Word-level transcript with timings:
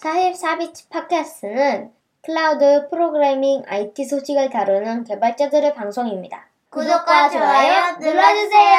44BITS 0.00 0.88
팟캐스트는 0.88 1.90
클라우드 2.22 2.88
프로그래밍 2.88 3.64
IT 3.66 4.04
소식을 4.04 4.48
다루는 4.48 5.04
개발자들의 5.04 5.74
방송입니다. 5.74 6.46
구독과 6.70 7.28
좋아요 7.28 7.96
눌러주세요. 8.00 8.78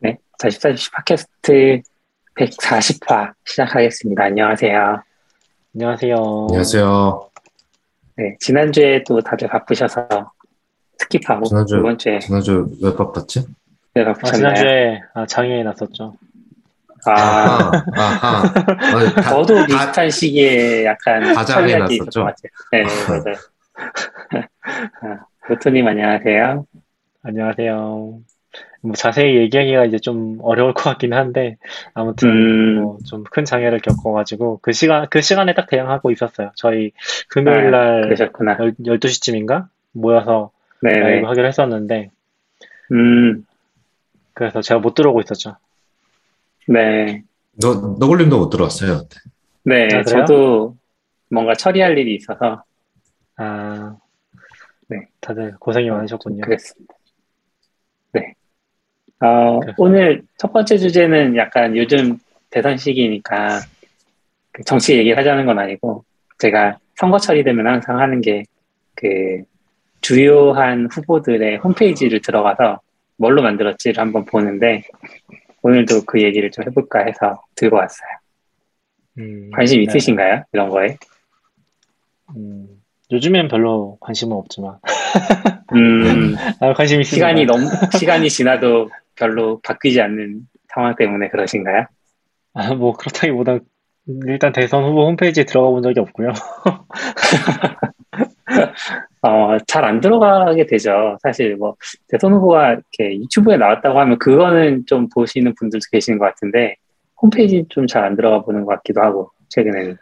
네, 0.00 0.18
44BITS 0.38 0.92
팟캐스트 0.92 1.82
140화 2.38 3.32
시작하겠습니다. 3.44 4.24
안녕하세요. 4.24 5.02
안녕하세요. 5.74 6.16
안녕하세요. 6.50 7.30
네, 8.16 8.36
지난주에 8.38 9.02
또 9.06 9.20
다들 9.20 9.48
바쁘셔서 9.48 10.06
skip하고 11.00 11.44
지난주, 11.46 11.78
이번 11.78 11.98
주에 11.98 12.18
지난주 12.20 12.68
왜 12.80 12.94
바빴지? 12.94 13.46
네, 13.94 14.02
아, 14.02 14.12
바쁘셨나요? 14.12 14.54
지난주에 14.54 15.00
아, 15.14 15.26
장애에 15.26 15.62
났었죠. 15.64 16.14
아, 17.06 17.12
아하, 17.12 17.72
아하. 17.94 18.42
아니, 18.96 19.14
다- 19.14 19.22
저도 19.30 19.54
다- 19.56 19.66
비슷한 19.66 20.10
시기에 20.10 20.84
약간 20.84 21.22
장애 21.44 21.72
있었던 21.90 22.24
것 22.24 22.34
같아요. 22.34 22.50
네, 22.72 22.82
맞아요. 23.08 23.36
아, 25.02 25.24
로토님 25.48 25.86
안녕하세요. 25.86 26.66
안녕하세요. 27.22 28.18
뭐 28.82 28.92
자세히 28.94 29.36
얘기하기가 29.36 29.84
이제 29.84 29.98
좀 29.98 30.38
어려울 30.42 30.72
것 30.72 30.84
같긴 30.84 31.12
한데 31.12 31.56
아무튼 31.92 32.28
음. 32.30 32.74
뭐 32.82 32.98
좀큰 33.04 33.44
장애를 33.44 33.80
겪어가지고 33.80 34.60
그 34.62 34.72
시간 34.72 35.06
그 35.10 35.20
시간에 35.20 35.54
딱 35.54 35.66
대응하고 35.68 36.10
있었어요. 36.10 36.52
저희 36.56 36.92
금요일 37.28 37.66
아, 37.74 37.78
날 37.78 38.02
그러셨구나. 38.02 38.56
12 38.86 39.08
시쯤인가 39.08 39.68
모여서 39.92 40.50
네, 40.82 40.92
네. 40.92 40.98
라이브 41.00 41.26
하기로 41.26 41.46
했었는데 41.48 42.10
음, 42.92 43.44
그래서 44.34 44.60
제가 44.60 44.78
못 44.80 44.94
들어오고 44.94 45.20
있었죠. 45.20 45.56
네. 46.68 47.22
너, 47.60 47.96
너굴님도 47.98 48.38
못 48.38 48.50
들어왔어요. 48.50 49.02
네, 49.64 49.88
아? 49.94 50.02
저도 50.02 50.76
뭔가 51.30 51.54
처리할 51.54 51.96
일이 51.98 52.14
있어서 52.16 52.62
아, 53.36 53.96
네. 54.88 55.06
다들 55.20 55.54
고생이 55.58 55.90
많으셨군요. 55.90 56.42
그랬습니다. 56.42 56.94
네. 58.12 58.34
어, 59.20 59.60
그래서- 59.60 59.74
오늘 59.78 60.22
첫 60.38 60.52
번째 60.52 60.78
주제는 60.78 61.36
약간 61.36 61.76
요즘 61.76 62.18
대선 62.50 62.76
시기니까 62.76 63.60
그 64.52 64.62
정치 64.64 64.96
얘기를 64.96 65.16
하자는 65.18 65.46
건 65.46 65.58
아니고 65.58 66.04
제가 66.38 66.78
선거 66.96 67.18
처리되면 67.18 67.66
항상 67.66 67.98
하는 68.00 68.20
게 68.20 68.42
그 68.98 69.42
주요한 70.00 70.88
후보들의 70.90 71.58
홈페이지를 71.58 72.22
들어가서 72.22 72.80
뭘로 73.18 73.42
만들었지를 73.42 74.00
한번 74.00 74.24
보는데 74.24 74.84
오늘도 75.66 76.04
그 76.06 76.22
얘기를 76.22 76.48
좀 76.52 76.64
해볼까 76.64 77.00
해서 77.00 77.42
들고 77.56 77.76
왔어요. 77.76 78.08
음, 79.18 79.50
관심 79.52 79.78
네. 79.78 79.86
있으신가요? 79.88 80.44
이런 80.52 80.68
거에? 80.68 80.96
음, 82.36 82.68
요즘엔 83.10 83.48
별로 83.48 83.98
관심은 84.00 84.36
없지만 84.36 84.78
음, 85.74 86.36
아, 86.60 86.72
관심 86.72 87.00
있습니다. 87.00 87.04
시간이 87.04 87.46
너무, 87.46 87.68
시간이 87.98 88.30
지나도 88.30 88.90
별로 89.16 89.60
바뀌지 89.60 90.00
않는 90.00 90.42
상황 90.68 90.94
때문에 90.94 91.30
그러신가요? 91.30 91.86
아, 92.54 92.74
뭐, 92.74 92.92
그렇다기보다, 92.92 93.58
일단 94.26 94.52
대선 94.52 94.84
후보 94.84 95.04
홈페이지에 95.08 95.44
들어가 95.44 95.70
본 95.70 95.82
적이 95.82 95.98
없고요. 96.00 96.28
어, 99.22 99.56
잘 99.66 99.84
안 99.84 100.00
들어가게 100.00 100.66
되죠. 100.66 101.16
사실 101.22 101.56
뭐, 101.56 101.74
대선 102.08 102.32
후보가 102.34 102.72
이렇게 102.74 103.16
유튜브에 103.16 103.56
나왔다고 103.56 103.98
하면 104.00 104.18
그거는 104.18 104.84
좀 104.86 105.08
보시는 105.14 105.54
분들도 105.58 105.84
계시는 105.90 106.18
것 106.18 106.26
같은데, 106.26 106.76
홈페이지 107.20 107.64
좀 107.68 107.86
잘 107.86 108.04
안 108.04 108.16
들어가 108.16 108.42
보는 108.42 108.64
것 108.64 108.74
같기도 108.76 109.00
하고, 109.02 109.30
최근에는. 109.48 109.96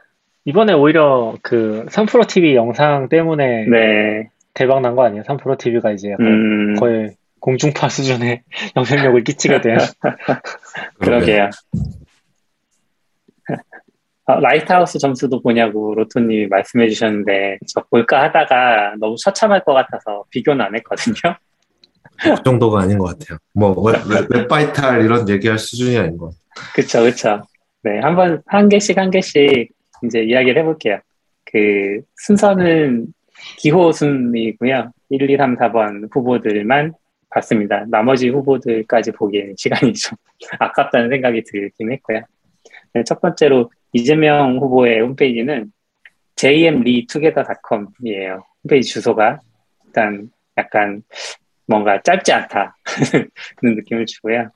이번에 0.46 0.74
오히려 0.74 1.36
그 1.42 1.86
3프로 1.88 2.26
TV 2.28 2.54
영상 2.54 3.08
때문에 3.08 3.66
네, 3.66 4.28
대박 4.52 4.80
난 4.82 4.94
거 4.94 5.04
아니에요? 5.04 5.22
3프로 5.22 5.56
TV가 5.56 5.90
이제 5.92 6.10
약간 6.10 6.26
음, 6.26 6.74
거의 6.74 7.14
공중파 7.40 7.88
수준의 7.88 8.42
영향력을 8.76 9.24
끼치게 9.24 9.60
된. 9.62 9.78
그러게요. 11.00 11.48
어, 14.26 14.40
Lighthouse 14.40 14.98
점수도 14.98 15.42
보냐고 15.42 15.94
로토님이 15.94 16.46
말씀해 16.46 16.88
주셨는데, 16.88 17.58
저 17.66 17.82
볼까 17.90 18.22
하다가 18.22 18.94
너무 18.98 19.16
처참할 19.22 19.62
것 19.64 19.74
같아서 19.74 20.24
비교는 20.30 20.64
안 20.64 20.74
했거든요. 20.76 21.36
그 22.22 22.42
정도가 22.42 22.82
아닌 22.82 22.98
것 22.98 23.06
같아요. 23.18 23.38
뭐, 23.52 23.72
Web, 23.82 23.96
Web 24.30 24.58
Vital 24.58 25.04
이런 25.04 25.28
얘기할 25.28 25.58
수준이 25.58 25.98
아닌 25.98 26.16
것 26.16 26.26
같아요. 26.26 26.72
그쵸, 26.74 27.02
그쵸. 27.02 27.42
네, 27.82 27.98
한번, 28.00 28.42
한 28.46 28.68
개씩, 28.68 28.96
한 28.96 29.10
개씩 29.10 29.70
이제 30.04 30.22
이야기를 30.22 30.62
해볼게요. 30.62 31.00
그, 31.44 32.00
순서는 32.16 33.08
기호 33.58 33.92
순이고요. 33.92 34.90
1, 35.10 35.30
2, 35.30 35.36
3, 35.36 35.56
4번 35.56 36.08
후보들만 36.10 36.94
봤습니다. 37.28 37.84
나머지 37.88 38.28
후보들까지 38.28 39.12
보기에는 39.12 39.54
시간이 39.58 39.92
좀 39.92 40.16
아깝다는 40.58 41.10
생각이 41.10 41.42
들긴 41.44 41.92
했고요. 41.92 42.22
네, 42.94 43.04
첫 43.04 43.20
번째로 43.20 43.70
이재명 43.94 44.58
후보의 44.58 45.00
홈페이지는 45.00 45.72
jmleetogether.com이에요. 46.36 48.44
홈페이지 48.64 48.90
주소가. 48.90 49.40
일단 49.86 50.30
약간 50.58 51.02
뭔가 51.66 52.02
짧지 52.02 52.32
않다는 52.32 52.72
느낌을 53.62 54.06
주고요. 54.06 54.50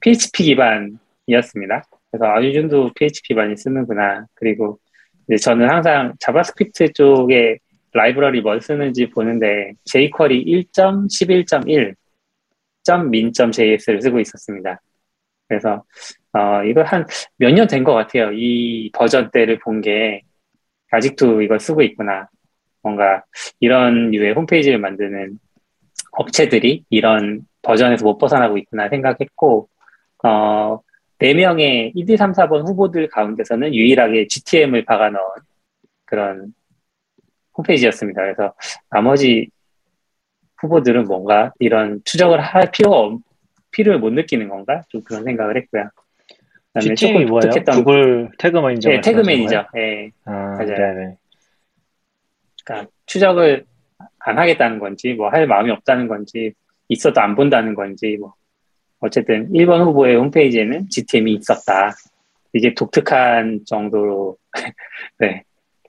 PHP 0.00 0.42
기반이었습니다. 0.42 1.84
그래서 2.10 2.26
아, 2.26 2.44
요즘도 2.44 2.90
PHP 2.94 3.34
많이 3.34 3.56
쓰는구나. 3.56 4.26
그리고 4.34 4.80
이제 5.28 5.36
저는 5.36 5.68
항상 5.68 6.14
JavaScript 6.18 6.92
쪽에 6.92 7.58
라이브러리 7.92 8.40
뭘 8.40 8.60
쓰는지 8.60 9.08
보는데 9.08 9.74
jQuery 9.84 10.44
1.11.1 10.44 11.94
.min.js를 12.88 14.02
쓰고 14.02 14.20
있었습니다. 14.20 14.80
그래서 15.48 15.84
어, 16.32 16.62
이거 16.64 16.82
한 16.82 17.06
몇 17.38 17.52
년 17.54 17.66
된 17.68 17.84
것 17.84 17.94
같아요. 17.94 18.30
이 18.32 18.90
버전대를 18.92 19.58
본 19.60 19.80
게 19.80 20.22
아직도 20.90 21.42
이걸 21.42 21.60
쓰고 21.60 21.82
있구나. 21.82 22.28
뭔가 22.82 23.24
이런 23.60 24.10
류의 24.10 24.32
홈페이지를 24.34 24.78
만드는 24.78 25.38
업체들이 26.12 26.84
이런 26.90 27.42
버전에서 27.62 28.04
못 28.04 28.18
벗어나고 28.18 28.58
있구나 28.58 28.88
생각했고 28.88 29.68
어, 30.24 30.80
4명의 31.18 31.92
1, 31.94 32.10
2, 32.10 32.16
3, 32.16 32.32
4번 32.32 32.66
후보들 32.68 33.08
가운데서는 33.08 33.74
유일하게 33.74 34.26
GTM을 34.28 34.84
박아 34.84 35.10
넣은 35.10 35.24
그런 36.04 36.54
홈페이지였습니다. 37.56 38.22
그래서 38.22 38.54
나머지 38.90 39.48
후보들은 40.60 41.04
뭔가 41.04 41.52
이런 41.58 42.00
추적을 42.04 42.40
할 42.40 42.70
필요가 42.70 42.98
없, 42.98 43.20
필요를 43.76 44.00
못 44.00 44.10
느끼는 44.12 44.48
건가? 44.48 44.82
좀 44.88 45.02
그런 45.02 45.22
생각을 45.24 45.56
했고요. 45.58 45.90
그다음에 46.72 46.94
GTM이 46.94 47.24
뭐예요? 47.26 47.40
독특했던 47.42 47.74
구글 47.76 48.30
태그 48.38 48.56
매니저. 48.58 48.88
네, 48.90 49.00
태그맨이죠. 49.02 49.66
거예요? 49.72 49.86
예. 49.88 50.10
아, 50.24 50.30
맞아요. 50.30 50.66
네네. 50.66 51.16
그러니까 52.64 52.90
추적을 53.04 53.64
안 54.18 54.38
하겠다는 54.38 54.78
건지, 54.78 55.12
뭐 55.14 55.28
할 55.28 55.46
마음이 55.46 55.70
없다는 55.70 56.08
건지, 56.08 56.52
있어도 56.88 57.20
안 57.20 57.36
본다는 57.36 57.74
건지, 57.74 58.16
뭐 58.18 58.34
어쨌든 59.00 59.52
1번 59.52 59.84
후보의 59.84 60.16
홈페이지에는 60.16 60.88
GTM이 60.88 61.34
있었다. 61.34 61.92
이게 62.54 62.72
독특한 62.74 63.60
정도로 63.66 64.36
네. 65.20 65.42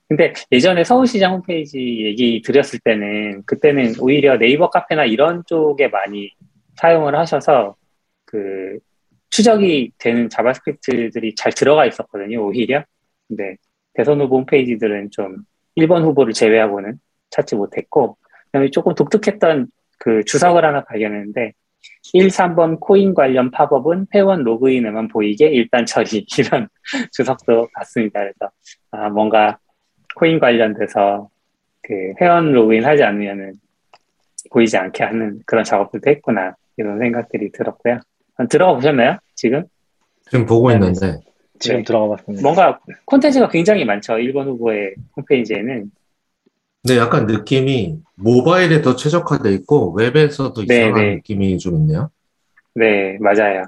근데 0.10 0.34
예전에 0.52 0.84
서울시장 0.84 1.34
홈페이지 1.34 2.06
얘기 2.06 2.42
드렸을 2.42 2.80
때는 2.84 3.44
그때는 3.46 3.94
오히려 4.00 4.38
네이버 4.38 4.70
카페나 4.70 5.06
이런 5.06 5.44
쪽에 5.46 5.88
많이 5.90 6.32
사용을 6.78 7.16
하셔서 7.16 7.76
그 8.26 8.80
추적이 9.30 9.92
되는 9.98 10.30
JavaScript들이 10.30 11.36
잘 11.36 11.52
들어가 11.52 11.86
있었거든요, 11.86 12.46
오히려. 12.46 12.84
근데 13.28 13.58
대선 13.94 14.22
후보 14.22 14.38
홈페이지들은 14.38 15.12
좀 15.12 15.38
1번 15.76 16.04
후보를 16.04 16.34
제외하고는 16.34 17.00
찾지 17.30 17.56
못했고, 17.56 18.18
그다음에 18.46 18.70
조금 18.72 18.96
독특했던 18.96 19.68
그 20.00 20.24
주석을 20.24 20.64
하나 20.64 20.84
발견했는데, 20.84 21.54
1, 22.14 22.28
3번 22.28 22.80
코인 22.80 23.14
관련 23.14 23.52
팝업은 23.52 24.08
회원 24.14 24.44
로그인에만 24.44 25.08
보이게 25.10 25.48
일단 25.48 25.86
처리 25.86 26.26
이런 26.38 26.68
주석도 27.12 27.70
봤습니다. 27.74 28.22
그래서 28.22 28.52
아, 28.92 29.10
뭔가 29.10 29.58
코인 30.16 30.40
관련돼서 30.40 31.30
그 31.82 31.94
회원 32.20 32.52
로그인 32.52 32.86
하지 32.86 33.04
않으면은 33.04 33.54
보이지 34.52 34.78
않게 34.78 35.04
하는 35.04 35.40
그런 35.46 35.64
작업들도 35.64 36.10
했구나 36.10 36.56
이런 36.78 37.00
생각들이 37.00 37.52
들었고요. 37.52 38.00
들어가 38.50 38.76
보셨나요? 38.76 39.18
지금? 39.36 39.64
지금 40.30 40.46
보고 40.46 40.70
네, 40.70 40.76
있는데, 40.76 41.20
지금 41.60 41.78
네. 41.78 41.84
들어가 41.84 42.16
봤습니다. 42.16 42.44
뭔가 42.44 42.80
콘텐츠가 43.06 43.50
굉장히 43.50 43.84
많죠. 43.84 44.14
1번 44.14 44.46
후보의 44.46 44.96
홈페이지에는. 45.16 45.92
근데 46.84 47.00
약간 47.00 47.26
느낌이 47.26 48.00
모바일에 48.16 48.82
더 48.82 48.96
최적화돼 48.96 49.52
있고, 49.54 49.94
웹에서도 49.94 50.66
네, 50.66 50.76
이상한 50.76 51.02
네. 51.02 51.16
느낌이 51.16 51.58
좀 51.58 51.76
있네요. 51.78 52.12
네, 52.76 53.18
맞아요. 53.20 53.64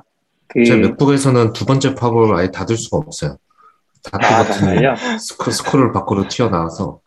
그, 0.47 0.63
제 0.63 0.75
맥북에서는 0.75 1.53
두 1.53 1.65
번째 1.65 1.95
팝업을 1.95 2.35
아예 2.35 2.51
닫을 2.51 2.77
수가 2.77 2.97
없어요. 2.97 3.37
닫기 4.03 4.25
아, 4.25 4.43
버튼이 4.43 4.59
정말요? 4.59 4.95
스크, 5.19 5.51
스크롤 5.51 5.91
밖으로 5.91 6.27
튀어나와서 6.27 7.01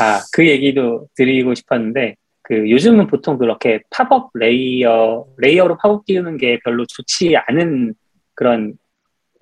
아, 0.00 0.20
그 0.32 0.46
얘기도 0.46 1.08
드리고 1.16 1.54
싶었는데, 1.54 2.16
그 2.48 2.70
요즘은 2.70 3.08
보통 3.08 3.38
그렇게 3.38 3.80
팝업 3.90 4.30
layer, 4.34 5.24
layer로 5.36 5.78
팝업 5.78 6.04
띄우는 6.06 6.36
게 6.36 6.60
별로 6.64 6.86
좋지 6.86 7.34
않은 7.48 7.94
그런 8.34 8.74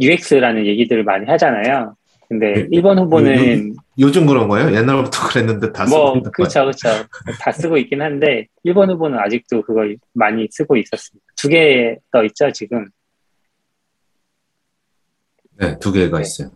UX라는 0.01 0.65
얘기들을 0.65 1.05
많이 1.05 1.27
하잖아요. 1.27 1.95
근데 2.31 2.55
네. 2.55 2.69
1번 2.81 2.99
후보는 2.99 3.75
요즘 4.01 4.25
그런 4.27 4.49
거예요? 4.49 4.75
옛날부터 4.75 5.29
그랬는데 5.29 5.71
다 5.73 5.85
쓰고 5.85 5.99
뭐, 5.99 6.09
있는 6.17 6.23
거예요. 6.33 6.33
그쵸, 6.49 6.65
그쵸. 6.65 6.89
다 7.39 7.53
쓰고 7.53 7.77
있긴 7.77 8.01
한데, 8.01 8.47
1번 8.65 8.91
후보는 8.91 9.19
아직도 9.19 9.61
그걸 9.63 9.99
많이 10.15 10.49
쓰고 10.51 10.77
있었습니다. 10.79 11.25
두 11.37 11.49
개 11.51 11.99
떠 12.11 12.25
있죠, 12.25 12.51
지금. 12.53 12.87
네, 15.59 15.79
두 15.79 15.93
개가 15.93 16.17
네. 16.19 16.23
있어요. 16.23 16.51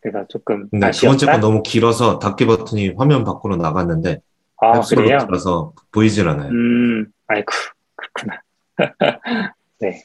그래서 0.00 0.26
조금 0.28 0.68
근데 0.70 0.90
두 0.90 1.06
번째 1.06 1.24
아쉬웠다. 1.26 1.32
건 1.32 1.40
너무 1.40 1.62
길어서 1.62 2.18
닫기 2.18 2.44
버튼이 2.46 2.92
화면 2.98 3.24
밖으로 3.24 3.56
나갔는데 3.56 4.20
아, 4.60 4.80
그래요? 4.80 5.18
들어서 5.18 5.72
보이질 5.92 6.28
않아요. 6.28 6.50
음, 6.50 7.06
아이고, 7.26 7.52
그렇구나. 7.94 8.40
네. 9.80 10.02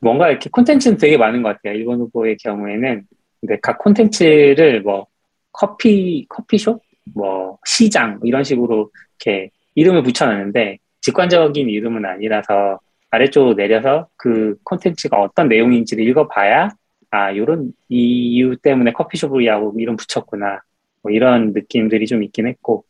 뭔가 0.00 0.30
이렇게 0.30 0.50
콘텐츠는 0.50 0.96
되게 0.96 1.16
많은 1.16 1.42
것 1.42 1.50
같아요. 1.50 1.74
일본 1.74 2.00
후보의 2.00 2.36
경우에는. 2.38 3.04
근데 3.40 3.58
각 3.60 3.78
콘텐츠를 3.78 4.82
뭐, 4.82 5.06
커피, 5.52 6.26
커피숍? 6.28 6.82
뭐, 7.14 7.58
시장, 7.66 8.20
이런 8.24 8.44
식으로 8.44 8.90
이렇게 9.18 9.50
이름을 9.74 10.02
붙여놨는데, 10.02 10.78
직관적인 11.00 11.68
이름은 11.68 12.04
아니라서 12.04 12.78
아래쪽으로 13.10 13.54
내려서 13.54 14.08
그 14.16 14.56
콘텐츠가 14.64 15.20
어떤 15.20 15.48
내용인지를 15.48 16.06
읽어봐야, 16.08 16.70
아, 17.10 17.36
요런 17.36 17.72
이유 17.88 18.56
때문에 18.56 18.92
커피숍을 18.92 19.46
하고 19.50 19.74
이름 19.78 19.96
붙였구나. 19.96 20.62
뭐 21.02 21.12
이런 21.12 21.52
느낌들이 21.52 22.06
좀 22.06 22.22
있긴 22.22 22.46
했고, 22.46 22.84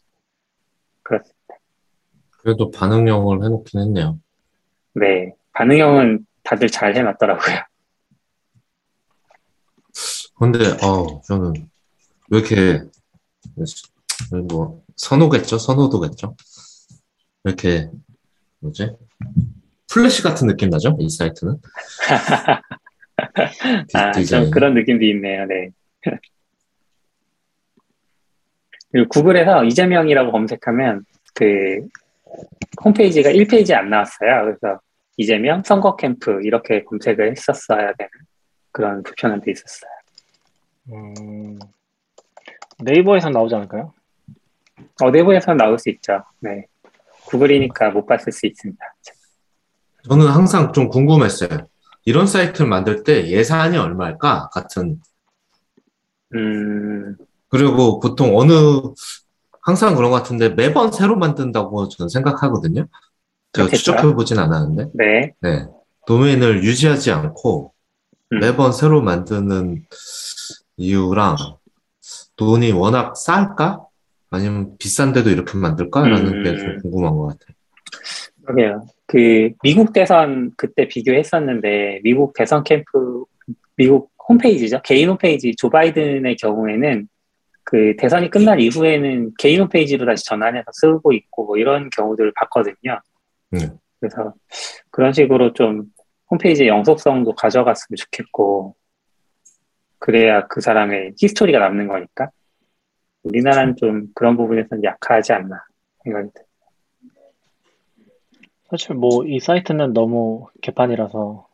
그렇습니다. 1.03 1.37
그래도 2.39 2.71
반응형을 2.71 3.45
해놓긴 3.45 3.81
했네요. 3.81 4.19
네, 4.95 5.33
반응형은 5.53 6.27
다들 6.43 6.69
잘 6.69 6.97
해놨더라고요. 6.97 7.57
근데 10.39 10.59
어 10.85 11.21
저는 11.23 11.53
왜 12.31 12.39
이렇게 12.39 12.83
뭐 14.49 14.83
선호겠죠? 14.97 15.59
선호도겠죠? 15.59 16.35
왜 17.45 17.53
이렇게 17.53 17.91
뭐지? 18.61 18.91
플래시 19.93 20.23
같은 20.23 20.47
느낌 20.49 20.71
나죠? 20.71 20.97
이 20.99 21.09
사이트는? 21.09 21.57
디- 23.89 23.97
아, 23.97 24.13
좀. 24.13 24.51
그런 24.51 24.75
느낌도 24.75 25.05
있네요. 25.05 25.45
네. 25.47 25.69
그리고 28.93 29.09
구글에서 29.09 29.65
이재명이라고 29.65 30.31
검색하면 30.31 31.05
그 31.35 31.87
홈페이지가 32.85 33.31
1페이지에 33.31 33.75
안 33.75 33.91
나왔어요. 33.91 34.45
그래서 34.45 34.81
이재명 35.17 35.63
선거 35.65 35.97
캠프 35.97 36.41
이렇게 36.43 36.85
검색을 36.85 37.33
했었어야 37.33 37.93
되는 37.95 38.11
그런 38.71 39.03
불편함도 39.03 39.51
있었어요. 39.51 39.91
음, 40.93 41.59
네이버에서 42.83 43.31
나오지 43.31 43.55
않을까요? 43.55 43.93
어, 45.03 45.11
내부에서 45.11 45.55
나올 45.55 45.79
수 45.79 45.91
있죠. 45.91 46.23
네. 46.41 46.67
구글이니까 47.27 47.91
못 47.91 48.07
봤을 48.07 48.33
수 48.33 48.47
있습니다. 48.47 48.85
저는 50.09 50.27
항상 50.27 50.73
좀 50.73 50.89
궁금했어요. 50.89 51.69
이런 52.05 52.27
사이트를 52.27 52.67
만들 52.67 53.05
때 53.05 53.29
예산이 53.29 53.79
얼마일까? 53.79 54.51
같은 54.53 55.01
음, 56.35 57.17
그리고 57.53 58.01
보통 58.01 58.37
어느 58.39 58.53
항상 59.61 59.95
그런 59.95 60.11
것 60.11 60.17
같은데 60.17 60.49
매번 60.49 60.91
새로 60.91 61.17
만든다고 61.17 61.89
저는 61.89 62.09
생각하거든요. 62.09 62.87
제가. 63.53 63.69
추적해 63.69 64.15
보진 64.15 64.39
않았는데, 64.39 64.91
네. 64.95 65.35
네 65.41 65.67
도메인을 66.07 66.65
유지하지 66.65 67.13
않고 67.13 67.75
음. 68.33 68.39
매번 68.41 68.73
새로 68.73 69.03
만드는 69.03 69.85
이유랑 70.79 71.37
돈이 72.37 72.73
워낙 72.73 73.17
쌀까? 73.17 73.85
아니면 74.31 74.79
비싼데도 74.79 75.29
이렇게 75.29 75.59
만들까라는 75.59 76.27
음. 76.27 76.43
게좀 76.43 76.79
궁금한 76.81 77.15
것 77.15 77.27
같아요. 77.27 77.55
그러게요. 78.45 78.87
그 79.07 79.51
미국 79.63 79.93
대선 79.93 80.53
그때 80.57 80.89
비교했었는데 80.89 82.01
미국 82.03 82.33
대선 82.33 82.65
캠프 82.65 83.25
미국 83.77 84.11
홈페이지죠. 84.27 84.81
개인 84.83 85.11
홈페이지 85.11 85.55
조 85.55 85.69
바이든의 85.69 86.37
경우에는 86.37 87.09
그 87.65 87.95
대선이 87.97 88.31
끝난 88.31 88.59
이후에는 88.61 89.33
개인 89.39 89.61
홈페이지로 89.61 90.07
다시 90.07 90.25
전환해서 90.25 90.71
쓰고 90.73 91.13
있고 91.13 91.47
뭐 91.47 91.57
이런 91.57 91.91
경우들을 91.91 92.33
봤거든요. 92.35 93.01
음. 93.55 93.79
그래서 94.01 94.35
그런 94.91 95.13
식으로 95.13 95.53
좀 95.53 95.85
홈페이지의 96.31 96.69
영속성도 96.69 97.35
가져갔으면 97.35 97.97
좋겠고 97.97 98.75
그래야 99.99 100.47
그 100.49 100.61
사람의 100.61 101.15
히스토리가 101.19 101.59
남는 101.61 101.87
거니까 101.87 102.31
우리나라는 103.23 103.77
좀 103.77 104.09
그런 104.15 104.37
부분에서는 104.37 104.83
약하지 104.83 105.33
않나 105.33 105.65
생각이 106.03 106.31
듭니다. 106.35 106.53
사실 108.69 108.95
뭐 108.95 109.25
이 109.27 109.39
사이트는 109.39 109.93
너무 109.93 110.49
개판이라서 110.63 111.47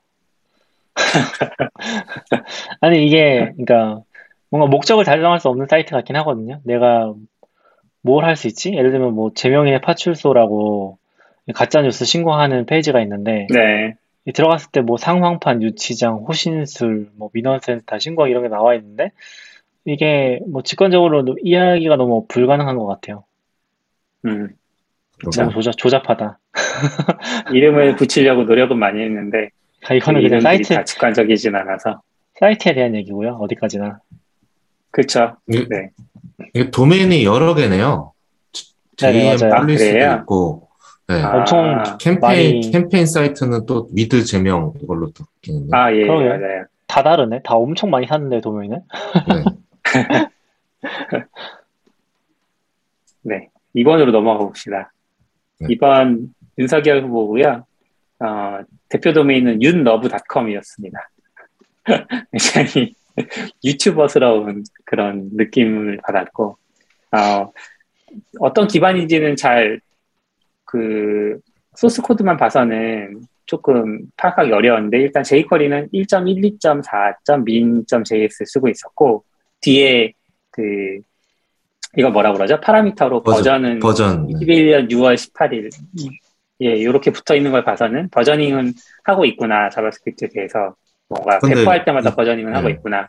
아니 2.80 3.04
이게 3.06 3.52
그러니까 3.56 4.02
뭔가 4.50 4.66
목적을 4.68 5.04
달성할 5.04 5.40
수 5.40 5.48
없는 5.48 5.66
사이트 5.68 5.90
같긴 5.92 6.16
하거든요. 6.16 6.60
내가 6.64 7.14
뭘 8.02 8.24
할 8.24 8.36
수 8.36 8.46
있지? 8.46 8.72
예를 8.72 8.90
들면 8.92 9.14
뭐 9.14 9.30
제명인의 9.34 9.80
파출소라고 9.80 10.98
가짜 11.54 11.82
뉴스 11.82 12.04
신고하는 12.04 12.66
페이지가 12.66 13.00
있는데 13.02 13.46
네. 13.50 13.94
이 14.24 14.32
들어갔을 14.32 14.70
때 14.70 14.80
뭐 14.80 14.96
상황판, 14.96 15.62
유치장, 15.62 16.24
호신술, 16.28 17.10
뭐 17.16 17.30
민원센터 17.32 17.98
신고하기 17.98 18.30
이런 18.30 18.42
게 18.42 18.48
나와 18.48 18.74
있는데 18.74 19.10
이게 19.84 20.40
뭐 20.50 20.62
직관적으로 20.62 21.24
이해하기가 21.42 21.96
너무 21.96 22.26
불가능한 22.28 22.76
것 22.76 22.86
같아요. 22.86 23.24
음. 24.26 24.50
너무 25.24 25.50
조잡, 25.52 25.76
조잡하다. 25.76 26.38
이름을 27.52 27.96
붙이려고 27.96 28.44
노력은 28.44 28.78
많이 28.78 29.02
했는데 29.02 29.48
아, 29.88 29.94
이거는 29.94 30.20
그 30.22 30.28
그냥 30.28 30.40
이름들이 30.40 30.42
사이트 30.42 30.74
다 30.74 30.84
직관적이진 30.84 31.54
않아서 31.56 32.02
사이트에 32.38 32.74
대한 32.74 32.94
얘기고요. 32.94 33.32
어디까지나. 33.40 34.00
그렇죠. 34.90 35.36
이게, 35.48 35.66
네. 35.68 35.90
이게 36.54 36.70
도메인이 36.70 37.24
여러 37.24 37.54
개네요. 37.54 38.12
네, 39.00 39.36
JM. 39.36 39.52
아, 39.52 39.60
폴리스도 39.60 39.90
그래요? 39.92 40.18
있고, 40.22 40.68
네. 41.06 41.22
아, 41.22 41.38
엄청 41.38 41.82
캠페인 41.98 42.60
많이- 42.60 42.70
캠페인 42.72 43.06
사이트는 43.06 43.66
또 43.66 43.88
위드 43.94 44.24
제명 44.24 44.72
이걸로 44.82 45.10
또 45.12 45.24
바뀌는데. 45.24 45.76
아, 45.76 45.92
예, 45.94 46.02
그러게요. 46.02 46.28
맞아요. 46.38 46.64
다 46.86 47.02
다르네. 47.02 47.42
다 47.44 47.54
엄청 47.54 47.90
많이 47.90 48.06
샀는데 48.06 48.40
도메인은. 48.40 48.80
네. 49.28 49.44
네. 53.22 53.48
2번으로 53.76 54.10
넘어가 54.10 54.38
봅시다. 54.44 54.92
네. 55.60 55.68
2번 55.76 56.28
윤석열 56.58 57.02
후보고요. 57.04 57.64
어, 58.20 58.58
대표 58.88 59.12
도메인은 59.12 59.62
윤러브닷컴이었습니다. 59.62 61.10
굉장히 62.32 62.94
유튜버스러운 63.64 64.64
그런 64.84 65.30
느낌을 65.32 66.00
받았고, 66.02 66.58
어, 67.12 67.52
어떤 68.40 68.68
기반인지는 68.68 69.36
잘, 69.36 69.80
그, 70.64 71.38
소스 71.76 72.02
코드만 72.02 72.36
봐서는 72.36 73.22
조금 73.46 74.02
파악하기 74.16 74.52
어려웠는데, 74.52 74.98
일단 74.98 75.22
jQuery는 75.24 75.88
1.12.4.min.js 75.92 78.44
쓰고 78.46 78.68
있었고, 78.68 79.24
뒤에 79.60 80.12
그, 80.50 81.00
이거 81.96 82.10
뭐라 82.10 82.32
그러죠? 82.32 82.60
파라미터로 82.60 83.22
버전, 83.22 83.38
버전은 83.38 83.78
버전. 83.80 84.26
네. 84.26 84.34
21년 84.34 84.90
6월 84.90 85.14
18일. 85.14 85.70
예, 86.60 86.76
이렇게 86.76 87.12
붙어 87.12 87.36
있는 87.36 87.52
걸 87.52 87.64
봐서는 87.64 88.08
버저닝은 88.10 88.74
하고 89.04 89.24
있구나. 89.24 89.70
JavaScript에 89.70 90.28
대해서 90.28 90.74
뭔가 91.08 91.38
배포할 91.40 91.84
때마다 91.84 92.10
이- 92.10 92.14
versioning은 92.14 92.54
하고 92.54 92.68
네. 92.68 92.74
있구나. 92.74 93.08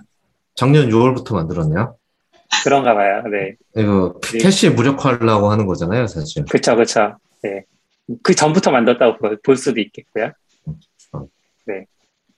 작년 0.56 0.90
6월부터 0.90 1.34
만들었네요. 1.36 1.96
그런가 2.64 2.94
봐요. 2.94 3.24
네. 3.32 3.56
이거 3.76 4.20
네. 4.32 4.38
캐시 4.40 4.70
무력화하려고 4.72 5.52
하는 5.52 5.66
거잖아요, 5.66 6.08
사실. 6.08 6.44
그쵸, 6.46 6.76
그쵸. 6.76 7.16
네. 7.44 7.64
그 8.24 8.34
전부터 8.34 8.72
만들었다고 8.72 9.18
볼- 9.18 9.40
볼 9.44 9.56
수도 9.56 9.80
있겠고요. 9.80 10.32
어. 11.14 11.26
네. 11.68 11.86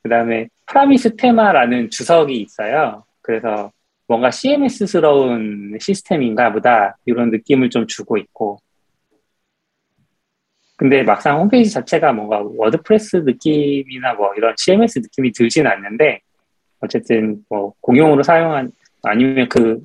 그 0.03 0.09
다음에 0.09 0.49
Promise 0.65 1.15
테마라는 1.15 1.89
주석이 1.89 2.39
있어요. 2.41 3.03
그래서 3.21 3.71
뭔가 4.07 4.29
CMS스러운 4.31 5.77
시스템인가 5.79 6.51
보다 6.51 6.97
이런 7.05 7.29
느낌을 7.31 7.69
좀 7.69 7.87
주고 7.87 8.17
있고. 8.17 8.59
근데 10.81 11.03
막상 11.03 11.39
홈페이지 11.39 11.69
자체가 11.69 12.11
뭔가 12.11 12.41
WordPress 12.43 13.17
느낌이나 13.17 14.15
뭐 14.15 14.33
이런 14.35 14.55
CMS 14.57 14.97
느낌이 14.97 15.31
들진 15.31 15.67
않는데 15.67 16.21
어쨌든 16.79 17.45
뭐 17.51 17.75
공용으로 17.81 18.23
사용한 18.23 18.71
아니면 19.03 19.47
그 19.47 19.79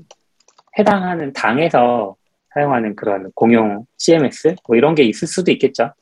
해당하는 0.79 1.35
당에서 1.35 2.17
사용하는 2.55 2.97
그런 2.97 3.31
공용 3.35 3.85
CMS 3.99 4.57
뭐 4.67 4.75
이런 4.75 4.95
게 4.95 5.03
있을 5.03 5.29
수도 5.29 5.51
있겠죠. 5.51 5.93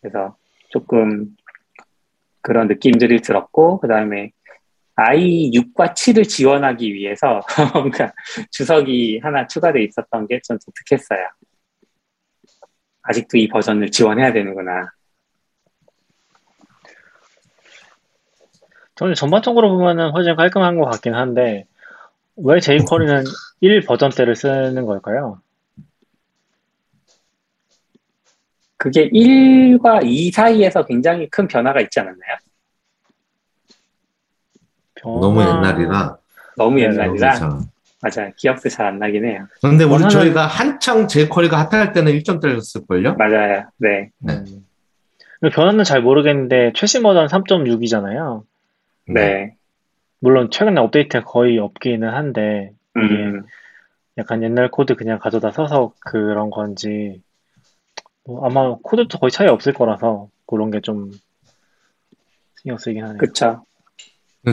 그래서 0.00 0.36
조금 0.68 1.26
그런 2.40 2.68
느낌들이 2.68 3.22
들었고 3.22 3.80
그 3.80 3.88
다음에 3.88 4.30
IE6과 4.94 5.92
7을 5.92 6.28
지원하기 6.28 6.94
위해서 6.94 7.40
주석이 8.52 9.22
하나 9.24 9.48
추가돼 9.48 9.82
있었던 9.82 10.28
게 10.28 10.38
좀 10.44 10.56
독특했어요. 10.64 11.26
아직도 13.10 13.38
이 13.38 13.48
버전을 13.48 13.90
지원해야 13.90 14.32
되는구나. 14.32 14.92
저는 18.94 19.14
전반적으로 19.14 19.70
보면은 19.70 20.10
훨씬 20.10 20.36
깔끔한 20.36 20.78
것 20.78 20.84
같긴 20.84 21.14
한데 21.14 21.64
왜 22.36 22.60
jQuery는 22.60 23.24
1 23.60 23.80
버전대를 23.86 24.36
쓰는 24.36 24.86
걸까요? 24.86 25.40
그게 28.76 29.08
1과 29.10 30.00
2 30.04 30.30
사이에서 30.30 30.84
굉장히 30.86 31.28
큰 31.28 31.48
변화가 31.48 31.80
있지 31.80 32.00
않았나요? 32.00 32.36
너무 35.02 35.42
옛날이라. 35.42 36.16
너무 36.56 36.76
네, 36.76 36.84
옛날이라. 36.84 37.60
맞아요. 38.02 38.32
기억도 38.36 38.68
잘 38.70 38.86
안 38.86 38.98
나긴 38.98 39.24
해요. 39.26 39.46
근데 39.60 39.84
우리 39.84 39.94
원하는- 40.04 40.10
저희가 40.10 40.46
한창 40.46 41.06
jQuery가 41.06 41.68
핫할 41.70 41.92
때는 41.92 42.12
1점대였을걸요? 42.12 43.16
맞아요. 43.16 43.66
네. 43.76 44.10
네. 44.18 44.44
음. 45.42 45.50
변화는 45.52 45.84
잘 45.84 46.02
모르겠는데 46.02 46.72
최신 46.74 47.02
버전 47.02 47.26
3.6이잖아요. 47.26 48.44
네. 49.08 49.54
물론 50.20 50.50
최근에 50.50 50.80
업데이트가 50.80 51.24
거의 51.24 51.58
없기는 51.58 52.06
한데 52.08 52.72
음, 52.96 53.42
약간 54.18 54.42
옛날 54.42 54.70
코드 54.70 54.94
그냥 54.94 55.18
가져다 55.18 55.50
써서 55.50 55.92
그런 56.00 56.50
건지 56.50 57.22
뭐 58.26 58.44
아마 58.46 58.76
코드도 58.82 59.18
거의 59.18 59.30
차이 59.30 59.48
없을 59.48 59.72
거라서 59.72 60.28
그런 60.46 60.70
게 60.70 60.80
좀 60.80 61.10
신경 62.60 62.76
쓰이긴 62.76 63.02
하네요. 63.04 63.18
그쵸. 63.18 63.64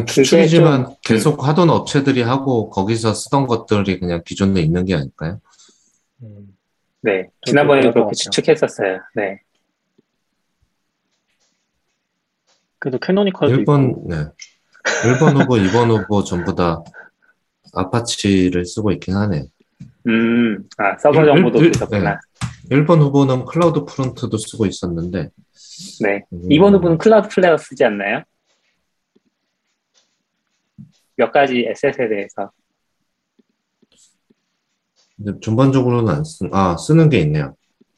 추측이지만 0.05 0.85
좀- 0.85 0.95
계속 1.03 1.47
하던 1.47 1.69
업체들이 1.69 2.21
하고 2.21 2.69
거기서 2.69 3.13
쓰던 3.13 3.47
것들이 3.47 3.99
그냥 3.99 4.21
기존에 4.25 4.61
있는 4.61 4.85
게 4.85 4.95
아닐까요? 4.95 5.39
음. 6.23 6.55
네. 7.01 7.23
저도 7.23 7.51
지난번에 7.51 7.81
그럴 7.81 7.93
것 7.93 7.99
그렇게. 8.01 8.15
추측했었어요. 8.15 8.99
네. 9.15 9.39
그래도 12.79 12.99
canonical도 12.99 13.55
1번, 13.63 13.89
있고 13.91 14.05
네. 14.09 14.15
1번 15.03 15.39
후보, 15.41 15.55
2번 15.55 15.89
후보 15.89 16.23
전부 16.23 16.53
다 16.53 16.83
Apache를 17.73 18.65
쓰고 18.65 18.91
있긴 18.91 19.15
하네요. 19.15 19.45
음, 20.07 20.63
아, 20.77 20.97
서버 20.97 21.21
일- 21.21 21.25
정보도 21.27 21.59
일- 21.59 21.71
있었구나. 21.71 22.19
1번 22.71 22.99
후보는 23.01 23.45
CloudFront도 23.45 24.37
쓰고 24.37 24.65
있었는데, 24.65 25.29
네. 26.01 26.23
음, 26.31 26.49
2번 26.49 26.73
후보는 26.75 26.97
Cloudflare 26.97 27.57
쓰지 27.57 27.83
않나요? 27.85 28.23
몇 31.17 31.31
가지 31.31 31.65
에셋에 31.67 32.07
대해서. 32.07 32.51
근데 35.17 35.39
전반적으로는 35.41 36.13
안 36.13 36.23
쓰, 36.23 36.47
아, 36.51 36.77
쓰는 36.77 37.09
게 37.09 37.19
있네요. 37.21 37.55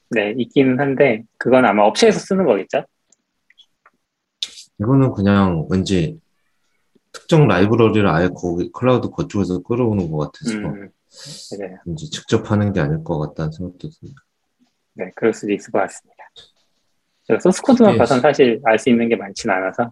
네, 0.09 0.33
있기는 0.37 0.79
한데, 0.79 1.23
그건 1.37 1.65
아마 1.65 1.83
업체에서 1.83 2.19
쓰는 2.19 2.45
거겠죠? 2.45 2.85
이거는 4.79 5.11
그냥 5.11 5.67
왠지 5.69 6.19
특정 7.11 7.47
라이브러리를 7.47 8.07
아예 8.07 8.29
거기 8.33 8.71
클라우드 8.71 9.09
그쪽에서 9.09 9.61
끌어오는 9.61 10.09
것 10.09 10.31
같아서 10.31 10.57
음, 10.57 10.89
네, 11.59 11.75
왠지 11.85 12.09
직접 12.09 12.49
하는 12.49 12.71
게 12.71 12.79
아닐 12.79 13.03
것 13.03 13.19
같다는 13.19 13.51
생각도 13.51 13.89
듭니다. 13.89 14.21
네, 14.93 15.11
그럴 15.15 15.33
수도 15.33 15.51
있을 15.51 15.71
것 15.71 15.79
같습니다. 15.79 16.23
제가 17.23 17.39
소스 17.41 17.61
코드만 17.61 17.95
예. 17.95 17.97
봐선 17.97 18.21
사실 18.21 18.61
알 18.63 18.79
수 18.79 18.89
있는 18.89 19.09
게 19.09 19.17
많진 19.17 19.49
않아서. 19.49 19.91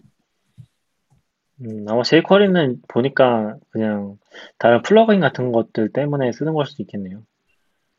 음, 1.61 1.85
아마 1.87 2.03
jQuery는 2.03 2.81
보니까 2.87 3.55
그냥 3.69 4.17
다른 4.59 4.81
plugin 4.83 5.19
같은 5.21 5.51
것들 5.51 5.89
때문에 5.89 6.31
쓰는 6.31 6.53
걸 6.53 6.65
수도 6.65 6.83
있겠네요. 6.83 7.23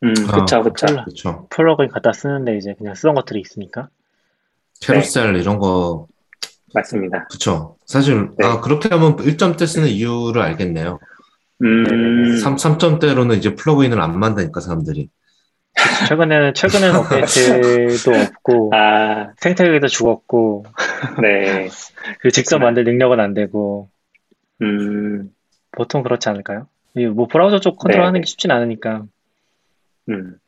음, 0.05 0.15
아, 0.29 0.41
그쵸, 0.41 0.63
그쵸. 0.63 0.87
플러- 0.87 1.05
그렇죠. 1.05 1.47
plugin 1.51 1.89
갖다 1.91 2.13
쓰는데 2.13 2.57
이제 2.57 2.75
그냥 2.79 2.95
쓰던 2.95 3.15
것들이 3.15 3.41
있으니까. 3.41 3.89
carousel 4.81 5.35
이런 5.37 5.59
거 5.59 6.07
맞습니다. 6.73 7.27
그쵸. 7.29 7.77
사실 7.85 8.31
네. 8.39 8.47
아 8.47 8.61
그렇게 8.61 8.89
하면 8.91 9.17
1점대 9.17 9.67
쓰는 9.67 9.89
이유를 9.89 10.41
알겠네요. 10.41 11.01
음, 11.63 12.37
3, 12.39 12.55
3점대로는 12.57 13.37
이제 13.39 13.57
plugin을 13.57 14.01
안 14.01 14.17
만드니까 14.21 14.61
사람들이. 14.61 15.09
최근에는 16.09 16.55
최근에는 16.55 16.97
업데이트도 16.97 18.13
없고 18.13 18.73
아, 18.75 19.33
생태계도 19.37 19.89
죽었고 19.89 20.65
네. 21.23 21.69
그 22.21 22.31
직접 22.31 22.59
만들 22.59 22.85
능력은 22.85 23.21
안 23.21 23.35
되고 23.35 23.91
음, 24.63 25.31
보통 25.71 26.03
그렇지 26.03 26.29
않을까요? 26.29 26.67
이뭐 26.95 27.27
브라우저 27.27 27.61
쪽 27.61 27.79
컨트롤하는 27.79 28.15
네. 28.15 28.21
게 28.21 28.27
쉽진 28.27 28.51
않으니까. 28.51 29.05
음. 30.09 30.39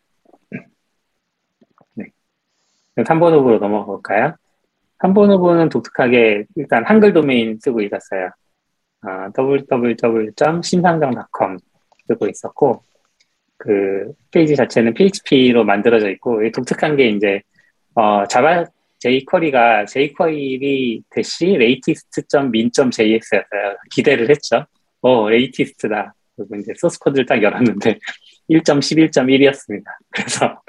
네. 1.95 2.07
3번 2.97 3.35
후보로 3.35 3.59
넘어가 3.59 3.85
볼까요? 3.85 4.35
3번 4.99 5.31
후보는 5.31 5.69
독특하게 5.69 6.47
일단 6.57 6.85
한글 6.85 7.12
도메인 7.12 7.59
쓰고 7.61 7.83
있었어요. 7.83 8.31
아, 9.03 9.31
www.심상정.com 9.37 11.59
쓰고 12.09 12.27
있었고, 12.29 12.83
그 13.61 14.12
페이지 14.31 14.57
자체는 14.57 14.95
PHP로 14.95 15.64
만들어져 15.64 16.09
있고, 16.11 16.43
이 16.43 16.50
독특한 16.50 16.97
게 16.97 17.11
이제, 17.11 17.43
어, 17.95 18.26
자바 18.26 18.64
jQuery가 18.99 19.85
jQuery 19.85 21.02
대시 21.11 21.47
latest.min.js였어요. 21.47 23.76
기대를 23.93 24.31
했죠. 24.31 24.64
어, 25.02 25.31
latest다. 25.31 26.14
그리고 26.37 26.57
이제 26.57 26.73
소스 26.76 26.99
코드를 26.99 27.26
딱 27.26 27.43
열었는데, 27.43 27.99
1.11.1이었습니다. 28.49 29.85
그래서 30.11 30.62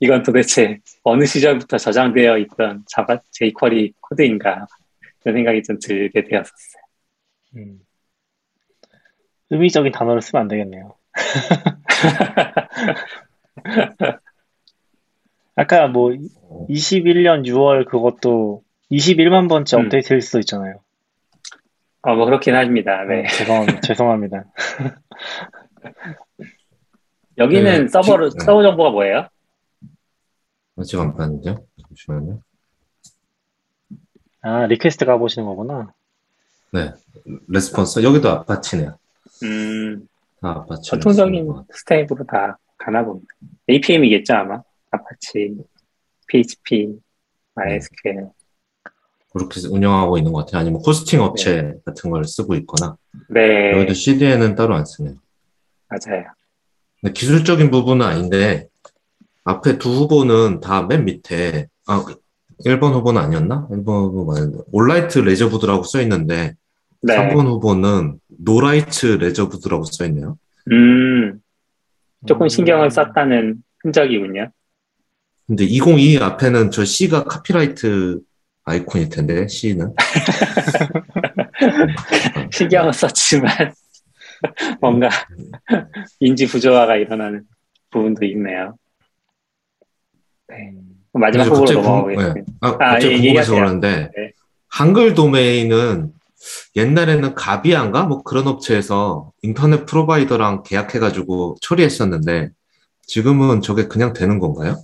이건 0.00 0.24
도대체 0.24 0.80
어느 1.04 1.24
시절부터 1.24 1.78
저장되어 1.78 2.38
있던 2.38 2.82
자바 2.88 3.20
jQuery 3.30 3.92
코드인가 4.00 4.66
이런 5.24 5.36
생각이 5.36 5.62
좀 5.62 5.78
들게 5.78 6.24
되었었어요. 6.24 6.82
음. 7.56 7.78
의미적인 9.50 9.92
단어를 9.92 10.22
쓰면 10.22 10.42
안 10.42 10.48
되겠네요. 10.48 10.96
아까 15.54 15.86
뭐 15.88 16.10
21년 16.68 17.46
6월 17.46 17.86
그것도 17.88 18.62
21만 18.90 19.48
번째 19.48 19.76
음. 19.76 19.84
업데이트일 19.84 20.20
수도 20.22 20.38
있잖아요. 20.40 20.80
어, 22.02 22.14
뭐 22.16 22.24
그렇긴 22.24 22.54
합니다. 22.56 23.04
네. 23.04 23.20
어, 23.20 23.26
죄송합니다. 23.26 23.80
죄송합니다. 23.82 24.44
여기는 27.38 27.82
네, 27.82 27.88
서버로, 27.88 28.30
지- 28.30 28.38
네. 28.38 28.44
서버 28.44 28.62
정보가 28.62 28.90
뭐예요? 28.90 29.28
아직 30.76 30.98
안 30.98 31.14
봤는데요. 31.14 31.64
잠시만요. 31.88 32.42
아, 34.42 34.66
request 34.66 35.04
가보시는 35.04 35.46
거구나. 35.46 35.92
response 37.48 38.02
여기도 38.02 38.30
Apache네요. 38.30 38.98
음, 39.44 40.00
다 40.00 40.06
아파치. 40.50 40.90
전통적인 40.90 41.52
stack으로 41.72 42.24
다 42.26 42.58
가나 42.78 43.04
봅니다. 43.04 43.26
APM이겠죠, 43.70 44.34
아마. 44.34 44.62
Apache, 44.90 45.54
PHP, 46.28 46.98
MySQL. 47.56 48.28
그렇게 49.32 49.60
운영하고 49.66 50.18
있는 50.18 50.32
것 50.32 50.44
같아요. 50.44 50.60
아니면 50.60 50.82
hosting 50.84 51.22
업체 51.22 51.74
같은 51.86 52.10
걸 52.10 52.24
쓰고 52.24 52.54
있거나 52.56 52.96
네, 53.30 53.72
여기도 53.72 53.94
CDN은 53.94 54.54
따로 54.56 54.74
안 54.74 54.84
쓰네요. 54.84 55.14
맞아요. 55.88 56.24
근데 57.00 57.12
기술적인 57.14 57.70
부분은 57.70 58.04
아닌데 58.04 58.68
앞에 59.44 59.78
두 59.78 59.90
후보는 59.90 60.60
다 60.60 60.82
맨 60.82 61.06
밑에 61.06 61.68
아 61.86 62.04
1번 62.66 62.92
후보는 62.92 63.20
아니었나? 63.22 63.68
1번 63.70 63.86
후보 64.08 64.24
맞는데 64.26 64.58
All 64.70 64.86
rights 64.86 65.18
reserved라고 65.20 65.82
써 65.84 66.00
있는데 66.02 66.54
네. 67.02 67.16
3번 67.16 67.46
후보는 67.46 68.18
No 68.28 68.48
rights 68.48 69.06
reserved라고 69.06 69.84
써 69.84 70.04
있네요. 70.06 70.38
음, 70.70 71.40
조금 72.26 72.46
음. 72.46 72.48
신경을 72.48 72.90
썼다는 72.90 73.56
흔적이군요. 73.82 74.50
근데 75.46 75.64
202 75.64 76.18
앞에는 76.18 76.70
저 76.70 76.84
C가 76.84 77.24
카피라이트 77.24 78.20
아이콘일 78.64 79.08
텐데 79.08 79.48
C는 79.48 79.92
신경을 82.52 82.92
썼지만 82.92 83.50
뭔가 84.80 85.08
인지 86.20 86.46
부조화가 86.46 86.96
일어나는 86.96 87.42
부분도 87.90 88.24
있네요. 88.26 88.76
음, 90.50 90.96
마지막 91.12 91.44
후보로 91.44 91.60
갑자기 91.60 91.80
넘어가 91.80 92.02
궁- 92.02 92.14
보겠습니다. 92.14 92.34
네. 92.34 92.44
아, 92.60 92.68
아, 92.68 92.76
갑자기 92.92 93.14
예, 93.14 93.18
궁금해서. 93.20 93.54
그러는데 93.54 94.10
네. 94.16 94.32
한글 94.68 95.14
도메인은 95.14 96.12
옛날에는 96.76 97.34
가비안가 97.34 98.04
뭐 98.04 98.22
그런 98.22 98.46
업체에서 98.46 99.32
인터넷 99.42 99.86
프로바이더랑 99.86 100.62
계약해가지고 100.62 101.56
처리했었는데 101.60 102.50
지금은 103.02 103.60
저게 103.60 103.88
그냥 103.88 104.12
되는 104.12 104.38
건가요? 104.38 104.76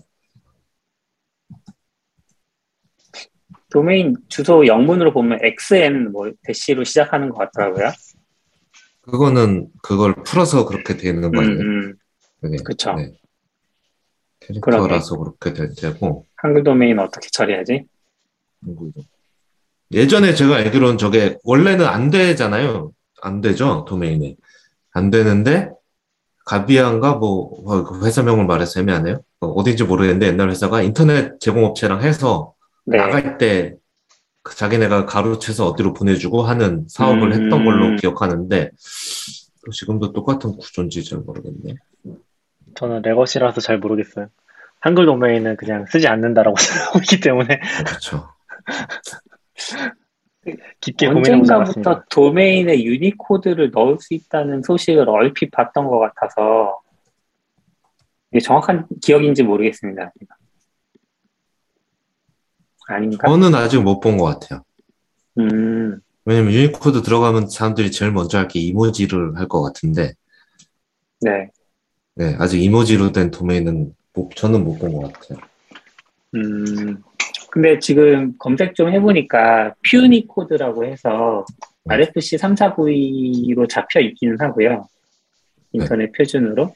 도메인 3.70 4.16
주소 4.28 4.66
영문으로 4.66 5.12
보면 5.12 5.40
xn 5.42 6.12
뭐 6.12 6.30
대시로 6.42 6.84
시작하는 6.84 7.28
것 7.28 7.38
같더라고요. 7.38 7.92
그거는 9.02 9.68
그걸 9.82 10.14
풀어서 10.22 10.66
그렇게 10.66 10.96
되는 10.96 11.30
거 11.32 11.40
아니에요? 11.40 11.60
음, 11.60 11.98
음. 12.44 12.56
그쵸. 12.64 12.94
네. 12.94 13.12
캐릭터라서 14.40 15.16
그렇게 15.16 15.52
될 15.52 15.74
테고 15.74 16.24
한글 16.36 16.62
도메인 16.62 16.98
어떻게 16.98 17.28
처리하지? 17.30 17.84
한국도. 18.64 19.02
예전에 19.92 20.34
제가 20.34 20.56
알기로는 20.56 20.98
저게 20.98 21.38
원래는 21.44 21.86
안 21.86 22.10
되잖아요. 22.10 22.92
안 23.20 23.40
되죠 23.40 23.84
도메인이 23.88 24.36
안 24.92 25.10
되는데 25.10 25.70
가비안가 26.44 27.14
뭐 27.14 27.50
어, 27.66 27.84
그 27.84 28.04
회사명을 28.04 28.46
말해서 28.46 28.80
애매하네요. 28.80 29.20
어, 29.40 29.46
어딘지 29.48 29.84
모르겠는데 29.84 30.26
옛날 30.28 30.50
회사가 30.50 30.82
인터넷 30.82 31.38
제공업체랑 31.40 32.02
해서 32.02 32.54
네. 32.84 32.96
나갈 32.98 33.38
때그 33.38 34.54
자기네가 34.54 35.06
가로채서 35.06 35.66
어디로 35.68 35.92
보내주고 35.92 36.42
하는 36.42 36.86
사업을 36.88 37.32
음. 37.32 37.32
했던 37.32 37.64
걸로 37.64 37.96
기억하는데 37.96 38.70
또 39.64 39.70
지금도 39.70 40.12
똑같은 40.12 40.56
구조인지 40.56 41.04
잘 41.04 41.18
모르겠네. 41.18 41.74
저는 42.74 43.02
레거시라서 43.02 43.60
잘 43.60 43.78
모르겠어요. 43.78 44.28
한글 44.80 45.06
도메인은 45.06 45.56
그냥 45.56 45.84
쓰지 45.90 46.08
않는다라고 46.08 46.56
생각하고 46.58 46.98
있기 47.00 47.20
때문에 47.20 47.60
그렇죠. 47.84 48.30
깊게 50.80 51.06
언젠가부터. 51.08 52.04
도메인에 52.10 52.82
Unicode를 52.84 53.70
넣을 53.72 53.98
수 54.00 54.14
있다는 54.14 54.62
소식을 54.62 55.08
얼핏 55.08 55.50
봤던 55.50 55.86
것 55.86 55.98
같아서 55.98 56.80
이게 58.32 58.40
정확한 58.40 58.86
기억인지 59.02 59.42
모르겠습니다. 59.42 60.12
아닌가? 62.86 63.28
저는 63.28 63.54
아직 63.54 63.82
못 63.82 64.00
본 64.00 64.16
것 64.16 64.24
같아요. 64.24 64.62
음, 65.38 66.00
왜냐면 66.24 66.52
유니코드 66.52 67.02
들어가면 67.02 67.48
사람들이 67.48 67.90
제일 67.90 68.12
먼저 68.12 68.38
할 68.38 68.48
게 68.48 68.60
emoji를 68.60 69.36
할 69.36 69.46
것 69.48 69.62
같은데, 69.62 70.14
네. 71.20 71.50
네, 72.14 72.34
아직 72.38 72.60
emoji로 72.62 73.12
된 73.12 73.30
도메인은 73.30 73.94
못- 74.14 74.34
저는 74.34 74.64
못 74.64 74.78
본 74.78 74.92
것 74.92 75.12
같아요. 75.12 75.38
음, 76.34 77.02
근데 77.50 77.78
지금 77.78 78.36
검색 78.38 78.74
좀 78.74 78.90
해보니까 78.92 79.74
Punycode라고 79.90 80.84
해서 80.84 81.44
네. 81.84 81.94
RFC 81.96 82.36
34V로 82.36 83.68
잡혀 83.68 84.00
있기는 84.00 84.36
하고요. 84.40 84.86
인터넷 85.72 86.12
표준으로. 86.12 86.74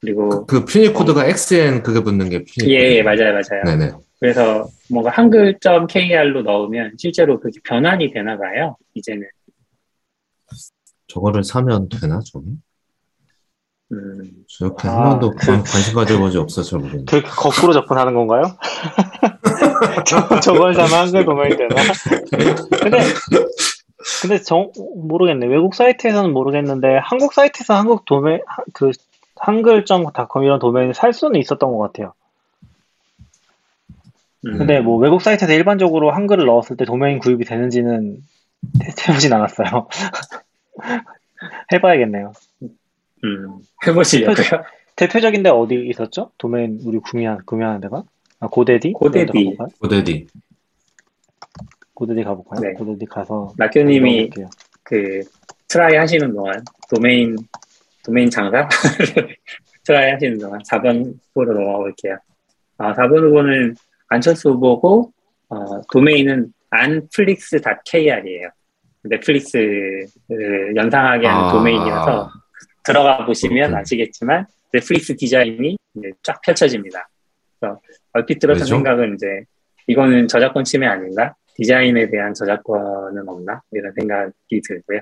그리고 0.00 0.46
그 0.46 0.64
Punycode가 0.64 1.26
XN 1.26 1.82
그게 1.82 2.00
붙는 2.00 2.28
게 2.28 2.38
Punycode. 2.44 2.68
예, 2.70 2.96
예, 2.96 3.02
맞아요, 3.02 3.32
맞아요. 3.32 3.64
네네. 3.64 3.92
그래서 4.20 4.66
뭔가 4.90 5.10
한글.kr로 5.10 6.42
넣으면 6.42 6.92
실제로 6.98 7.40
그게 7.40 7.58
변환이 7.64 8.12
되나 8.12 8.36
봐요. 8.36 8.76
이제는. 8.94 9.26
저거를 11.08 11.42
사면 11.44 11.88
되나, 11.88 12.20
저게? 12.24 12.46
음, 13.92 14.22
저렇게 14.48 14.88
아, 14.88 14.96
한 14.96 15.10
번도 15.10 15.30
그- 15.36 15.46
관- 15.46 15.62
관심 15.62 15.94
가져본 15.94 16.32
적 16.32 16.40
없어서 16.42 16.70
잘 16.70 16.78
모르겠네. 16.80 17.04
그렇게 17.06 17.28
거꾸로 17.28 17.72
접근하는 17.72 18.14
건가요? 18.14 18.42
저, 20.06 20.40
저걸 20.40 20.74
사면 20.74 20.92
한글 20.92 21.24
도메인 21.24 21.56
되나? 21.56 21.74
근데, 22.80 22.98
근데 24.20 24.38
정, 24.42 24.72
모르겠네. 24.96 25.46
외국 25.46 25.74
사이트에서는 25.74 26.32
모르겠는데, 26.32 26.98
한국 27.02 27.32
사이트에서 27.32 27.74
한국 27.74 28.04
도메, 28.04 28.40
하- 28.46 28.64
그, 28.72 28.90
한글.닷컴 29.36 30.44
이런 30.44 30.58
도메인을 30.58 30.94
살 30.94 31.12
수는 31.12 31.40
있었던 31.40 31.70
것 31.70 31.78
같아요. 31.78 32.12
음. 34.46 34.58
근데 34.58 34.80
뭐 34.80 34.98
외국 34.98 35.22
사이트에서 35.22 35.52
일반적으로 35.52 36.10
한글을 36.10 36.44
넣었을 36.46 36.76
때 36.76 36.84
도메인 36.84 37.18
구입이 37.18 37.44
되는지는 37.44 38.18
테스트해보진 38.80 39.32
않았어요. 39.32 39.88
해봐야겠네요. 41.72 42.32
음, 43.24 43.58
해보시려고요. 43.86 44.62
대표적인데 44.96 45.50
어디 45.50 45.86
있었죠? 45.88 46.30
도메인 46.38 46.80
우리 46.84 46.98
구매한, 46.98 47.38
구매하는 47.44 47.80
데가? 47.80 48.04
아, 48.44 48.48
GoDaddy? 48.48 48.92
GoDaddy. 48.92 49.56
GoDaddy. 49.80 50.26
GoDaddy 51.94 52.24
가볼까요? 52.24 52.60
네. 52.60 52.72
GoDaddy 52.74 53.06
가서 53.06 53.54
낙교님이. 53.56 54.30
그 54.82 55.22
try 55.68 55.96
하시는 55.96 56.30
동안 56.34 56.62
도메인 56.94 57.36
도메인 58.04 58.28
장사 58.28 58.68
try 59.84 60.10
하시는 60.10 60.36
동안 60.36 60.60
4번 60.70 61.14
후보로 61.28 61.54
넘어가 61.54 61.78
볼게요. 61.78 62.18
아, 62.76 62.92
4번 62.92 63.28
후보는 63.28 63.76
안철수 64.08 64.50
후보고 64.50 65.10
어, 65.48 65.80
도메인은 65.90 66.52
anflix.kr이에요. 66.78 68.50
넷플릭스를 69.04 70.06
연상하게 70.76 71.26
하는 71.26 71.44
아. 71.48 71.52
도메인이라서 71.52 72.30
들어가 72.84 73.24
보시면 73.24 73.56
그렇군요. 73.56 73.78
아시겠지만 73.78 74.46
넷플릭스 74.70 75.16
디자인이 75.16 75.78
쫙 76.22 76.40
펼쳐집니다. 76.42 77.08
그래서 77.58 77.80
얼핏 78.14 78.42
왜죠? 78.44 78.64
생각은 78.64 79.14
이제 79.14 79.44
이거는 79.86 80.28
저작권 80.28 80.64
침해 80.64 80.86
아닌가? 80.86 81.34
디자인에 81.54 82.10
대한 82.10 82.34
저작권은 82.34 83.28
없나? 83.28 83.62
이런 83.72 83.92
생각이 83.92 84.60
들고요. 84.66 85.00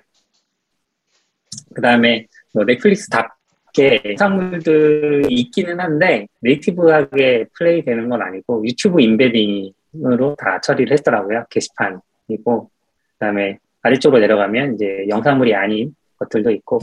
그 1.75 1.81
다음에 1.81 2.27
뭐 2.53 2.65
넷플릭스 2.65 3.09
답게 3.09 4.03
영상물들이 4.05 5.33
있기는 5.33 5.81
한데 5.81 6.27
네이티브하게 6.41 7.47
플레이 7.57 7.85
되는 7.85 8.09
건 8.09 8.23
아니고 8.23 8.65
유튜브 8.67 9.01
인베딩으로 9.01 10.35
다 10.37 10.61
처리를 10.61 10.97
했더라고요. 10.99 11.47
게시판이고 11.51 12.03
그 12.37 12.69
다음에 13.19 13.59
아래쪽으로 13.83 14.21
내려가면 14.21 14.75
이제 14.75 15.07
영상물이 15.09 15.55
아닌 15.55 15.95
것들도 16.19 16.51
있고 16.51 16.81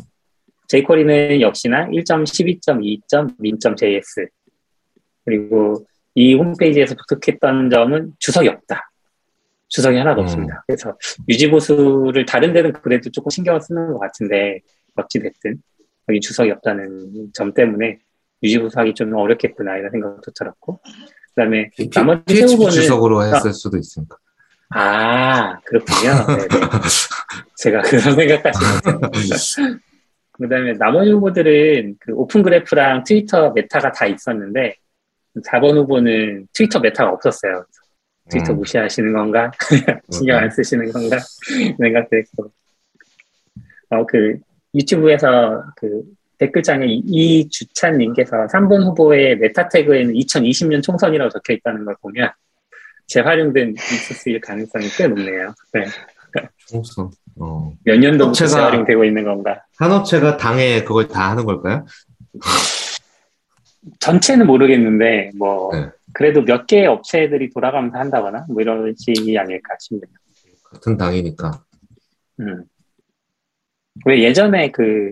jQuery는 0.67 1.41
역시나 1.41 1.87
1.12.2.min.js 1.87 4.27
그리고 5.25 5.85
이 6.19 6.33
홈페이지에서 6.33 6.95
독특했던 6.95 7.69
점은 7.69 8.11
주석이 8.19 8.49
없다. 8.49 8.91
주석이 9.69 9.97
하나도 9.97 10.19
음. 10.19 10.23
없습니다. 10.23 10.65
그래서 10.67 10.97
유지보수를 11.29 12.25
다른 12.25 12.51
데는 12.51 12.73
그래도 12.73 13.09
조금 13.09 13.29
신경을 13.29 13.61
쓰는 13.61 13.93
것 13.93 13.99
같은데 13.99 14.59
어찌됐든 14.95 15.61
여기 16.09 16.19
주석이 16.19 16.51
없다는 16.51 17.29
점 17.33 17.53
때문에 17.53 17.99
유지보수하기 18.43 18.95
좀 18.95 19.13
어렵겠구나 19.13 19.77
이런 19.77 19.91
생각도 19.91 20.31
들었고 20.35 20.81
그 20.83 21.35
다음에 21.37 21.69
나머지 21.93 22.21
세 22.27 22.33
PHP 22.33 22.53
후보는 22.53 22.71
주석으로 22.73 23.23
했을 23.23 23.53
수도 23.53 23.77
있으니까. 23.77 24.17
아 24.71 25.57
그렇군요. 25.61 26.25
네네. 26.27 26.47
제가 27.55 27.81
그런 27.83 28.15
생각까지 28.15 28.59
못했는데 28.59 29.19
그다음에 30.33 30.73
나머지 30.73 31.11
후보들은 31.11 31.95
그 31.97 32.11
Open 32.13 32.43
Graph랑 32.43 33.05
Twitter 33.05 33.51
meta가 33.53 33.93
다 33.93 34.05
있었는데 34.05 34.75
4번 35.45 35.75
후보는 35.77 36.47
Twitter 36.53 36.79
meta가 36.79 37.11
없었어요. 37.11 37.65
트위터 38.29 38.53
음. 38.53 38.57
무시하시는 38.57 39.13
건가? 39.13 39.51
신경 40.11 40.37
안 40.39 40.49
쓰시는 40.51 40.91
건가? 40.91 41.17
생각도 41.79 42.17
했고. 42.17 42.51
어, 43.89 44.05
그, 44.05 44.37
YouTube에서 44.75 45.63
그 45.75 46.03
댓글창에 46.37 46.85
이- 46.87 47.01
이주찬님께서 47.07 48.47
3번 48.53 48.83
후보의 48.85 49.37
meta 49.39 49.69
tag에는 49.69 50.13
2020년 50.13 50.83
총선이라고 50.83 51.29
적혀 51.31 51.53
있다는 51.53 51.85
걸 51.85 51.95
보면 52.01 52.29
재활용된 53.07 53.69
리소스일 53.69 54.39
가능성이 54.39 54.87
꽤 54.95 55.07
높네요. 55.07 55.53
네. 55.73 55.85
총선. 56.67 57.09
어. 57.39 57.73
몇 57.83 57.97
년도부터 57.97 58.45
업체가- 58.45 58.49
재활용되고 58.49 59.03
있는 59.05 59.23
건가? 59.23 59.63
한 59.77 59.91
업체가 59.91 60.37
당에 60.37 60.83
그걸 60.83 61.07
다 61.07 61.31
하는 61.31 61.43
걸까요? 61.45 61.85
전체는 63.99 64.47
모르겠는데, 64.47 65.31
뭐, 65.37 65.71
네. 65.73 65.89
그래도 66.13 66.43
몇 66.43 66.67
개의 66.67 66.87
업체들이 66.87 67.49
돌아가면서 67.49 67.97
한다거나, 67.97 68.45
뭐 68.49 68.61
이런 68.61 68.93
식이 68.95 69.37
아닐까 69.37 69.75
싶네요. 69.79 70.11
같은 70.63 70.97
당이니까. 70.97 71.63
음. 72.41 72.63
왜 74.05 74.23
예전에 74.23 74.71
그 74.71 75.11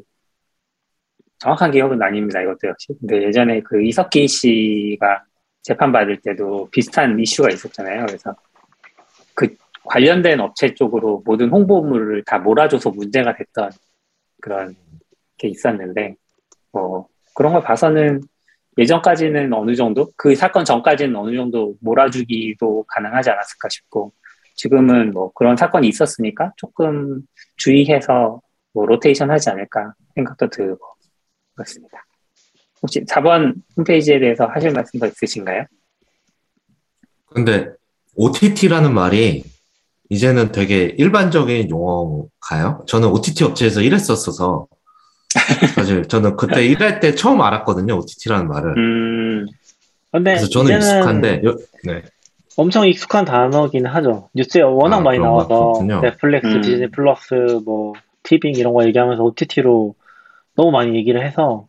정확한 1.40 1.72
기억은 1.72 2.02
아닙니다. 2.02 2.42
이것도 2.42 2.68
역시. 2.68 2.88
근데 3.00 3.24
예전에 3.24 3.62
그 3.62 3.84
이석기 3.84 4.28
씨가 4.28 5.24
재판 5.62 5.92
받을 5.92 6.20
때도 6.22 6.70
비슷한 6.72 7.20
이슈가 7.20 7.50
있었잖아요. 7.50 8.06
그래서 8.06 8.36
그 9.36 9.56
관련된 9.84 10.40
업체 10.40 10.74
쪽으로 10.74 11.22
모든 11.26 11.50
홍보물을 11.50 12.24
다 12.24 12.40
몰아줘서 12.40 12.92
문제가 12.92 13.36
됐던 13.36 13.72
그런 14.42 14.76
게 15.38 15.48
있었는데 15.50 16.16
뭐 16.72 17.08
그런 17.36 17.54
걸 17.54 17.62
봐서는 17.62 18.22
예전까지는 18.78 19.54
어느 19.54 19.76
정도 19.76 20.10
그 20.16 20.36
사건 20.36 20.64
전까지는 20.64 21.16
어느 21.16 21.36
정도 21.36 21.76
몰아주기도 21.82 22.86
가능하지 22.88 23.30
않았을까 23.30 23.70
싶고 23.70 24.14
지금은 24.56 25.12
뭐 25.12 25.32
그런 25.34 25.56
사건이 25.58 25.88
있었으니까 25.88 26.54
조금 26.58 27.22
주의해서 27.58 28.42
뭐 28.74 28.86
로테이션 28.86 29.32
하지 29.32 29.50
않을까 29.50 29.94
생각도 30.16 30.50
들고 30.50 30.80
그렇습니다. 31.56 32.06
혹시 32.82 33.04
4번 33.06 33.56
홈페이지에 33.76 34.20
대해서 34.20 34.46
하실 34.46 34.72
말씀 34.72 35.00
더 35.00 35.08
있으신가요? 35.08 35.66
근데 37.28 37.70
OTT라는 38.16 38.94
말이 38.94 39.44
이제는 40.10 40.52
되게 40.52 40.96
일반적인 40.98 41.70
용어가요? 41.70 42.84
저는 42.88 43.10
OTT 43.10 43.44
업체에서 43.44 43.82
일했었어서 43.82 44.68
사실 45.76 46.08
저는 46.08 46.36
그때 46.36 46.66
일할 46.66 47.00
때 47.00 47.16
처음 47.16 47.42
알았거든요, 47.42 47.96
OTT라는 47.98 48.48
말을. 48.48 48.78
음, 48.78 49.46
근데 50.12 50.32
그래서 50.32 50.50
저는 50.50 50.66
이제는 50.78 50.86
익숙한데, 50.98 51.42
여- 51.46 51.58
네. 51.84 52.02
엄청 52.56 52.88
익숙한 52.88 53.26
단어긴 53.26 53.86
하죠. 53.86 54.30
뉴스에 54.34 54.62
워낙 54.62 54.98
아, 54.98 55.02
많이? 55.02 55.20
나와서 55.20 55.48
그렇군요. 55.74 56.02
넷플릭스, 56.02 56.48
음. 56.48 56.62
디즈니 56.62 56.90
플러스, 56.92 57.34
뭐 57.66 57.94
티빙 58.24 58.56
이런 58.56 58.74
거 58.74 58.86
얘기하면서 58.86 59.24
OTT로 59.24 59.96
너무 60.56 60.72
많이 60.72 60.96
얘기를 60.96 61.24
해서 61.26 61.68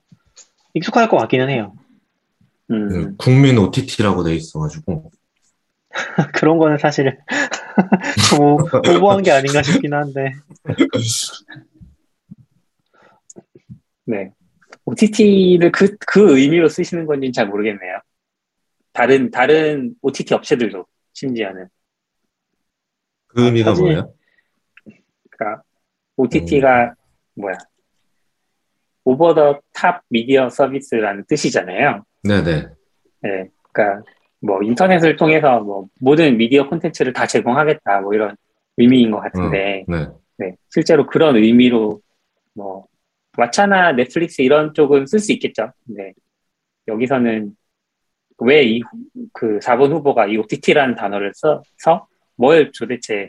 익숙할 0.74 1.08
것 1.08 1.18
같기는 1.18 1.50
해요. 1.50 1.74
음, 2.70 2.88
그 2.88 3.16
국민 3.16 3.58
OTT라고 3.58 4.24
돼 4.24 4.34
있어가지고. 4.34 5.10
그런 6.34 6.58
거는 6.58 6.78
사실 6.78 7.18
좀 8.30 8.40
오- 8.40 8.58
오버한 8.96 9.22
게 9.22 9.30
아닌가 9.32 9.62
싶긴 9.62 9.94
한데 9.94 10.32
네. 14.08 14.32
OTT를 14.86 15.70
그, 15.70 15.96
그 16.06 16.38
의미로 16.38 16.68
쓰시는 16.68 17.04
건지는 17.06 17.32
잘 17.32 17.46
모르겠네요. 17.46 18.00
다른, 18.92 19.30
다른 19.30 19.94
OTT 20.00 20.32
업체들도, 20.34 20.86
심지어는. 21.12 21.68
그 23.26 23.44
의미가 23.44 23.70
사실- 23.72 23.82
뭐예요? 23.84 24.14
그러니까, 25.30 25.62
OTT가, 26.16 26.94
뭐야. 27.34 27.58
over 29.04 29.34
the 29.34 29.60
top 29.72 30.02
media 30.08 30.48
service라는 30.50 31.24
뜻이잖아요. 31.28 32.04
네네. 32.24 32.68
네. 33.22 33.48
그러니까, 33.72 34.02
뭐, 34.40 34.62
인터넷을 34.62 35.16
통해서 35.16 35.60
뭐, 35.60 35.86
모든 36.00 36.36
미디어 36.36 36.68
콘텐츠를 36.68 37.12
다 37.12 37.26
제공하겠다, 37.26 38.00
뭐, 38.00 38.14
이런 38.14 38.36
의미인 38.78 39.10
것 39.10 39.20
같은데, 39.20 39.84
네. 39.86 40.06
네, 40.38 40.56
실제로 40.70 41.06
그런 41.06 41.36
의미로 41.36 42.00
뭐 42.54 42.86
왓챠나 43.38 43.94
넷플릭스 43.94 44.42
이런 44.42 44.74
쪽은 44.74 45.06
쓸 45.06 45.18
수 45.20 45.32
있겠죠. 45.32 45.72
네. 45.84 46.12
여기서는 46.88 47.52
왜 48.40 48.62
이 48.64 48.82
그 49.32 49.58
4번 49.60 49.90
후보가 49.92 50.26
이 50.26 50.36
OTT라는 50.36 50.94
단어를 50.94 51.32
써서 51.34 52.06
뭘 52.36 52.70
도대체 52.76 53.26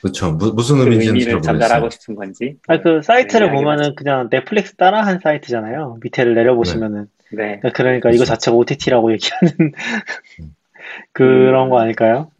그렇죠. 0.00 0.32
무, 0.32 0.52
무슨 0.52 0.76
그 0.76 0.82
의미인지 0.82 1.06
의미를 1.08 1.32
잘 1.32 1.42
전달하고. 1.42 1.90
싶은 1.90 2.14
건지. 2.14 2.56
아니, 2.68 2.82
그 2.82 3.00
사이트를 3.02 3.48
네, 3.48 3.54
보면은 3.54 3.94
그냥 3.96 4.28
넷플릭스 4.30 4.76
따라한 4.76 5.18
사이트잖아요. 5.20 5.98
밑에를 6.02 6.34
내려보시면은 6.34 7.06
네. 7.32 7.60
그러니까 7.74 8.10
이거 8.10 8.18
그렇죠. 8.18 8.24
자체가 8.26 8.56
OTT라고 8.56 9.10
얘기하는 9.12 9.72
그런 11.12 11.70
거 11.70 11.80
아닐까요? 11.80 12.30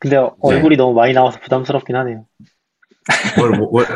근데 0.00 0.16
얼굴이 0.40 0.76
너무 0.76 0.92
많이 0.94 1.12
나와서 1.14 1.38
부담스럽긴 1.40 1.96
하네요. 1.96 2.26
월, 3.40 3.52
월, 3.70 3.86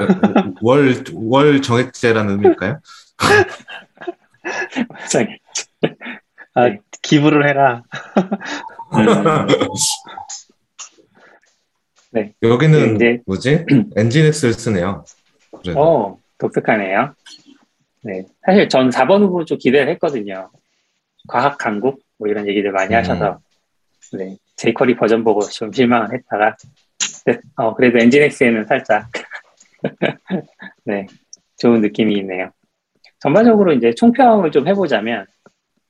월, 0.62 0.94
월 1.14 1.62
정액제라는 1.62 2.32
의미일까요? 2.34 2.80
아, 6.54 6.68
네. 6.68 6.80
기부를 7.02 7.48
해라. 7.48 7.82
음, 8.94 9.06
여기는 12.42 12.96
이제- 12.96 13.20
뭐지? 13.26 13.64
엔진엑스를 13.96 14.54
쓰네요. 14.54 15.04
그래도. 15.62 15.80
어, 15.80 16.18
독특하네요. 16.38 17.14
네. 18.02 18.24
사실 18.44 18.68
전 18.68 18.90
4번 18.90 19.22
후보 19.22 19.44
좀 19.44 19.58
기대를 19.58 19.92
했거든요. 19.94 20.50
과학 21.28 21.56
강국? 21.58 22.00
뭐 22.18 22.28
이런 22.28 22.48
얘기들 22.48 22.72
많이 22.72 22.94
음. 22.94 22.98
하셔서, 22.98 23.38
네. 24.14 24.36
제이커리 24.56 24.96
버전 24.96 25.22
보고 25.24 25.40
좀 25.42 25.72
실망을 25.72 26.12
했다가, 26.14 26.56
네, 27.26 27.38
어, 27.56 27.74
그래도 27.74 27.98
엔진엑스에는 27.98 28.64
살짝, 28.64 29.09
네. 30.85 31.06
좋은 31.56 31.80
느낌이 31.80 32.14
있네요. 32.18 32.50
전반적으로 33.18 33.72
이제 33.72 33.92
총평을 33.94 34.50
좀 34.50 34.66
해보자면, 34.66 35.26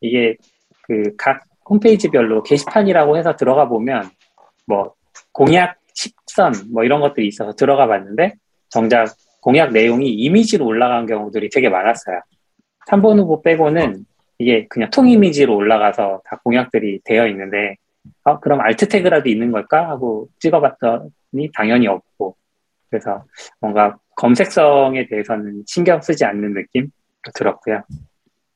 이게 0.01 0.37
그 0.83 1.03
각 1.17 1.45
홈페이지별로 1.71 2.43
게시판이라고 2.43 3.17
해서 3.17 3.37
들어가 3.37 3.69
보면, 3.69 4.11
뭐, 4.67 4.95
공약 5.33 5.77
10선, 5.95 6.73
뭐 6.73 6.83
이런 6.83 7.01
것들이 7.01 7.29
있어서 7.29 7.53
들어가 7.53 7.87
봤는데, 7.87 8.35
정작 8.69 9.15
공약 9.41 9.73
내용이 9.73 10.11
이미지로 10.13 10.67
올라간 10.67 11.07
경우들이 11.07 11.49
되게 11.51 11.69
많았어요. 11.69 12.21
3번 12.89 13.19
후보 13.19 13.41
빼고는 13.43 14.05
이게 14.39 14.67
그냥 14.69 14.91
통 14.91 15.09
이미지로 15.09 15.55
올라가서 15.55 16.23
다 16.25 16.41
공약들이 16.43 17.01
되어 17.05 17.29
있는데, 17.29 17.77
어, 18.25 18.41
그럼 18.41 18.61
알트 18.61 18.89
태그라도 18.89 19.29
있는 19.29 19.53
걸까? 19.53 19.89
하고 19.89 20.29
찍어봤더니 20.41 21.51
당연히 21.55 21.87
없고, 21.87 22.37
그래서 22.89 23.25
뭔가 23.61 23.97
검색성에 24.17 25.09
대해서는 25.09 25.63
신경 25.67 26.01
쓰지 26.01 26.25
않는 26.25 26.55
느낌도 26.55 26.91
들었고요. 27.35 27.83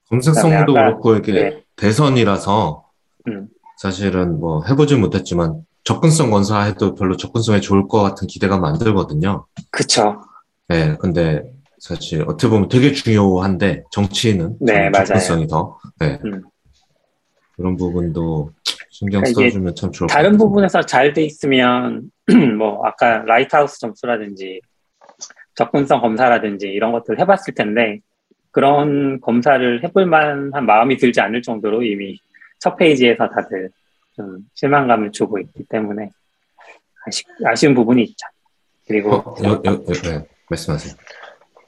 검색성도 0.09 0.73
그렇고 0.75 1.17
이게 1.17 1.33
네. 1.33 1.65
대선이라서 1.77 2.91
음. 3.29 3.49
사실은 3.79 4.39
뭐 4.39 4.63
해보진 4.65 5.01
못했지만 5.01 5.65
접근성 5.83 6.31
검사해도 6.31 6.95
별로 6.95 7.17
접근성에 7.17 7.61
좋을 7.61 7.89
것 7.89 8.03
같은 8.03 8.27
기대가 8.27 8.59
만들거든요. 8.59 9.47
그쵸. 9.71 10.23
네, 10.69 10.97
근데 10.99 11.43
사실 11.79 12.23
어떻게 12.23 12.49
보면 12.49 12.69
되게 12.69 12.93
중요한데 12.93 13.85
정치인은 13.91 14.57
네, 14.61 14.85
좀 14.85 14.93
맞아요. 14.93 15.05
접근성이 15.07 15.47
더 15.47 15.79
네. 15.99 16.19
음. 16.25 16.43
그런 17.57 17.77
부분도 17.77 18.51
신경 18.95 19.23
그러니까 19.23 19.43
써주면 19.43 19.75
참 19.75 19.91
좋을 19.91 20.07
것 20.07 20.15
다른 20.15 20.31
같아요. 20.33 20.39
부분에서 20.39 20.83
잘 20.83 21.13
돼 21.13 21.25
있으면 21.25 22.13
뭐 22.59 22.87
아까 22.87 23.19
Lighthouse 23.27 23.81
점수라든지 23.81 24.61
접근성 25.57 26.01
검사라든지 26.01 26.69
이런 26.69 26.93
것들 26.93 27.19
해봤을 27.19 27.55
텐데 27.57 27.99
그런 28.53 29.21
검사를 29.21 29.83
해볼 29.83 30.07
만한 30.07 30.65
마음이 30.65 30.97
들지 30.97 31.21
않을 31.21 31.43
정도로 31.43 31.83
이미 31.83 32.17
첫 32.61 32.77
페이지에서 32.77 33.29
다들 33.29 33.69
좀 34.15 34.39
실망감을 34.55 35.11
주고 35.11 35.41
있기 35.41 35.65
때문에 35.69 36.09
아쉬, 37.05 37.25
아쉬운 37.45 37.75
부분이 37.75 38.01
있죠. 38.05 38.29
그리고 38.87 39.15
어, 39.15 39.35
여, 39.43 39.61
여, 39.65 39.73
여, 39.73 39.93
네, 40.05 40.25
말씀하세요. 40.51 40.95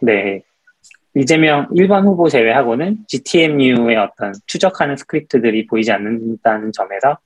네. 0.03 0.43
이재명 1.19 1.67
1번 1.71 2.05
후보 2.05 2.29
제외하고는 2.29 2.99
GTM류의 3.09 3.97
어떤 3.97 4.35
추적하는 4.47 4.97
script들이 4.97 5.67
보이지 5.67 5.91
않는다는 5.91 6.73
점에서, 6.73 7.17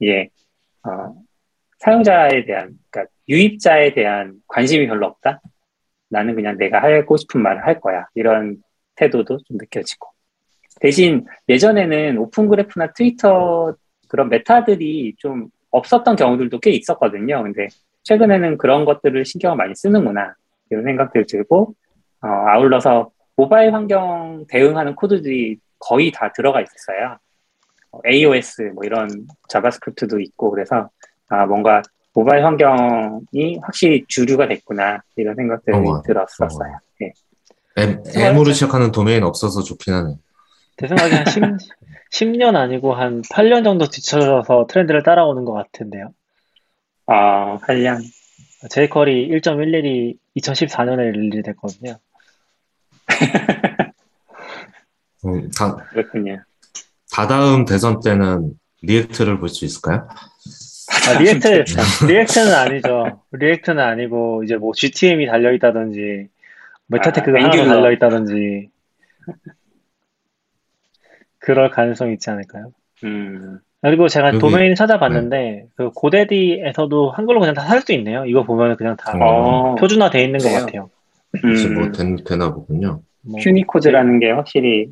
이게, 0.00 0.28
어, 0.82 1.14
사용자에 1.78 2.44
대한, 2.44 2.74
그러니까 2.90 3.10
유입자에 3.26 3.94
대한 3.94 4.34
관심이 4.48 4.86
별로 4.86 5.06
없다? 5.06 5.40
나는 6.10 6.34
그냥 6.34 6.58
내가 6.58 6.82
하고 6.82 7.16
싶은 7.16 7.40
말을 7.40 7.66
할 7.66 7.80
거야. 7.80 8.06
이런 8.14 8.58
태도도 8.96 9.38
좀 9.38 9.56
느껴지고. 9.56 10.08
대신 10.80 11.24
예전에는 11.48 12.18
오픈 12.18 12.48
그래프나 12.48 12.92
트위터 12.92 13.74
그런 14.08 14.28
메타들이 14.28 15.14
좀 15.16 15.48
없었던 15.70 16.16
경우들도 16.16 16.60
꽤 16.60 16.70
있었거든요. 16.72 17.42
근데 17.42 17.68
최근에는 18.02 18.58
그런 18.58 18.84
것들을 18.84 19.24
신경을 19.24 19.56
많이 19.56 19.74
쓰는구나. 19.74 20.34
이런 20.70 20.84
생각들 20.84 21.24
들고, 21.26 21.74
어, 22.20 22.26
아울러서 22.26 23.10
모바일 23.38 23.72
환경 23.72 24.44
대응하는 24.48 24.96
코드들이 24.96 25.58
거의 25.78 26.10
다 26.10 26.32
들어가 26.32 26.60
있었어요. 26.60 27.18
어, 27.92 28.00
AOS 28.04 28.72
뭐 28.74 28.82
이런 28.84 29.28
자바스크립트도 29.48 30.18
있고 30.18 30.50
그래서 30.50 30.90
아, 31.28 31.46
뭔가 31.46 31.80
모바일 32.12 32.44
환경이 32.44 33.60
확실히 33.62 34.04
주류가 34.08 34.48
됐구나 34.48 35.04
이런 35.14 35.36
생각들이 35.36 35.76
어머, 35.76 36.02
들었었어요. 36.02 36.78
네. 37.00 37.12
M, 37.76 38.02
M으로 38.16 38.52
시작하는 38.52 38.90
도메인 38.90 39.22
없어서 39.22 39.62
좋긴 39.62 39.94
하네. 39.94 40.16
제 40.76 40.88
생각에 40.88 41.12
한 41.12 41.26
10, 41.26 41.42
10 42.10 42.28
년 42.38 42.56
아니고 42.58 42.94
한 42.94 43.22
8년 43.22 43.62
정도 43.62 43.86
뒤쳐져서 43.86 44.66
트렌드를 44.68 45.04
따라오는 45.04 45.44
것 45.44 45.52
같은데요. 45.52 46.12
어, 47.06 47.58
한량 47.62 48.00
jQuery 48.68 49.28
1.11이 49.28 50.16
2014년에 50.36 51.12
release 51.12 51.42
됐거든요. 51.42 52.00
음, 55.26 55.50
다, 55.50 55.76
그렇군요. 55.90 56.38
다다음 57.12 57.64
대선 57.64 58.00
때는 58.00 58.52
React를 58.82 59.38
볼 59.40 59.48
수 59.48 59.64
있을까요? 59.64 60.06
아, 61.08 61.18
React, 61.18 61.64
React는 62.06 62.54
아니죠. 62.54 63.22
React는 63.32 63.82
아니고, 63.82 64.44
이제 64.44 64.56
뭐 64.56 64.72
GTM이 64.72 65.26
달려있다든지, 65.26 66.28
meta 66.86 67.09
tag가 67.09 67.38
아, 67.38 67.42
하나. 67.50 67.64
달려있다든지, 67.74 68.68
그럴 71.38 71.70
가능성이 71.70 72.14
있지 72.14 72.30
않을까요? 72.30 72.72
음, 73.04 73.58
그리고 73.80 74.08
제가 74.08 74.28
여기- 74.28 74.38
도메인 74.38 74.74
찾아봤는데 74.74 75.66
그 75.76 75.90
GoDaddy에서도 75.90 77.10
한글로 77.12 77.40
그냥 77.40 77.54
다 77.54 77.62
살 77.64 77.80
수 77.82 77.92
있네요. 77.92 78.24
이거 78.26 78.42
보면 78.42 78.76
그냥 78.76 78.96
다 78.96 79.12
어, 79.16 79.76
표준화 79.76 80.10
돼 80.10 80.24
있는 80.24 80.40
것? 80.40 80.50
같아요. 80.50 80.90
뭐 81.42 81.50
음, 81.84 81.92
된, 81.92 82.16
되나 82.24 82.52
보군요. 82.52 83.02
뭐 83.22 83.40
퓨니코드라는 83.42 84.20
게 84.20 84.30
확실히 84.30 84.88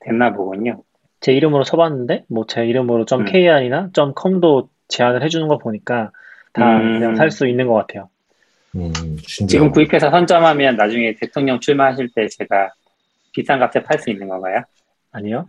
됐나 0.00 0.32
보군요. 0.32 0.82
제 1.20 1.32
이름으로 1.32 1.64
쳐봤는데 1.64 2.24
뭐 2.28 2.44
제 2.46 2.66
이름으로 2.66 3.04
음. 3.12 3.24
.kr이나 3.24 3.90
.com도 4.16 4.68
제한을 4.88 5.22
해주는 5.22 5.46
거 5.48 5.58
보니까 5.58 6.10
다 6.52 6.78
음. 6.78 6.98
그냥 6.98 7.16
살 7.16 7.30
수 7.30 7.46
있는 7.46 7.66
것 7.68 7.74
같아요. 7.74 8.08
음. 8.74 8.92
지금 9.26 9.70
구입해서 9.70 10.10
선점하면 10.10 10.76
나중에 10.76 11.14
대통령 11.20 11.60
출마하실 11.60 12.10
때 12.14 12.26
제가 12.28 12.70
비싼 13.32 13.58
값에 13.58 13.82
팔 13.82 13.98
수 13.98 14.10
있는 14.10 14.28
건가요? 14.28 14.62
아니요? 15.12 15.48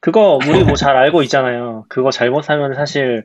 그거 0.00 0.38
우리 0.48 0.64
뭐 0.64 0.74
잘 0.74 0.96
알고 0.96 1.22
있잖아요. 1.24 1.84
그거 1.88 2.10
잘못 2.10 2.42
사면 2.42 2.74
사실 2.74 3.24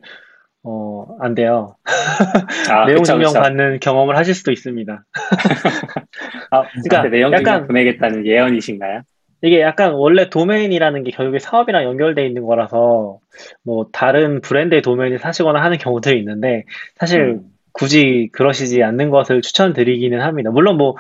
어, 0.64 1.06
안 1.22 1.34
돼요. 1.36 1.76
아, 2.72 2.86
내용 2.86 3.00
그쵸, 3.00 3.14
증명 3.14 3.30
그쵸. 3.30 3.40
받는 3.42 3.80
경험을 3.80 4.18
하실 4.18 4.34
수도 4.34 4.52
있습니다. 4.52 5.04
아, 6.52 6.64
그러니까 6.84 7.10
내용 7.10 7.32
증명 7.32 7.40
약간- 7.56 7.68
보내겠다는 7.68 8.26
예언이신가요? 8.26 9.02
이게 9.44 9.62
약간 9.62 9.94
원래 9.94 10.30
도메인이라는 10.30 11.04
게 11.04 11.12
결국에 11.12 11.38
사업이랑 11.38 11.84
연결돼 11.84 12.26
있는 12.26 12.44
거라서 12.44 13.20
뭐 13.64 13.86
다른 13.94 14.42
브랜드의 14.42 14.82
도메인을 14.82 15.20
사시거나 15.20 15.62
하는 15.62 15.78
경우들이 15.78 16.18
있는데 16.20 16.64
사실 16.96 17.22
음, 17.22 17.42
굳이 17.72 18.30
그러시지 18.34 18.82
않는 18.82 19.12
것을 19.12 19.44
추천드리기는 19.44 20.20
합니다. 20.22 20.50
물론 20.50 20.78
뭐 20.78 20.96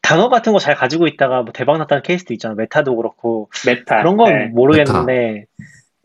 단어 0.00 0.28
같은 0.28 0.52
거 0.52 0.60
잘 0.60 0.76
가지고 0.76 1.08
있다가 1.08 1.42
뭐 1.42 1.52
대박 1.52 1.78
났다는 1.78 2.04
케이스도 2.04 2.32
있잖아요. 2.34 2.54
메타도 2.54 2.94
그렇고 2.94 3.50
메타. 3.66 3.96
그런 3.98 4.16
건 4.16 4.32
네. 4.32 4.46
모르겠는데 4.52 5.46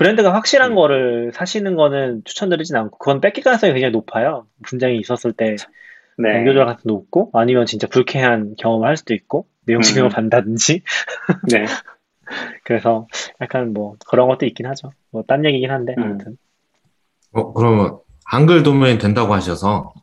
브랜드가 0.01 0.33
확실한 0.33 0.71
음. 0.71 0.75
거를 0.75 1.31
사시는 1.31 1.75
거는 1.75 2.23
추천드리진 2.25 2.75
않고 2.75 2.97
그건 2.97 3.21
뺏길 3.21 3.43
가능성이 3.43 3.73
굉장히 3.73 3.91
높아요. 3.91 4.47
분쟁이 4.63 4.97
있었을 4.97 5.31
때 5.31 5.55
네. 6.17 6.37
연결 6.37 6.55
가능성도 6.55 6.89
높고 6.91 7.29
아니면 7.33 7.67
진짜 7.67 7.85
불쾌한 7.87 8.55
경험을 8.57 8.87
할 8.87 8.97
수도 8.97 9.13
있고 9.13 9.45
내용 9.67 9.83
증명을 9.83 10.09
음. 10.09 10.11
받는다든지 10.11 10.81
네. 11.51 11.65
그래서 12.63 13.05
약간 13.41 13.73
뭐 13.73 13.95
그런 14.07 14.27
것도 14.27 14.47
있긴 14.47 14.65
하죠. 14.65 14.91
뭐 15.11 15.21
딴 15.27 15.45
얘기긴 15.45 15.69
한데 15.69 15.93
음. 15.99 16.03
아무튼 16.03 16.37
어, 17.33 17.53
그러면 17.53 17.99
한글 18.25 18.63
도메인 18.63 18.97
된다고 18.97 19.35
하셔서 19.35 19.93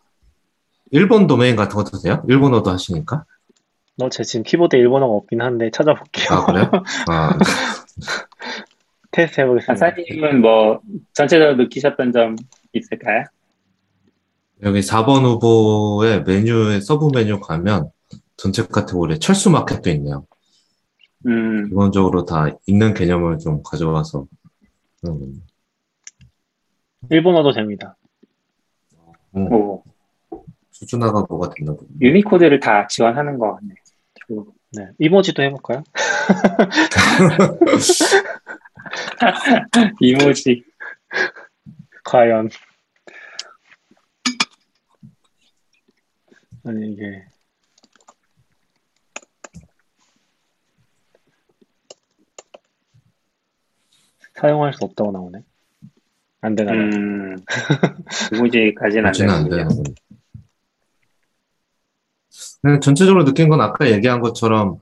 일본 0.92 1.26
도메인 1.26 1.56
같은 1.56 1.74
것도 1.74 1.98
돼요? 1.98 2.22
일본어도 2.28 2.70
하시니까? 2.70 3.24
너제 3.96 4.22
지금 4.22 4.44
키보드에 4.44 4.78
일본어가 4.78 5.12
없긴 5.12 5.40
한데 5.42 5.70
찾아볼게요. 5.72 6.28
아, 6.30 6.46
그래요? 6.46 6.70
아, 7.10 7.36
테스트 9.18 9.40
해보겠습니다. 9.40 9.72
아사님은 9.72 10.40
뭐 10.40 10.80
전체적으로 11.12 11.56
느끼셨던 11.56 12.12
점 12.12 12.36
있을까요? 12.72 13.24
여기 14.62 14.78
4번 14.78 15.24
후보의 15.24 16.22
메뉴에 16.22 16.80
서브 16.80 17.08
메뉴 17.12 17.40
가면 17.40 17.90
전체 18.36 18.64
카테고리에 18.64 19.18
철수 19.18 19.50
마켓도 19.50 19.90
있네요. 19.90 20.24
음, 21.26 21.68
기본적으로 21.68 22.26
다 22.26 22.46
있는 22.66 22.94
개념을 22.94 23.40
좀 23.40 23.60
가져와서 23.64 24.26
음, 25.08 25.42
일본어도 27.10 27.50
됩니다. 27.50 27.96
음, 29.34 29.48
뭐 29.48 29.82
표준화가 30.70 31.26
뭐가 31.28 31.50
됐나 31.56 31.72
보네. 31.72 31.88
유니코드를 32.00 32.60
다 32.60 32.86
지원하는 32.86 33.36
것 33.36 33.56
같네. 33.56 33.74
요 34.30 34.46
네. 34.74 34.86
이모지도 35.00 35.42
해볼까요? 35.42 35.82
이모지. 40.00 40.64
과연. 42.04 42.48
아니, 46.64 46.92
이게. 46.92 47.24
사용할 54.34 54.72
수 54.72 54.84
없다고 54.84 55.10
나오네. 55.10 55.42
안 56.40 56.54
되나. 56.54 56.72
음, 56.72 57.36
이모지까지는 58.32 59.06
안. 59.06 59.48
네, 62.62 62.80
전체적으로 62.80 63.24
느낀 63.24 63.48
건 63.48 63.60
아까 63.60 63.90
얘기한 63.90 64.20
것처럼 64.20 64.80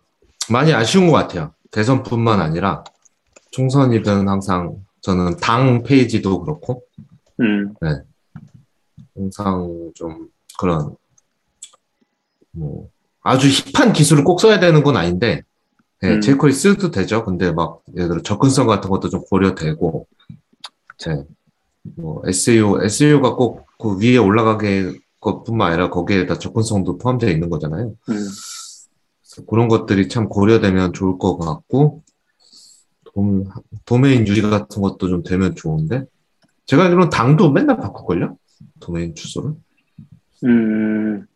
많이 0.50 0.72
아쉬운 0.72 1.06
것 1.06 1.12
같아요. 1.12 1.54
대선뿐만 1.70 2.40
아니라 2.40 2.84
총선이든 3.56 4.28
항상 4.28 4.84
저는 5.00 5.36
당 5.38 5.82
페이지도 5.82 6.40
그렇고 6.40 6.82
음, 7.40 7.74
항상 9.14 9.92
좀 9.94 10.28
그런 10.58 10.94
뭐 12.52 12.88
아주 13.22 13.48
힙한 13.48 13.92
기술을 13.92 14.24
꼭 14.24 14.40
써야 14.40 14.60
되는 14.60 14.82
건 14.82 14.96
아닌데 14.96 15.42
네, 16.00 16.14
음. 16.14 16.20
jQuery 16.20 16.52
써도 16.52 16.90
되죠. 16.90 17.24
근데 17.24 17.50
막 17.52 17.80
예를 17.96 18.08
들어 18.08 18.22
접근성 18.22 18.66
같은 18.66 18.90
것도 18.90 19.08
좀 19.08 19.22
고려되고 19.22 20.06
네, 21.06 21.24
뭐 21.96 22.22
SEO 22.26 22.82
SEO가 22.84 23.34
꼭 23.34 23.66
그 23.78 23.98
위에 24.00 24.16
올라가게 24.16 24.92
것뿐만 25.20 25.68
아니라 25.68 25.90
거기에다 25.90 26.38
접근성도 26.38 26.98
포함되어 26.98 27.30
있는 27.30 27.50
거잖아요. 27.50 27.94
음, 28.08 28.28
그런 29.46 29.68
것들이 29.68 30.08
참 30.08 30.28
고려되면 30.28 30.92
좋을 30.92 31.18
것 31.18 31.36
같고 31.36 32.02
도, 33.16 33.44
도메인 33.86 34.26
유지 34.26 34.42
같은 34.42 34.82
것도 34.82 35.08
좀 35.08 35.22
되면 35.22 35.54
좋은데 35.54 36.04
제가 36.66 36.84
알기로는 36.84 37.10
당도 37.10 37.50
맨날 37.50 37.76
바꿀걸요? 37.78 38.36
도메인 38.80 39.14
주소를? 39.14 39.52
음, 40.44 41.26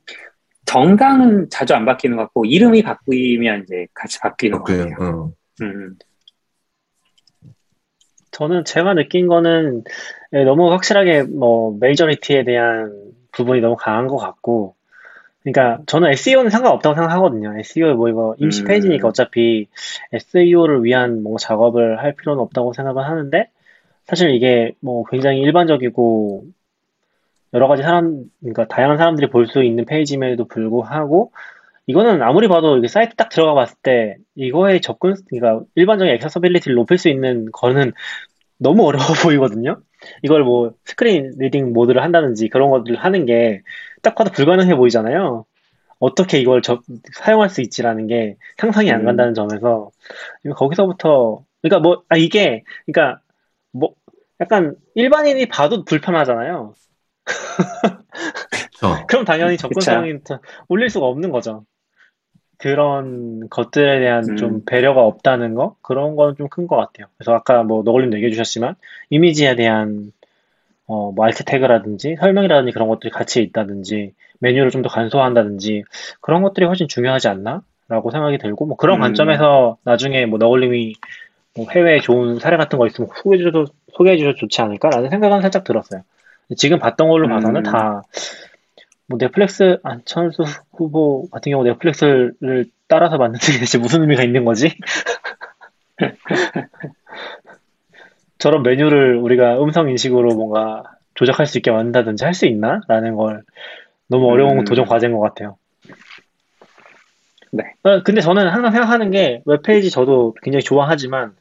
정당은 0.66 1.48
자주 1.50 1.74
안 1.74 1.84
바뀌는 1.84 2.16
것 2.16 2.24
같고, 2.24 2.44
이름이 2.44 2.82
바뀌면 2.82 3.62
이제 3.62 3.86
같이 3.94 4.18
바뀌는 4.20 4.58
것. 4.58 4.64
같아요. 4.64 4.94
어. 5.00 5.32
음, 5.62 5.96
저는 8.30 8.64
제가 8.64 8.94
느낀 8.94 9.26
거는 9.26 9.82
예, 10.34 10.44
너무 10.44 10.70
확실하게 10.70 11.24
뭐 11.24 11.76
메이저리티에 11.80 12.44
대한 12.44 12.92
부분이 13.32 13.60
너무 13.60 13.76
강한 13.76 14.06
것 14.06 14.16
같고 14.16 14.76
그러니까 15.42 15.82
저는 15.86 16.10
SEO는 16.10 16.50
상관없다고 16.50 16.94
생각하거든요. 16.94 17.58
SEO 17.58 17.94
뭐 17.94 18.08
이거 18.08 18.34
임시 18.38 18.62
음. 18.62 18.66
페이지니까 18.66 19.08
어차피 19.08 19.68
SEO를 20.12 20.84
위한 20.84 21.22
뭐 21.22 21.38
작업을 21.38 21.98
할 21.98 22.14
필요는 22.14 22.42
없다고 22.42 22.72
생각을 22.74 23.04
하는데 23.04 23.48
사실 24.06 24.30
이게 24.34 24.72
뭐 24.80 25.04
굉장히 25.04 25.40
일반적이고 25.40 26.44
여러 27.54 27.68
가지 27.68 27.82
사람 27.82 28.24
그러니까 28.40 28.66
다양한 28.68 28.98
사람들이 28.98 29.30
볼 29.30 29.46
수 29.46 29.62
있는 29.62 29.84
페이지임에도 29.86 30.44
불구하고 30.46 31.32
이거는 31.86 32.22
아무리 32.22 32.46
봐도 32.46 32.76
이게 32.76 32.86
사이트 32.86 33.16
딱 33.16 33.30
들어가 33.30 33.54
봤을 33.54 33.76
때 33.82 34.16
이거의 34.36 34.80
접근 34.80 35.14
그러니까 35.28 35.64
일반적인 35.74 36.14
accessibility를 36.14 36.76
높일 36.76 36.98
수 36.98 37.08
있는 37.08 37.46
거는 37.52 37.92
너무 38.58 38.84
어려워 38.86 39.04
보이거든요. 39.24 39.80
이걸 40.22 40.44
뭐 40.44 40.72
screen 40.84 41.32
reading 41.38 41.72
모드를 41.72 42.02
한다든지 42.02 42.48
그런 42.48 42.70
것들을 42.70 42.96
하는 42.96 43.26
게 43.26 43.62
딱 44.02 44.14
봐도 44.14 44.30
불가능해 44.30 44.76
보이잖아요. 44.76 45.44
어떻게 45.98 46.38
이걸 46.40 46.62
저- 46.62 46.80
사용할 47.14 47.50
수 47.50 47.60
있지라는 47.62 48.06
게 48.06 48.36
상상이 48.58 48.90
안 48.92 49.02
음. 49.02 49.06
간다는 49.06 49.34
점에서 49.34 49.90
거기서부터 50.56 51.44
그러니까 51.62 51.80
뭐 51.80 52.04
아 52.08 52.16
이게 52.16 52.64
그러니까 52.86 53.20
뭐 53.72 53.94
약간 54.40 54.76
일반인이 54.94 55.48
봐도 55.48 55.84
불편하잖아요. 55.84 56.74
저, 58.78 59.06
그럼 59.06 59.24
당연히 59.24 59.56
접근성이 59.56 60.22
더 60.24 60.40
올릴 60.68 60.90
수가 60.90 61.06
없는 61.06 61.30
거죠. 61.30 61.64
그런 62.58 63.48
것들에 63.48 64.00
대한 64.00 64.28
음. 64.30 64.36
좀 64.36 64.64
배려가 64.66 65.02
없다는 65.04 65.54
거? 65.54 65.76
그런 65.82 66.14
건좀큰 66.16 66.66
것 66.66 66.76
같아요. 66.76 67.06
그래서 67.16 67.32
아까 67.32 67.62
뭐 67.62 67.82
너굴님도 67.82 68.16
얘기해 68.18 68.30
주셨지만, 68.32 68.74
이미지에 69.08 69.56
대한, 69.56 70.12
어, 70.90 71.12
뭐 71.12 71.24
알트 71.24 71.44
태그라든지, 71.44 72.16
설명이라든지 72.18 72.72
그런 72.72 72.88
것들이 72.88 73.12
같이 73.12 73.42
있다든지, 73.42 74.12
메뉴를 74.40 74.72
좀 74.72 74.82
더 74.82 74.88
간소화한다든지, 74.88 75.84
그런 76.20 76.42
것들이 76.42 76.66
훨씬 76.66 76.88
중요하지 76.88 77.28
않나? 77.28 77.62
라고 77.88 78.10
생각이 78.10 78.38
들고, 78.38 78.66
뭐 78.66 78.76
그런 78.76 78.98
음. 78.98 79.00
관점에서 79.02 79.76
나중에 79.84 80.26
뭐 80.26 80.40
너굴님이 80.40 80.94
뭐 81.56 81.66
해외에 81.70 82.00
좋은 82.00 82.40
사례 82.40 82.56
같은 82.56 82.76
거 82.76 82.88
있으면 82.88 83.08
소개해 83.22 83.38
주셔도, 83.38 83.66
소개해 83.92 84.16
주셔도 84.16 84.34
좋지 84.34 84.60
않을까라는 84.62 85.10
생각은 85.10 85.42
살짝 85.42 85.62
들었어요. 85.62 86.02
지금 86.56 86.80
봤던 86.80 87.08
걸로 87.08 87.28
음. 87.28 87.30
봐서는 87.30 87.62
다, 87.62 88.02
뭐 89.06 89.16
넷플릭스 89.16 89.78
안철수 89.84 90.42
후보 90.72 91.28
같은 91.30 91.52
경우 91.52 91.62
넷플릭스를 91.62 92.64
따라서 92.88 93.16
봤는데 93.16 93.38
대체 93.60 93.78
무슨 93.78 94.02
의미가 94.02 94.24
있는 94.24 94.44
거지? 94.44 94.76
저런 98.40 98.62
메뉴를 98.62 99.16
우리가 99.16 99.62
음성 99.62 99.88
인식으로 99.88 100.34
뭔가 100.34 100.82
조작할 101.14 101.46
수 101.46 101.58
있게 101.58 101.70
만든다든지 101.70 102.24
할 102.24 102.34
수 102.34 102.46
있나? 102.46 102.80
라는 102.88 103.14
걸 103.14 103.42
너무 104.08 104.28
어려운 104.30 104.58
음. 104.60 104.64
도전 104.64 104.86
과제인 104.86 105.12
것 105.12 105.20
같아요. 105.20 105.56
네. 107.52 107.64
어, 107.82 108.02
근데 108.02 108.20
저는 108.20 108.48
항상 108.48 108.72
생각하는 108.72 109.10
게 109.10 109.42
웹페이지 109.44 109.90
저도 109.90 110.34
굉장히 110.42 110.62
좋아하지만 110.62 111.34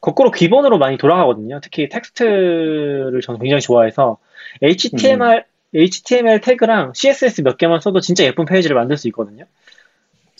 거꾸로 0.00 0.30
기본으로 0.30 0.78
많이 0.78 0.98
돌아가거든요. 0.98 1.60
특히 1.62 1.88
텍스트를 1.88 3.20
저는 3.22 3.40
굉장히 3.40 3.60
좋아해서 3.60 4.18
HTML 4.60 5.44
HTML 5.74 6.40
태그랑 6.40 6.92
CSS 6.94 7.42
몇 7.42 7.56
개만 7.56 7.80
써도 7.80 8.00
진짜 8.00 8.24
예쁜 8.24 8.44
페이지를 8.44 8.76
만들 8.76 8.96
수 8.96 9.08
있거든요. 9.08 9.44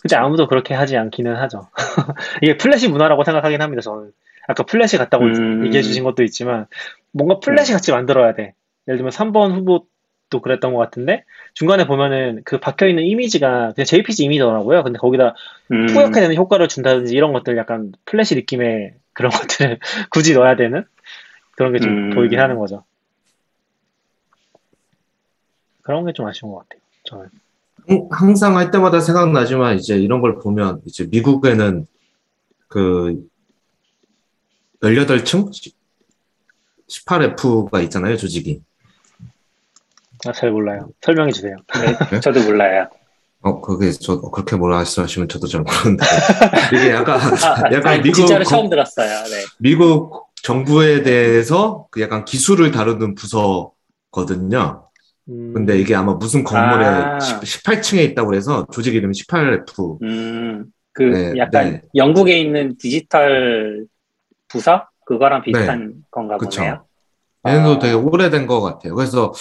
근데 0.01 0.17
아무도 0.17 0.47
그렇게 0.47 0.73
하지 0.73 0.97
않기는 0.97 1.33
하죠. 1.37 1.69
이게 2.43 2.57
플래시 2.57 2.89
문화라고 2.89 3.23
생각하긴 3.23 3.61
합니다. 3.61 3.81
저는 3.81 4.11
아까 4.47 4.63
플래시 4.63 4.97
같다고 4.97 5.25
음. 5.25 5.65
얘기해 5.65 5.81
주신 5.83 6.03
것도 6.03 6.23
있지만 6.23 6.67
뭔가 7.11 7.39
플래시 7.39 7.71
같이 7.73 7.91
만들어야 7.91 8.33
돼. 8.33 8.53
예를 8.87 8.97
들면 8.97 9.11
3번 9.11 9.53
후보도 9.55 10.41
그랬던 10.41 10.73
것 10.73 10.79
같은데 10.79 11.23
중간에 11.53 11.85
보면은 11.87 12.41
그 12.43 12.59
박혀 12.59 12.87
있는 12.87 13.03
이미지가 13.03 13.73
그냥 13.75 13.85
JPG 13.85 14.23
이미지더라고요. 14.25 14.83
근데 14.83 14.97
거기다 14.97 15.35
음, 15.71 15.87
되는 16.13 16.35
효과를 16.35 16.67
준다든지 16.67 17.15
이런 17.15 17.31
것들 17.33 17.55
약간 17.57 17.93
플래시 18.05 18.35
느낌의 18.35 18.95
그런 19.13 19.29
것들을 19.31 19.79
굳이 20.11 20.33
넣어야 20.33 20.55
되는 20.55 20.83
그런 21.51 21.71
게좀 21.71 21.89
음. 21.91 22.09
보이긴 22.15 22.39
하는 22.39 22.57
거죠. 22.57 22.83
그런 25.81 26.05
게 26.05 26.13
좀 26.13 26.25
아쉬운 26.27 26.51
것 26.51 26.59
같아요. 26.59 26.81
저는. 27.03 27.29
항- 27.87 28.07
항상 28.11 28.57
할 28.57 28.71
때마다 28.71 28.99
생각나지만 29.01 29.75
이제 29.75 29.95
이런 29.97 30.21
걸 30.21 30.39
보면 30.39 30.81
이제 30.85 31.05
미국에는 31.11 31.85
그 32.69 33.21
18층 34.91 35.49
18F가 36.89 37.83
있잖아요, 37.85 38.17
조직이. 38.17 38.61
아, 40.25 40.31
잘 40.31 40.51
몰라요. 40.51 40.89
설명해 41.01 41.31
주세요. 41.31 41.55
네, 42.11 42.19
저도 42.19 42.43
몰라요. 42.43 42.87
어, 43.41 43.59
그게 43.59 43.91
저 43.91 44.21
그렇게 44.21 44.55
뭐라 44.55 44.77
말씀하시면 44.77 45.27
저도 45.27 45.47
잘 45.47 45.61
모르는데 45.61 46.05
이게 46.73 46.91
약간 46.91 47.19
아, 47.43 47.73
약간 47.73 47.87
아니, 47.87 48.01
미국 48.03 48.15
진짜로 48.17 48.43
거- 48.43 48.49
처음 48.49 48.69
들었어요. 48.69 49.23
네. 49.25 49.43
미국 49.59 50.27
정부에 50.43 51.03
대해서 51.03 51.87
그 51.91 52.01
약간 52.01 52.23
기술을 52.25 52.71
다루는 52.71 53.15
부서거든요. 53.15 54.87
음, 55.29 55.53
근데 55.53 55.77
이게 55.79 55.95
아마 55.95 56.13
무슨 56.13 56.43
건물에 56.43 56.85
아. 56.85 57.17
18층에 57.19 58.11
있다고 58.11 58.29
그래서 58.29 58.65
조직 58.71 58.95
이름이 58.95 59.13
18F. 59.13 60.01
음, 60.03 60.65
그 60.93 61.03
네, 61.03 61.33
약간 61.37 61.71
네. 61.71 61.81
영국에 61.95 62.37
있는 62.39 62.77
디지털 62.77 63.85
부서 64.53 64.87
그거랑 65.05 65.41
비슷한 65.41 66.05
건가 66.11 66.37
그쵸. 66.37 66.61
보네요. 66.61 66.85
얘네도 67.45 67.71
아. 67.71 67.79
되게 67.79 67.93
오래된 67.93 68.47
것 68.47 68.61
같아요. 68.61 68.95
그래서 68.95 69.33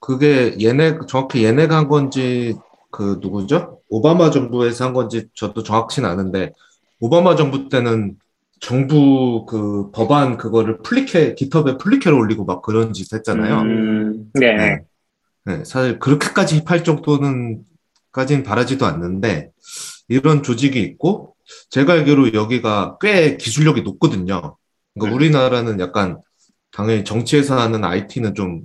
그게 0.00 0.56
얘네 0.62 1.00
정확히 1.06 1.44
얘네가 1.44 1.76
한 1.76 1.88
건지 1.88 2.56
그 2.90 3.18
누구죠? 3.20 3.80
오바마 3.90 4.30
정부에서 4.30 4.86
한 4.86 4.92
건지 4.94 5.28
저도 5.34 5.62
정확치는 5.62 6.08
않은데 6.08 6.52
오바마 7.00 7.36
정부 7.36 7.68
때는 7.68 8.16
정부 8.60 9.44
그 9.46 9.90
법안 9.90 10.38
그거를 10.38 10.78
플리케 10.78 11.34
깃허브에 11.34 11.76
플리케를 11.78 12.16
올리고 12.16 12.44
막 12.44 12.62
그런 12.62 12.92
짓 12.92 13.12
했잖아요. 13.12 13.60
음, 13.62 14.30
네. 14.34 14.56
네. 14.56 14.78
네, 15.44 15.64
사실 15.64 15.98
그렇게까지 15.98 16.62
힙할 16.64 16.84
정도는 16.84 17.64
까진 18.12 18.44
바라지도 18.44 18.86
않는데 18.86 19.50
이런 20.06 20.42
조직이 20.42 20.80
있고 20.80 21.31
제가 21.70 21.94
알기로 21.94 22.34
여기가 22.34 22.98
꽤 23.00 23.36
기술력이 23.36 23.82
높거든요. 23.82 24.56
그러니까 24.94 25.12
음. 25.12 25.16
우리나라는 25.16 25.80
약간 25.80 26.20
당연히 26.70 27.04
정치에서 27.04 27.58
하는 27.58 27.84
IT는 27.84 28.34
좀 28.34 28.62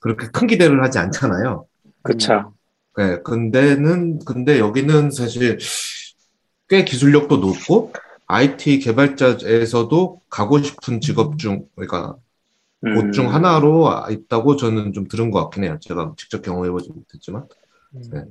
그렇게 0.00 0.28
큰 0.28 0.46
기대를 0.46 0.82
하지 0.82 0.98
않잖아요. 0.98 1.66
그쵸. 2.02 2.54
네, 2.96 3.18
근데는 3.22 4.20
근데 4.24 4.58
여기는 4.58 5.10
사실 5.10 5.58
꽤 6.68 6.84
기술력도 6.84 7.38
높고 7.38 7.92
IT 8.26 8.78
개발자에서도 8.80 10.20
가고 10.30 10.58
싶은 10.62 11.00
직업 11.00 11.38
중 11.38 11.66
그러니까 11.74 12.16
음, 12.84 12.94
곳중 12.94 13.32
하나로 13.32 13.88
있다고 14.10 14.56
저는 14.56 14.92
좀 14.92 15.06
들은 15.06 15.30
것 15.30 15.40
같긴 15.44 15.64
해요. 15.64 15.78
제가 15.80 16.14
직접 16.16 16.42
경험해보지 16.42 16.90
못했지만. 16.90 17.46
음, 17.94 18.02
네. 18.12 18.24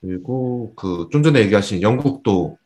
그리고 0.00 0.74
그 0.74 1.08
좀 1.10 1.22
전에 1.22 1.40
얘기하신 1.40 1.82
영국도 1.82 2.58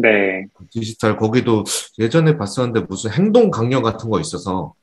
네. 0.00 0.46
디지털 0.70 1.16
거기도 1.16 1.64
예전에 1.98 2.36
봤었는데 2.36 2.86
무슨 2.88 3.10
행동 3.12 3.50
강령 3.50 3.82
같은 3.82 4.10
거 4.10 4.20
있어서 4.20 4.74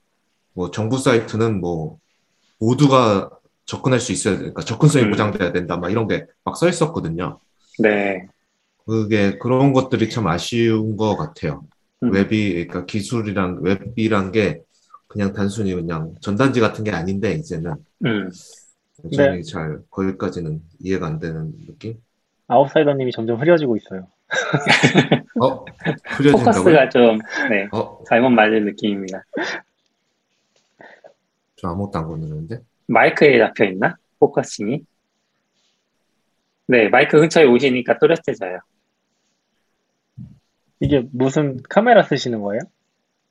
뭐 0.54 0.72
정부 0.72 0.98
사이트는 0.98 1.60
뭐 1.62 1.98
모두가 2.60 3.30
접근할 3.66 4.00
수 4.00 4.12
있어야 4.12 4.38
되니까 4.38 4.62
접근성이 4.62 5.06
음. 5.06 5.12
보장돼야 5.12 5.52
된다 5.52 5.78
막 5.78 5.90
이런 5.92 6.08
게 6.08 6.26
막 6.44 6.56
써 6.56 6.68
있었거든요. 6.70 7.40
네. 7.80 8.28
그게 8.86 9.38
그런 9.40 9.74
것들이 9.74 10.10
참 10.10 10.28
아쉬운 10.28 10.96
것 10.98 11.16
같아요. 11.18 11.64
음. 12.04 12.12
웹이 12.14 12.52
그러니까 12.54 12.86
기술이랑 12.86 13.62
웹이란 13.64 14.32
게 14.32 14.62
그냥 15.08 15.34
단순히 15.34 15.74
그냥 15.74 16.14
전단지 16.22 16.60
같은 16.60 16.84
게 16.84 16.92
아닌데 16.92 17.34
이제는 17.34 17.74
음, 18.06 18.30
여전히 19.06 19.44
잘 19.44 19.80
거기까지는 19.90 20.62
이해가 20.82 21.08
안 21.08 21.20
되는 21.20 21.54
느낌? 21.66 21.96
아웃사이더님이 22.48 23.12
점점 23.12 23.40
흐려지고 23.42 23.78
있어요. 23.78 24.08
어? 25.42 25.66
포커스가 26.32 26.90
좀, 26.90 27.20
네. 27.50 27.68
어? 27.72 28.00
잘못 28.08 28.30
맞은 28.30 28.66
느낌입니다. 28.66 29.24
저 31.56 31.70
아무것도 31.70 32.00
안 32.00 32.08
건드렸는데? 32.08 32.60
마이크에 32.88 33.38
잡혀 33.40 33.66
있나? 33.66 33.96
focusing이? 34.20 34.84
네, 36.68 36.90
마이크 36.90 37.20
근처에 37.20 37.44
오시니까 37.46 38.00
또렷해져요. 38.00 38.60
이게 40.80 41.04
무슨 41.12 41.62
카메라 41.70 42.04
쓰시는 42.04 42.42
거예요? 42.42 42.62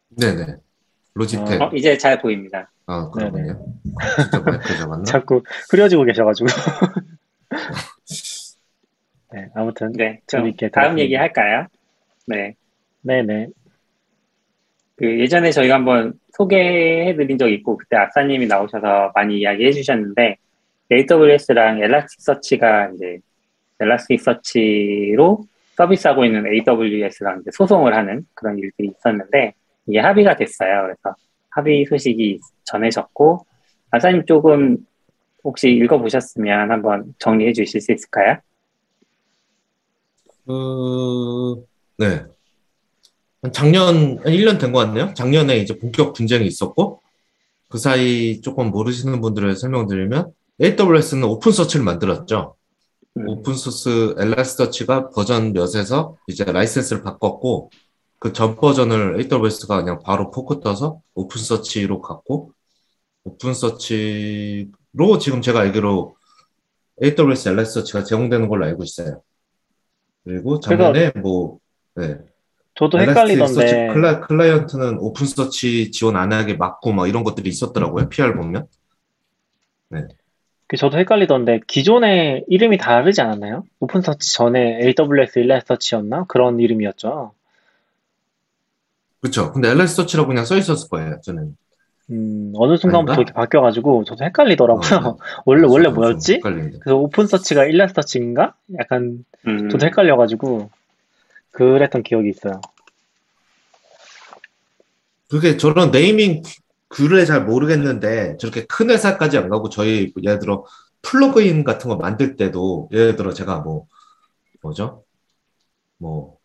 네네. 0.08 0.56
로지텍. 1.14 1.60
어, 1.60 1.70
이제 1.74 1.98
잘 1.98 2.20
보입니다. 2.20 2.70
아, 2.86 3.10
그러군요. 3.10 3.64
진짜 4.20 4.40
마이크 4.40 4.76
잡았나? 4.76 5.04
자꾸 5.04 5.42
흐려지고 5.70 6.04
계셔가지고. 6.04 6.48
네, 9.34 9.48
아무튼 9.52 9.90
네, 9.92 10.20
좀 10.28 10.42
재밌게 10.42 10.68
다음. 10.68 10.96
얘기 10.96 11.16
할까요? 11.16 11.66
네. 12.28 12.54
네네. 13.02 13.48
그 14.96 15.20
예전에 15.20 15.50
저희가 15.50 15.74
한번 15.74 16.12
소개해드린 16.34 17.36
적 17.36 17.48
있고 17.48 17.76
그때 17.76 17.96
악사님이 17.96 18.46
나오셔서 18.46 19.10
많이 19.12 19.40
이야기해 19.40 19.72
주셨는데 19.72 20.36
AWS랑 20.92 21.82
엘라스틱서치가 21.82 22.90
이제 22.94 23.18
엘라스틱서치로 23.80 25.44
서비스하고 25.74 26.24
있는 26.24 26.46
AWS랑 26.46 27.40
이제 27.40 27.50
소송을 27.52 27.92
하는 27.92 28.24
그런 28.34 28.56
일들이 28.56 28.92
있었는데 28.96 29.52
이게 29.88 29.98
합의가 29.98 30.36
됐어요. 30.36 30.82
그래서 30.82 31.16
합의 31.50 31.84
소식이 31.86 32.38
전해졌고 32.62 33.44
악사님 33.90 34.26
조금 34.26 34.76
혹시 35.42 35.70
읽어보셨으면 35.70 36.70
한번 36.70 37.14
정리해 37.18 37.52
주실 37.52 37.80
수 37.80 37.90
있을까요? 37.90 38.38
그, 40.46 41.64
네. 41.98 42.24
한 43.42 43.52
작년, 43.52 44.18
한 44.18 44.32
1년 44.32 44.58
된 44.58 44.72
것 44.72 44.78
같네요. 44.80 45.12
작년에 45.14 45.58
이제 45.58 45.76
본격 45.78 46.12
분쟁이 46.14 46.46
있었고, 46.46 47.02
그 47.68 47.78
사이 47.78 48.40
조금 48.40 48.70
모르시는 48.70 49.20
분들을 49.20 49.56
설명드리면, 49.56 50.32
AWS는 50.62 51.24
OpenSearch를 51.24 51.84
만들었죠. 51.84 52.56
음, 53.16 53.28
오픈소스 53.28 54.16
Elasticsearch가 54.18 55.10
버전 55.10 55.52
몇에서 55.52 56.16
이제 56.28 56.44
라이센스를 56.44 57.02
바꿨고, 57.02 57.70
그 58.18 58.32
전 58.32 58.56
버전을 58.56 59.20
AWS가 59.20 59.82
그냥 59.82 59.98
바로 60.02 60.30
포크 60.30 60.60
떠서 60.60 61.00
OpenSearch로 61.14 62.00
갔고, 62.00 62.52
OpenSearch로 63.24 65.18
지금 65.20 65.42
제가 65.42 65.60
알기로 65.60 66.16
AWS 67.02 67.48
Elasticsearch가 67.50 68.04
제공되는 68.04 68.48
걸로 68.48 68.64
알고 68.66 68.82
있어요. 68.84 69.22
그리고 70.24 70.60
작년에 70.60 71.12
뭐, 71.16 71.58
네. 71.94 72.18
저도 72.74 72.98
헷갈리던데 72.98 73.92
클라, 73.92 74.20
클라이언트는 74.20 74.98
OpenSearch 74.98 75.90
지원 75.92 76.16
안 76.16 76.32
하게 76.32 76.54
막고 76.54 76.92
막 76.92 77.08
이런 77.08 77.22
것들이 77.22 77.48
있었더라고요. 77.48 78.08
PR 78.08 78.34
보면. 78.34 78.66
그 80.66 80.76
저도 80.76 80.98
헷갈리던데 80.98 81.60
기존에 81.68 82.42
이름이 82.48 82.78
다르지 82.78 83.20
않았나요? 83.20 83.64
OpenSearch 83.78 84.32
전에 84.34 84.80
AWS 84.82 85.38
일라서치였나? 85.38 86.24
그런 86.26 86.58
이름이었죠. 86.58 87.32
그렇죠. 89.20 89.52
근데 89.52 89.70
Elasticsearch라고 89.70 90.28
그냥 90.28 90.44
써 90.44 90.56
있었을 90.56 90.88
거예요. 90.88 91.20
저는. 91.22 91.56
음, 92.10 92.52
어느 92.56 92.76
순간부터 92.76 93.12
아닌가? 93.12 93.22
이렇게 93.22 93.32
바뀌어가지고 93.32 94.04
저도 94.04 94.24
헷갈리더라고요. 94.24 95.08
어, 95.08 95.16
원래 95.46 95.66
원래 95.66 95.84
좀 95.84 95.94
뭐였지? 95.94 96.40
그래서 96.40 96.96
OpenSearch가 96.96 97.64
일라 97.64 97.88
서치인가? 97.88 98.54
약간 98.78 99.24
음, 99.46 99.70
저도 99.70 99.86
헷갈려가지고 99.86 100.70
그랬던 101.52 102.02
기억이 102.02 102.28
있어요. 102.28 102.60
그게 105.28 105.56
저런 105.56 105.90
네이밍 105.90 106.42
룰을 106.94 107.24
잘 107.26 107.44
모르겠는데 107.44 108.36
저렇게 108.38 108.66
큰 108.66 108.90
회사까지 108.90 109.38
안 109.38 109.48
가고 109.48 109.68
저희 109.68 110.12
예를 110.22 110.38
들어 110.38 110.64
플러그인 111.02 111.64
같은 111.64 111.88
거 111.88 111.96
만들 111.96 112.36
때도 112.36 112.88
예를 112.92 113.16
들어 113.16 113.32
제가 113.32 113.60
뭐 113.60 113.86
뭐죠? 114.62 115.04
뭐 115.98 116.36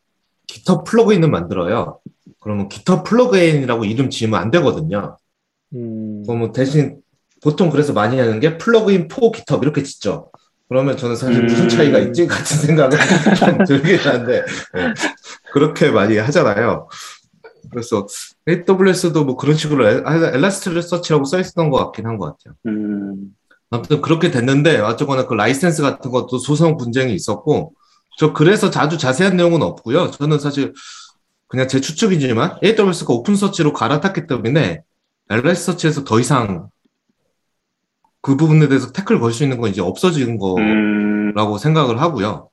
GitHub 0.48 0.84
플러그인을 0.86 1.30
만들어요. 1.30 2.00
그러면 2.40 2.70
GitHub 2.70 3.04
플러그인이라고 3.04 3.86
이름 3.86 4.10
지으면 4.10 4.40
안 4.40 4.50
되거든요. 4.52 5.18
음, 5.76 6.24
그러면 6.26 6.52
대신 6.52 6.98
보통 7.42 7.70
그래서 7.70 7.94
많이 7.94 8.20
하는 8.20 8.40
게 8.40 8.58
플러그인 8.58 9.08
for 9.08 9.32
GitHub 9.32 9.64
이렇게 9.64 9.84
짓죠. 9.84 10.32
그러면 10.68 10.98
저는 10.98 11.16
사실 11.16 11.44
무슨 11.44 11.64
음. 11.64 11.70
차이가 11.70 11.98
있지 12.00 12.28
같은 12.28 12.58
생각은 12.58 12.98
좀 13.36 13.58
들긴 13.66 13.98
한데 14.00 14.44
네. 14.74 14.94
그렇게 15.52 15.90
많이 15.90 16.18
하잖아요. 16.18 16.88
그래서 17.72 18.06
AWS도 18.48 19.26
뭐 19.26 19.36
그런 19.36 19.56
식으로 19.56 19.88
Elasticsearch라고 19.88 21.26
써 21.26 21.40
있었던 21.40 21.70
것 21.70 21.78
같긴 21.78 22.06
한 22.08 22.18
것 22.18 22.26
같아요. 22.38 22.56
음, 22.68 23.36
아무튼 23.70 24.02
그렇게 24.02 24.32
됐는데 24.32 24.80
어쨌거나 24.80 25.26
그 25.28 25.34
라이센스 25.34 25.82
같은 25.82 26.12
것도 26.12 26.38
소송 26.40 26.78
분쟁이 26.78 27.14
있었고 27.14 27.74
저 28.18 28.34
그래서 28.34 28.70
자주 28.70 28.98
자세한 28.98 29.38
내용은 29.38 29.62
없고요. 29.62 30.12
저는 30.12 30.40
사실 30.40 30.74
그냥 31.48 31.68
제 31.68 31.80
추측이지만 31.82 32.58
AWS가 32.64 33.14
OpenSearch로 33.14 33.74
갈아탔기 33.74 34.28
때문에 34.28 34.82
엘라스서치에서 35.30 36.04
더 36.04 36.20
이상 36.20 36.70
그 38.22 38.36
부분에 38.36 38.68
대해서 38.68 38.92
태클 38.92 39.20
걸 39.20 39.32
수 39.32 39.44
있는 39.44 39.60
건 39.60 39.70
이제 39.70 39.82
없어진 39.82 40.38
거라고 40.38 41.54
음, 41.54 41.58
생각을 41.58 42.02
하고요. 42.02 42.50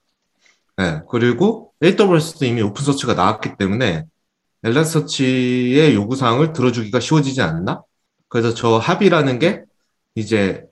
네, 0.77 1.01
그리고 1.11 1.73
AWS도 1.83 2.45
이미 2.45 2.63
OpenSearch가 2.63 3.15
나왔기 3.15 3.57
때문에 3.57 4.05
엘라스서치의 4.63 5.95
요구 5.95 6.17
사항을 6.17 6.53
들어주기가 6.53 7.01
쉬워지지 7.01 7.41
않나? 7.43 7.83
그래서 8.29 8.55
저 8.55 8.77
합의라는 8.79 9.39
게 9.39 9.63
이제 10.15 10.65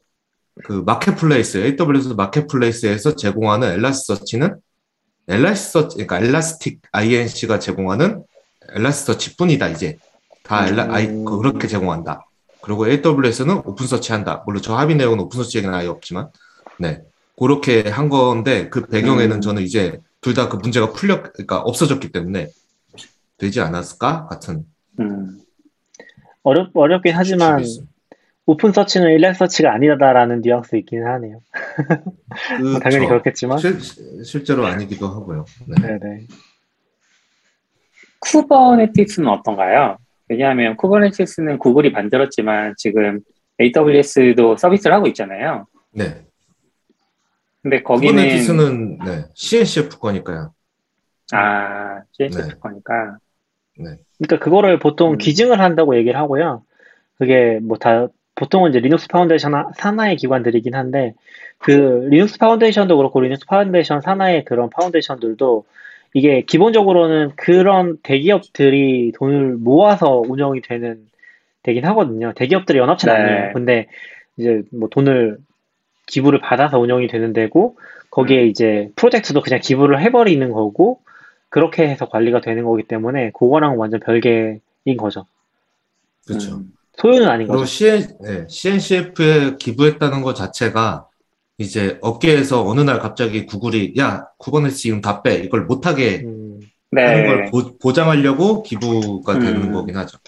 그 0.64 0.72
마켓플레이스, 0.72 1.59
AWS 1.59 2.09
마켓플레이스에서 2.14 3.16
제공하는 3.16 3.72
Elasticsearch는 3.72 4.07
Elasticsearch, 4.07 5.97
그러니까 5.96 6.18
Elastic 6.18 6.80
Inc가 6.92 7.59
제공하는 7.59 8.22
엘라스 8.74 9.07
서치 9.07 9.36
뿐이다, 9.36 9.68
이제. 9.68 9.98
다 10.45 10.59
아이, 10.90 11.07
음. 11.09 11.24
그렇게 11.24 11.66
제공한다. 11.66 12.26
그리고 12.62 12.86
AWS는 12.86 13.62
OpenSearch 13.64 14.12
한다. 14.12 14.42
물론 14.47 14.62
저 14.62 14.76
합의 14.76 14.95
내용은 14.97 15.18
OpenSearch 15.20 15.59
얘기는 15.59 15.74
아예 15.74 15.88
없지만, 15.88 16.28
네. 16.78 17.03
그렇게 17.38 17.88
한 17.88 18.09
건데, 18.09 18.68
그 18.68 18.86
배경에는 18.86 19.36
음. 19.36 19.40
저는 19.40 19.62
이제 19.62 19.99
둘 20.20 20.34
다 20.34 20.49
그 20.49 20.57
문제가 20.57 20.92
풀려, 20.92 21.22
그러니까 21.22 21.59
없어졌기 21.61 22.11
때문에 22.12 22.49
되지 23.38 23.61
않았을까? 23.61 24.26
같은. 24.28 24.64
음, 25.01 25.40
어렵, 26.45 26.70
어렵긴 26.74 27.14
하지만. 27.16 27.64
오픈 28.47 28.72
서치는 28.72 29.09
일렉 29.12 29.36
서치가 29.36 29.72
아니다라는 29.72 30.42
뉘앙스 30.42 30.76
있기는 30.76 31.07
하네요. 31.07 31.40
뭐 32.61 32.78
당연히 32.78 33.07
그쵸. 33.07 33.09
그렇겠지만. 33.09 33.57
실, 33.57 33.80
실제로 34.22 34.66
아니기도 34.66 35.09
하고요. 35.09 35.47
네. 35.66 35.74
네네. 35.99 36.26
Kubernetes는 38.20 39.28
어떤가요? 39.28 39.97
왜냐하면 40.29 40.77
Kubernetes는 40.76 41.59
구글이 41.59 41.91
만들었지만 41.91 42.75
지금 42.77 43.20
AWS도 43.61 44.57
서비스를 44.57 44.95
하고 44.95 45.07
있잖아요. 45.09 45.66
네. 45.93 46.25
근데 47.62 47.83
거기는 47.83 48.14
Kubernetes는 48.14 48.99
네, 49.05 49.25
CNCF 49.35 49.99
거니까요. 49.99 50.53
아, 51.33 52.03
CNC 52.12 52.39
네. 52.39 52.49
거니까. 52.61 53.18
그러니까 53.77 54.39
그거를 54.39 54.79
보통 54.79 55.12
음. 55.12 55.18
기증을 55.18 55.61
한다고 55.61 55.97
얘기를 55.97 56.18
하고요. 56.18 56.62
그게 57.18 57.59
뭐 57.62 57.77
다 57.79 58.09
보통은 58.37 58.70
이제 58.70 58.81
Linux 58.80 59.07
Foundation 59.09 59.55
하- 59.55 59.70
산하의 59.77 60.16
기관들이긴 60.16 60.75
한데 60.75 61.14
그 61.59 61.70
Linux 62.11 62.38
Foundation도 62.38 62.97
그렇고 62.97 63.20
Linux 63.20 63.47
Foundation 63.47 64.01
산하의 64.01 64.45
그런 64.45 64.68
foundation들도 64.70 65.64
이게 66.14 66.42
기본적으로는 66.42 67.32
그런 67.36 67.98
대기업들이 68.02 69.12
돈을 69.16 69.56
모아서 69.56 70.22
운영이 70.24 70.60
되는 70.62 71.04
되긴 71.64 71.84
하거든요. 71.86 72.32
대기업들이 72.34 72.78
연합체는 72.78 73.14
네. 73.14 73.20
아니에요. 73.20 73.52
근데 73.52 73.86
이제 74.36 74.62
뭐 74.70 74.88
돈을 74.88 75.38
기부를 76.06 76.40
받아서 76.40 76.78
운영이 76.78 77.08
되는 77.08 77.32
데고 77.32 77.76
거기에 78.10 78.46
이제 78.46 78.90
프로젝트도 78.94 79.40
그냥 79.40 79.60
기부를 79.60 80.00
해버리는 80.00 80.50
거고 80.52 81.00
그렇게 81.48 81.88
해서 81.88 82.08
관리가 82.08 82.40
되는 82.40 82.64
거기 82.64 82.84
때문에 82.84 83.32
그거랑 83.32 83.78
완전 83.78 83.98
별개인 84.00 84.60
거죠. 84.96 85.26
그렇죠. 86.26 86.56
음, 86.56 86.72
소유는 86.96 87.26
아닌 87.28 87.48
그리고 87.48 87.60
거죠. 87.62 87.66
CN, 87.66 88.08
네, 88.20 88.46
CNCF에 88.48 89.56
기부했다는 89.58 90.22
것 90.22 90.34
자체가 90.34 91.08
이제 91.59 91.98
업계에서 92.02 92.66
어느 92.66 92.80
날 92.80 92.98
갑자기 92.98 93.46
구글이 93.46 93.94
야 93.98 94.26
Kubernetes 94.38 94.88
이름 94.88 95.00
다 95.00 95.22
빼 95.22 95.34
이걸 95.36 95.64
못하게 95.66 96.22
음, 96.24 96.61
하는 96.94 97.22
네. 97.22 97.26
걸 97.26 97.44
보, 97.50 97.78
보장하려고 97.78 98.62
기부가 98.62 99.38
되는 99.38 99.62
음. 99.68 99.72
거긴 99.72 99.96
하죠. 99.96 100.18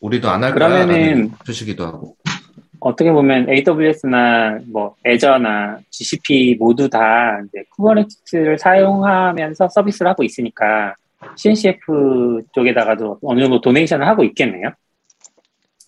우리도 0.00 0.30
안할 0.30 0.52
그러면은 0.54 0.86
거야라는 0.94 1.30
표시기도 1.46 1.84
하고. 1.86 2.16
어떻게 2.78 3.12
보면 3.12 3.48
AWS나 3.50 4.60
뭐 4.72 4.94
Azure나 5.04 5.80
GCP 5.90 6.56
모두 6.58 6.88
다 6.88 7.38
이제 7.46 7.64
Kubernetes를 7.76 8.58
사용하면서 8.58 9.68
서비스를 9.68 10.08
하고 10.10 10.22
있으니까 10.22 10.94
CNCF 11.36 12.42
쪽에다가도 12.54 13.18
어느 13.22 13.40
정도 13.40 13.60
donation을 13.60 14.06
하고 14.06 14.24
있겠네요. 14.24 14.70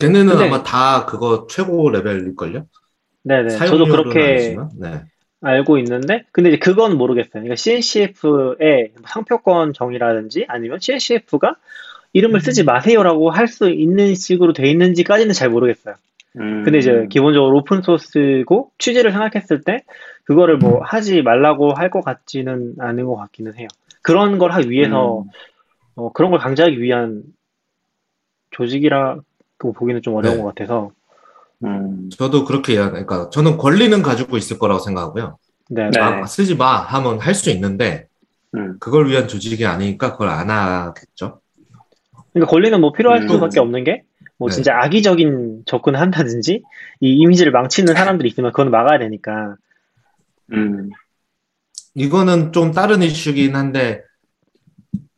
걔네는 0.00 0.26
근데- 0.34 0.46
아마 0.48 0.62
다 0.62 1.06
그거 1.06 1.46
최고 1.48 1.88
레벨일걸요? 1.88 2.66
네네. 3.24 3.48
저도 3.50 3.84
그렇게 3.86 4.20
아니지만, 4.20 4.70
네. 4.78 5.00
알고 5.40 5.78
있는데, 5.78 6.24
근데 6.32 6.50
이제 6.50 6.58
그건 6.58 6.96
모르겠어요. 6.96 7.42
그러니까 7.42 7.56
CNCF의 7.56 8.92
상표권 9.06 9.72
정의라든지 9.72 10.44
아니면 10.48 10.78
CNCF가 10.80 11.56
이름을 12.12 12.40
쓰지 12.40 12.64
마세요라고 12.64 13.30
할 13.30 13.48
수 13.48 13.70
있는 13.70 14.14
식으로 14.14 14.52
돼 14.52 14.68
있는지까지는 14.70 15.32
잘 15.32 15.48
모르겠어요. 15.50 15.94
음, 16.36 16.62
근데 16.64 16.78
이제 16.78 17.06
기본적으로 17.10 17.58
오픈 17.58 17.82
소스고 17.82 18.70
취지를 18.78 19.12
생각했을 19.12 19.62
때 19.62 19.82
그거를 20.24 20.58
뭐 20.58 20.80
하지 20.82 21.22
말라고 21.22 21.72
할 21.74 21.90
것 21.90 22.02
같지는 22.04 22.74
않은 22.78 23.04
것 23.04 23.16
같기는 23.16 23.54
해요. 23.58 23.68
그런 24.02 24.38
걸 24.38 24.52
하기 24.52 24.70
위해서 24.70 25.20
음, 25.22 25.28
어, 25.96 26.12
그런 26.12 26.30
걸 26.30 26.40
강제하기 26.40 26.80
위한 26.80 27.22
조직이라고 28.50 29.72
보기는 29.74 30.02
좀 30.02 30.14
어려운 30.14 30.36
네. 30.36 30.42
것 30.42 30.54
같아서 30.54 30.90
음, 31.64 32.10
저도 32.16 32.44
그렇게 32.44 32.74
이해하- 32.74 32.90
그러니까 32.90 33.30
저는 33.30 33.56
권리는 33.56 34.02
가지고 34.02 34.36
있을 34.36 34.58
거라고 34.58 34.80
생각하고요. 34.80 35.38
네, 35.70 35.90
네. 35.90 36.00
아, 36.00 36.26
쓰지 36.26 36.56
마 36.56 36.76
하면 36.78 37.18
할 37.20 37.34
수 37.34 37.50
있는데 37.50 38.06
음, 38.54 38.76
그걸 38.80 39.08
위한 39.08 39.28
조직이 39.28 39.64
아니니까 39.66 40.12
그걸 40.12 40.28
안 40.28 40.50
하겠죠. 40.50 41.40
그러니까 42.32 42.50
권리는 42.50 42.80
뭐 42.80 42.92
필요할 42.92 43.22
음. 43.22 43.28
수밖에 43.28 43.60
없는 43.60 43.84
게 43.84 44.02
뭐 44.38 44.48
네. 44.48 44.54
진짜 44.56 44.74
악의적인 44.82 45.62
접근을 45.66 46.00
한다든지 46.00 46.62
이 47.00 47.08
이미지를 47.16 47.52
망치는 47.52 47.94
사람들이 47.94 48.28
있으면 48.28 48.50
그건 48.50 48.72
막아야 48.72 48.98
되니까 48.98 49.54
음, 50.52 50.90
이거는 51.94 52.52
좀 52.52 52.72
다른 52.72 53.02
이슈긴 53.02 53.54
한데 53.54 54.02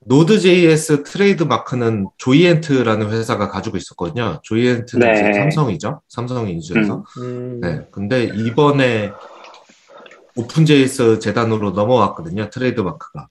Node.js 0.06 1.02
트레이드 1.02 1.44
마크는 1.44 2.08
Joyent라는 2.18 3.10
회사가 3.10 3.48
가지고 3.48 3.76
있었거든요. 3.76 4.40
Joyent는 4.42 5.06
네. 5.06 5.30
이제 5.30 5.32
삼성이죠. 5.32 6.02
삼성이 6.08 6.52
인수해서. 6.52 7.04
음, 7.18 7.60
네. 7.60 7.86
근데 7.90 8.24
이번에 8.24 9.12
OpenJS 10.36 11.20
재단으로 11.20 11.70
넘어왔거든요. 11.70 12.50
트레이드 12.50 12.80
마크가. 12.80 13.28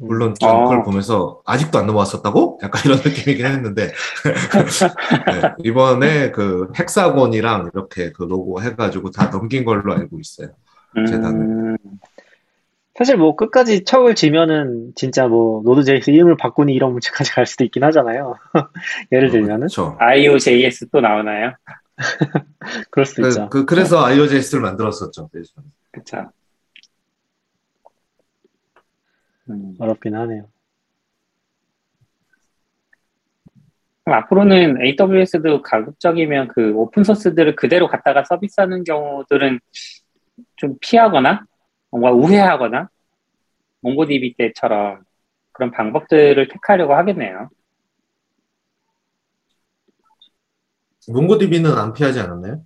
물론 0.00 0.34
전 0.38 0.48
아. 0.50 0.62
그걸 0.62 0.84
보면서 0.84 1.42
아직도 1.44 1.78
안 1.78 1.86
넘어왔었다고? 1.86 2.60
약간 2.62 2.82
이런 2.84 2.98
느낌이긴 2.98 3.44
했는데 3.44 3.92
네, 5.26 5.54
이번에 5.64 6.30
그 6.30 6.70
hexagon이랑 6.78 7.70
이렇게 7.74 8.12
그 8.12 8.22
로고 8.22 8.62
해가지고 8.62 9.10
다 9.10 9.28
넘긴 9.30 9.64
걸로 9.64 9.92
알고 9.92 10.20
있어요. 10.20 10.50
재단은. 10.94 11.40
음, 11.40 11.76
사실 12.98 13.16
뭐 13.16 13.36
끝까지 13.36 13.84
척을 13.84 14.16
지면은 14.16 14.92
진짜 14.96 15.28
뭐 15.28 15.62
Node.js 15.64 16.10
이름을 16.10 16.36
바꾸니 16.36 16.74
이런 16.74 16.90
문제까지 16.90 17.30
갈 17.30 17.46
수도 17.46 17.62
있긴 17.62 17.84
하잖아요. 17.84 18.34
예를 19.12 19.30
들면은 19.30 19.68
그렇죠. 19.68 19.96
IOJS 20.00 20.88
또 20.90 21.00
나오나요? 21.00 21.54
그럴 22.90 23.06
수도 23.06 23.22
그, 23.22 23.28
있죠. 23.28 23.48
그, 23.50 23.64
그래서 23.66 24.04
IOJS를 24.04 24.62
만들었었죠. 24.62 25.30
그쵸. 25.92 26.28
음. 29.48 29.76
어렵긴 29.78 30.16
하네요. 30.16 30.48
그럼 34.04 34.18
앞으로는 34.18 34.78
AWS도 34.82 35.62
가급적이면 35.62 36.48
그 36.48 36.72
오픈 36.74 37.04
소스들을 37.04 37.54
그대로 37.54 37.86
갖다가 37.86 38.24
서비스하는 38.24 38.82
경우들은 38.82 39.60
좀 40.56 40.76
피하거나 40.80 41.46
뭔가 41.90 42.10
우회하거나 42.12 42.88
몽고DB 43.80 44.34
때처럼 44.36 45.02
그런 45.52 45.70
방법들을 45.70 46.48
택하려고 46.48 46.94
하겠네요. 46.94 47.48
몽고DB는 51.10 51.72
안 51.72 51.92
피하지 51.92 52.20
않았나요? 52.20 52.62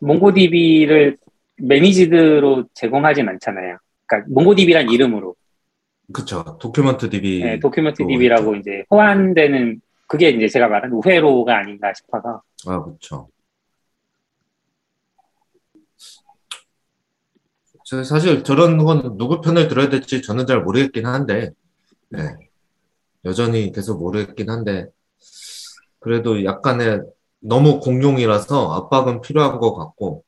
몽고DB를 0.00 1.16
매니지드로 1.58 2.68
제공하진 2.72 3.28
않잖아요. 3.28 3.78
그러니까 4.06 4.32
몽고DB란 4.32 4.90
이름으로. 4.90 5.34
그쵸. 6.12 6.56
도큐먼트 6.60 7.10
DB. 7.10 7.42
네, 7.42 7.58
도큐멘트 7.58 8.02
또 8.02 8.08
DB라고 8.08 8.54
이제 8.56 8.84
호환되는 8.90 9.80
그게 10.06 10.30
이제 10.30 10.48
제가 10.48 10.68
말한 10.68 10.92
우회로가 10.92 11.58
아닌가 11.58 11.92
싶어서 11.92 12.42
아, 12.66 12.82
그쵸. 12.82 12.98
저 12.98 13.28
사실 18.04 18.44
저런 18.44 18.76
건 18.78 19.16
누구 19.16 19.40
편을 19.40 19.68
들어야 19.68 19.88
될지 19.88 20.20
저는 20.20 20.46
잘 20.46 20.62
모르겠긴 20.62 21.06
한데, 21.06 21.50
네. 22.10 22.34
여전히 23.24 23.72
계속 23.72 23.98
모르겠긴 23.98 24.50
한데, 24.50 24.86
그래도 25.98 26.44
약간의 26.44 27.00
너무 27.40 27.80
공룡이라서 27.80 28.74
압박은 28.74 29.20
필요한 29.22 29.58
것 29.58 29.74
같고, 29.74 30.24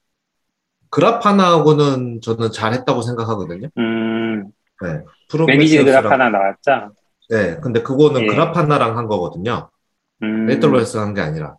그라파나하고는 0.89 2.21
저는 2.21 2.51
잘 2.51 2.73
했다고 2.73 3.03
생각하거든요. 3.03 3.69
음, 3.79 4.47
네. 4.83 5.05
매니지 5.47 5.79
하나 5.89 6.31
나왔죠. 6.31 6.95
네. 7.29 7.57
근데 7.61 7.83
그거는 7.83 8.23
예. 8.23 8.27
그라파나랑 8.27 8.99
한 8.99 9.07
거거든요. 9.07 9.71
음, 10.23 10.47
레이터로에서 10.47 11.01
한 11.01 11.15
게 11.15 11.21
아니라. 11.21 11.57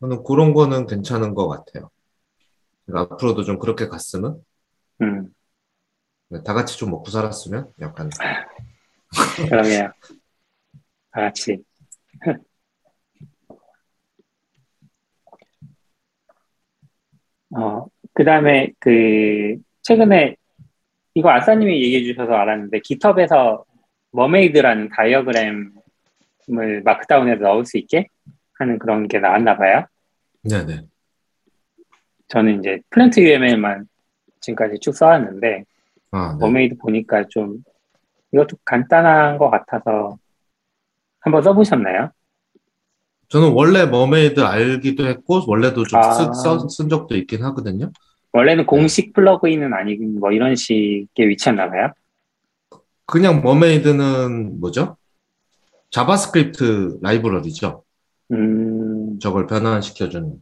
저는 0.00 0.22
그런 0.22 0.52
거는 0.54 0.86
괜찮은 0.86 1.34
것 1.34 1.48
같아요. 1.48 1.90
그러니까 2.86 3.14
앞으로도 3.14 3.42
좀 3.42 3.58
그렇게 3.58 3.88
갔으면, 3.88 4.38
음, 5.00 5.32
네, 6.30 6.42
다 6.44 6.52
같이 6.52 6.76
좀 6.76 6.90
먹고 6.90 7.10
살았으면, 7.10 7.72
약간. 7.80 8.10
그러게요. 9.48 9.90
다 11.10 11.20
같이. 11.22 11.62
어, 17.56 17.86
그 18.12 18.24
다음에 18.24 18.72
그, 18.78 19.56
최근에, 19.82 20.36
이거 21.14 21.30
아싸님이 21.30 21.82
얘기해 21.82 22.02
주셔서 22.04 22.32
알았는데, 22.32 22.80
깃허브에서 22.80 23.64
머메이드라는 24.10 24.90
다이어그램을 24.90 25.72
마크다운에서 26.84 27.42
넣을 27.42 27.64
수 27.64 27.78
있게 27.78 28.08
하는 28.54 28.78
그런 28.78 29.08
게 29.08 29.18
나왔나 29.18 29.56
봐요. 29.56 29.86
네네. 30.42 30.82
저는 32.28 32.60
이제 32.60 32.80
PlantUML만 32.90 33.88
지금까지 34.40 34.78
쭉 34.80 34.92
써왔는데, 34.94 35.64
아, 36.10 36.32
네. 36.38 36.38
Mermaid 36.46 36.76
보니까 36.78 37.24
좀, 37.28 37.58
이것도 38.32 38.56
간단한 38.64 39.38
것 39.38 39.50
같아서, 39.50 40.16
한번 41.20 41.42
써보셨나요? 41.42 42.10
저는 43.28 43.52
원래 43.52 43.84
Mermaid 43.86 44.40
알기도 44.40 45.06
했고, 45.06 45.42
원래도 45.46 45.84
좀 45.84 45.98
아. 46.00 46.12
쓰, 46.12 46.24
쓴 46.70 46.88
적도 46.88 47.16
있긴 47.16 47.44
하거든요. 47.44 47.90
원래는 48.32 48.66
공식 48.66 49.12
플러그인은 49.14 49.72
아니고 49.72 50.04
뭐 50.20 50.30
이런 50.32 50.54
식의 50.54 51.28
위치였나 51.28 51.70
봐요. 51.70 51.92
그냥 53.06 53.42
머메이드는 53.42 54.60
뭐죠? 54.60 54.96
JavaScript 55.90 56.98
라이브러리죠. 57.02 57.82
음, 58.32 59.18
저걸 59.18 59.46
변환시켜주는. 59.46 60.34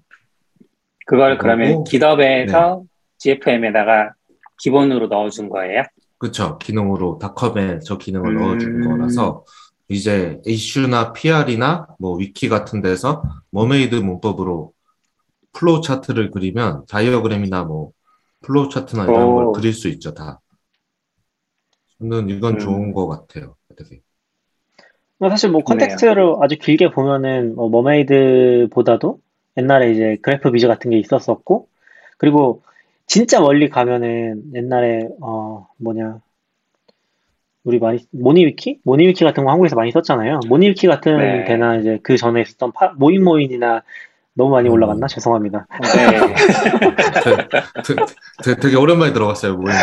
그걸 1.07 1.39
그러면 1.39 1.67
그리고- 1.69 1.85
GitHub에서 1.85 2.83
GFM에다가 3.19 4.15
기본으로 4.59 5.09
넣어준 5.09 5.49
거예요? 5.49 5.83
그쵸. 6.19 6.59
기능으로 6.59 7.19
닷컴에 7.19 7.81
저 7.81 7.99
기능을 7.99 8.37
음. 8.37 8.41
넣어준 8.41 8.89
거라서, 8.89 9.45
이제 9.89 10.41
이슈나 10.45 11.13
PR이나 11.13 11.87
뭐 11.99 12.17
위키 12.17 12.49
같은 12.49 12.81
데서 12.83 13.23
Mermaid 13.51 13.95
문법으로 13.95 14.73
플로우 15.53 15.81
차트를 15.81 16.33
그리면 16.33 16.85
다이어그램이나 16.89 17.65
뭐 17.65 17.93
플로우 18.43 18.69
차트나 18.69 19.05
이런 19.05 19.23
오. 19.23 19.35
걸 19.35 19.53
그릴 19.53 19.73
수 19.73 19.89
있죠, 19.89 20.13
다. 20.13 20.41
저는 21.99 22.29
이건 22.31 22.55
음. 22.55 22.59
좋은 22.59 22.93
것 22.93 23.07
같아요. 23.07 23.57
되게. 23.77 24.01
뭐 25.19 25.31
사실 25.31 25.51
뭐 25.51 25.63
좋네요. 25.63 25.79
context를 25.79 26.35
아주 26.43 26.57
길게 26.59 26.91
보면은 26.91 27.55
뭐 27.55 27.71
Mermaid보다도 27.71 29.21
옛날에 29.57 29.93
이제 29.93 30.19
Graphviz 30.21 30.67
같은 30.67 30.91
게 30.91 30.99
있었었고 30.99 31.69
그리고 32.19 32.63
진짜 33.07 33.41
멀리 33.41 33.69
가면은 33.69 34.43
옛날에 34.55 35.09
어 35.21 35.69
뭐냐 35.79 36.21
우리 37.65 37.79
많이 37.79 37.99
MoniWiki 38.11 38.81
MoniWiki 38.85 39.25
같은 39.25 39.45
거 39.45 39.51
한국에서 39.51 39.77
많이 39.77 39.91
썼잖아요 39.93 40.41
MoniWiki 40.49 40.87
같은 40.87 41.19
네. 41.19 41.45
데나 41.45 41.77
이제 41.77 41.99
그 42.03 42.17
전에 42.17 42.41
있었던 42.43 42.73
파- 42.73 42.93
MoinMoin이나 42.97 43.83
너무 44.35 44.51
많이 44.51 44.69
음. 44.69 44.75
올라갔나 44.75 45.07
죄송합니다 45.07 45.67
네. 45.81 47.47
되게, 48.45 48.61
되게 48.61 48.77
오랜만에 48.77 49.13
들어갔어요, 49.13 49.57
Moin. 49.57 49.75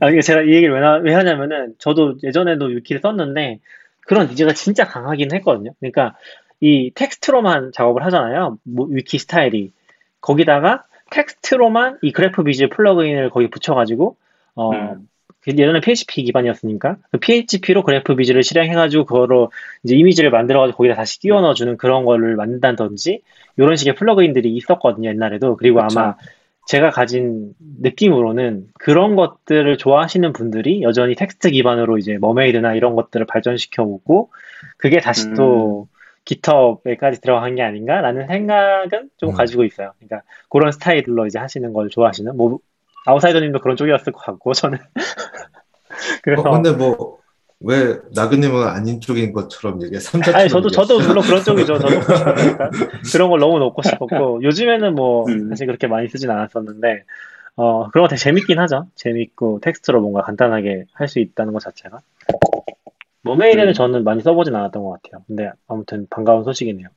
아, 0.00 0.10
이게 0.10 0.20
제가 0.20 0.42
이 0.42 0.52
얘기를 0.54 0.74
왜, 0.74 0.80
나- 0.80 0.96
왜 0.96 1.14
하냐면은, 1.14 1.74
저도 1.78 2.16
예전에도 2.22 2.66
위키를 2.66 3.00
썼는데, 3.00 3.60
그런 4.02 4.28
needs가 4.28 4.52
진짜 4.52 4.84
강하긴 4.84 5.32
했거든요. 5.34 5.72
그러니까, 5.80 6.16
이 6.60 6.90
텍스트로만 6.94 7.72
작업을 7.72 8.04
하잖아요. 8.04 8.58
뭐, 8.64 8.86
위키 8.90 9.18
스타일이. 9.18 9.72
거기다가, 10.20 10.84
텍스트로만 11.10 11.98
이 12.02 12.12
Graphviz 12.12 12.68
플러그인을 12.68 13.30
거기 13.30 13.48
붙여가지고, 13.48 14.16
어, 14.54 14.70
음. 14.72 15.08
그 15.40 15.52
예전에 15.52 15.80
PHP 15.80 16.24
기반이었으니까, 16.24 16.96
그 17.10 17.18
PHP로 17.18 17.82
Graphviz를 17.82 18.42
실행해가지고, 18.42 19.04
그거로 19.04 19.50
이제 19.84 19.96
이미지를 19.96 20.30
만들어가지고 20.30 20.76
거기다 20.76 20.94
다시 20.94 21.20
끼워 21.20 21.40
넣어주는 21.40 21.76
그런 21.76 22.04
거를 22.04 22.36
만든다든지, 22.36 23.22
이런 23.56 23.76
식의 23.76 23.94
plugin들이 23.94 24.54
있었거든요, 24.54 25.10
옛날에도. 25.10 25.56
그리고 25.56 25.80
그쵸. 25.80 26.00
아마, 26.00 26.16
제가 26.68 26.90
가진 26.90 27.54
느낌으로는 27.80 28.66
그런 28.78 29.16
것들을 29.16 29.78
좋아하시는 29.78 30.34
분들이 30.34 30.82
여전히 30.82 31.14
텍스트 31.14 31.50
기반으로 31.50 31.96
이제 31.96 32.18
Mermaid나 32.20 32.74
이런 32.74 32.94
것들을 32.94 33.24
발전시켜 33.24 33.82
오고 33.84 34.30
그게 34.76 35.00
다시 35.00 35.28
음. 35.28 35.34
또 35.34 35.88
GitHub에까지 36.46 37.20
들어간 37.20 37.54
게 37.54 37.62
아닌가라는 37.62 38.26
생각은 38.26 39.10
좀 39.16 39.30
음. 39.30 39.34
가지고 39.34 39.64
있어요. 39.64 39.92
그러니까 39.98 40.22
그런 40.50 40.72
스타일로 40.72 41.26
이제 41.26 41.38
하시는 41.38 41.72
걸 41.72 41.88
좋아하시는 41.88 42.36
뭐 42.36 42.58
아웃사이더님도 43.06 43.60
그런 43.60 43.76
쪽이었을 43.76 44.12
것 44.12 44.20
같고 44.20 44.52
저는 44.52 44.78
그래서 46.22 46.42
어, 46.42 46.50
근데 46.52 46.72
뭐, 46.72 47.18
왜, 47.60 47.98
나그님은 48.14 48.68
아닌 48.68 49.00
쪽인 49.00 49.32
것처럼 49.32 49.82
얘기해. 49.82 50.00
삼자 50.00 50.36
아니 50.36 50.48
저도 50.48 50.68
저도 50.70 51.00
물론 51.00 51.24
그런 51.24 51.42
쪽이죠. 51.42 51.78
저도 51.78 52.00
그러니까 52.04 52.70
그런 53.12 53.30
걸 53.30 53.40
너무 53.40 53.58
넣고 53.58 53.82
싶었고 53.82 54.42
요즘에는 54.44 54.94
뭐 54.94 55.26
음. 55.28 55.48
사실 55.48 55.66
그렇게 55.66 55.86
많이 55.86 56.08
쓰진 56.08 56.30
않았었는데 56.30 57.04
어 57.56 57.88
그런 57.90 58.04
거 58.04 58.08
되게 58.08 58.20
재밌긴 58.20 58.58
하죠. 58.60 58.86
재밌고 58.94 59.58
텍스트로 59.62 60.00
뭔가 60.00 60.22
간단하게 60.22 60.84
할 60.92 61.08
수 61.08 61.18
있다는 61.18 61.52
것 61.52 61.60
자체가 61.60 61.98
Mermaid는 63.22 63.68
음. 63.68 63.72
저는 63.72 64.04
많이 64.04 64.22
써보진 64.22 64.54
않았던 64.54 64.82
것 64.82 64.90
같아요. 65.02 65.24
근데 65.26 65.50
아무튼 65.66 66.06
반가운 66.10 66.44
소식이네요. 66.44 66.88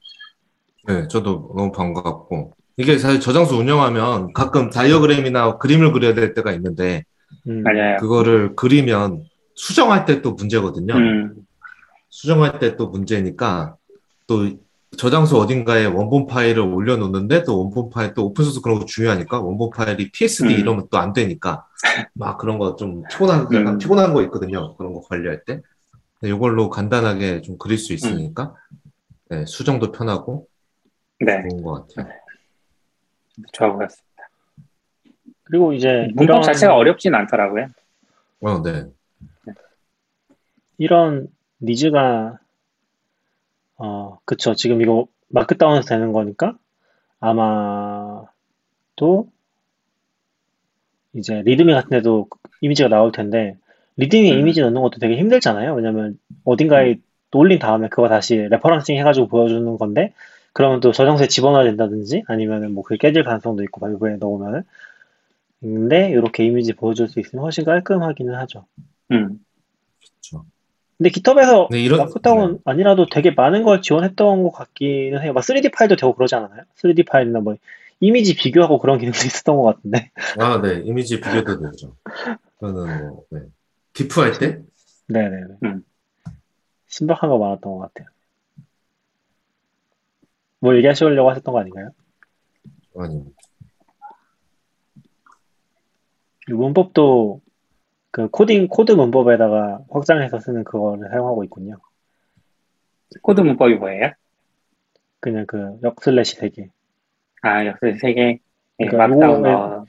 네, 0.87 1.07
저도 1.07 1.53
너무 1.55 1.71
반갑고. 1.71 2.53
이게 2.77 2.97
사실 2.97 3.19
저장소 3.19 3.57
운영하면 3.57 4.33
가끔 4.33 4.69
다이어그램이나 4.69 5.57
그림을 5.57 5.91
그려야 5.91 6.13
될 6.13 6.33
때가 6.33 6.51
있는데, 6.53 7.03
음. 7.47 7.63
그거를 7.99 8.55
그리면 8.55 9.23
수정할 9.55 10.05
때 10.05 10.21
또 10.21 10.31
문제거든요. 10.31 10.93
음, 10.95 11.35
수정할 12.09 12.59
때 12.59 12.75
또 12.77 12.87
문제니까, 12.87 13.75
또 14.27 14.49
저장소 14.97 15.37
어딘가에 15.37 15.85
원본 15.85 16.27
파일을 16.27 16.61
올려놓는데, 16.61 17.43
또 17.43 17.59
원본 17.61 17.89
파일, 17.89 18.13
또 18.13 18.25
오픈소스 18.27 18.61
그런 18.61 18.79
거 18.79 18.85
중요하니까, 18.85 19.39
원본 19.41 19.69
파일이 19.71 20.11
PSD 20.11 20.45
음. 20.55 20.59
이러면 20.59 20.87
또 20.89 20.97
안 20.97 21.13
되니까, 21.13 21.65
막 22.13 22.37
그런 22.37 22.57
거 22.57 22.75
좀 22.75 23.03
피곤한, 23.11 23.47
음. 23.53 23.77
피곤한 23.77 24.13
거 24.13 24.21
있거든요. 24.23 24.75
그런 24.77 24.93
거 24.93 25.01
관리할 25.01 25.43
때. 25.45 25.61
이걸로 26.23 26.69
간단하게 26.69 27.41
좀 27.41 27.57
그릴 27.57 27.77
수 27.77 27.93
있으니까, 27.93 28.55
네, 29.29 29.45
수정도 29.45 29.91
편하고 29.91 30.47
네, 31.19 31.47
좋은 31.49 31.63
것 31.63 31.87
같아요. 31.87 32.13
좋아 33.53 33.71
보였어요. 33.73 34.01
그리고 35.43 35.73
이제 35.73 36.07
문법 36.13 36.23
이런 36.23 36.41
자체가 36.41 36.75
어렵진 36.75 37.15
않더라고요. 37.15 37.67
어, 38.41 38.61
네. 38.61 38.85
이런 40.77 41.27
needs가 41.61 42.39
어 43.77 44.19
그쵸 44.25 44.55
지금 44.55 44.81
이거 44.81 45.07
Markdown에서 45.29 45.87
되는 45.87 46.11
거니까 46.11 46.57
아마 47.19 48.25
또 48.95 49.29
이제 51.13 51.41
README 51.43 51.73
같은 51.73 51.89
데도 51.89 52.27
이미지가 52.61 52.89
나올 52.89 53.11
텐데 53.11 53.57
README에 53.97 54.33
음. 54.33 54.39
이미지 54.39 54.61
넣는 54.61 54.81
것도 54.81 54.99
되게 54.99 55.17
힘들잖아요 55.17 55.73
왜냐면 55.75 56.17
어딘가에 56.43 56.95
또 57.31 57.39
올린 57.39 57.59
다음에 57.59 57.87
그거 57.89 58.07
다시 58.09 58.35
referencing 58.35 58.97
해가지고 58.97 59.27
보여주는 59.27 59.77
건데 59.77 60.13
그러면 60.53 60.79
또 60.79 60.91
저장소에 60.91 61.27
집어넣어야 61.27 61.63
된다든지 61.65 62.23
아니면은 62.27 62.73
뭐 62.73 62.83
그게 62.83 62.97
깨질 62.97 63.23
가능성도 63.23 63.63
있고 63.63 63.79
외부에 63.79 64.17
넣으면은 64.17 64.63
근데 65.59 66.09
이렇게 66.09 66.43
이미지 66.45 66.73
보여줄 66.73 67.07
수 67.07 67.19
있으면 67.19 67.43
훨씬 67.43 67.63
깔끔하기는 67.63 68.33
하죠 68.35 68.65
음, 69.11 69.39
그렇죠. 69.99 70.45
근데 70.97 71.09
GitHub에서 71.09 71.67
네, 71.71 71.81
이런- 71.81 71.99
Markdown 71.99 72.59
아니라도 72.63 73.07
되게 73.07 73.31
많은 73.31 73.63
걸 73.63 73.81
지원했던 73.81 74.43
것 74.43 74.51
같기는 74.51 75.19
해요. 75.21 75.33
막 75.33 75.41
3D 75.43 75.73
파일도 75.73 75.95
되고 75.95 76.13
그러지 76.13 76.35
않아요? 76.35 76.61
3D 76.75 77.07
파일이나 77.07 77.39
뭐 77.39 77.55
이미지 77.99 78.35
비교하고 78.35 78.77
그런 78.77 78.99
기능도 78.99 79.17
있었던 79.17 79.57
것 79.57 79.63
같은데. 79.63 80.11
아, 80.39 80.61
네. 80.61 80.81
이미지 80.85 81.19
비교도 81.19 81.59
되죠. 81.59 81.95
저는 82.59 82.99
뭐, 83.09 83.23
네. 83.31 83.39
diff 83.93 84.21
할 84.21 84.37
때? 84.37 84.61
네네네. 85.07 85.55
음. 85.63 85.83
신박한 86.87 87.29
거 87.29 87.37
많았던 87.37 87.71
것 87.73 87.79
같아요. 87.79 88.07
뭐 90.59 90.75
얘기하시려고 90.75 91.29
하셨던 91.31 91.53
거 91.53 91.59
아닌가요? 91.59 91.89
아니, 92.97 93.23
이 96.49 96.53
문법도 96.53 97.41
그 98.11 98.27
코딩 98.29 98.67
코드 98.67 98.91
문법에다가 98.91 99.79
확장해서 99.89 100.39
쓰는 100.39 100.63
그거를 100.63 101.09
사용하고 101.09 101.43
있군요. 101.45 101.77
코드 103.21 103.41
문법이 103.41 103.75
뭐예요? 103.75 104.11
그냥 105.19 105.45
그 105.45 105.79
역슬래시 105.83 106.37
3개. 106.39 106.69
아, 107.41 107.65
역슬래시 107.65 107.97
세 107.99 108.13
개. 108.13 108.39
예, 108.79 108.85
그러니까 108.85 109.15
요거는- 109.27 109.43
거. 109.43 109.85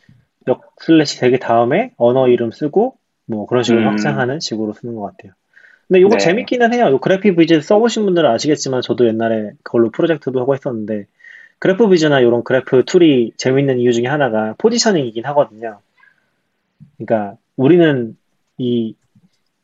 역슬래시 0.46 1.20
3개 1.20 1.40
다음에 1.40 1.92
언어 1.96 2.28
이름 2.28 2.50
쓰고 2.50 2.96
뭐 3.26 3.46
그런 3.46 3.62
식으로 3.62 3.82
음. 3.82 3.88
확장하는 3.88 4.40
식으로 4.40 4.72
쓰는 4.72 4.94
것 4.94 5.02
같아요. 5.02 5.32
근데 5.88 6.00
이거 6.00 6.10
네. 6.10 6.18
재밌기는 6.18 6.72
해요. 6.72 6.86
요 6.86 6.98
Graphviz 6.98 7.60
써보신 7.60 8.04
분들은 8.04 8.28
아시겠지만 8.30 8.82
저도 8.82 9.06
옛날에 9.06 9.52
그걸로 9.62 9.90
프로젝트도 9.90 10.40
하고 10.40 10.54
했었는데 10.54 11.06
Graphviz나 11.58 12.20
이런 12.20 12.42
그래프 12.42 12.84
tool이 12.84 13.34
재밌는 13.36 13.78
이유 13.78 13.92
중에 13.92 14.06
하나가 14.06 14.54
positioning이긴 14.58 15.24
하거든요. 15.26 15.80
그러니까 16.96 17.36
우리는 17.56 18.16
이 18.58 18.96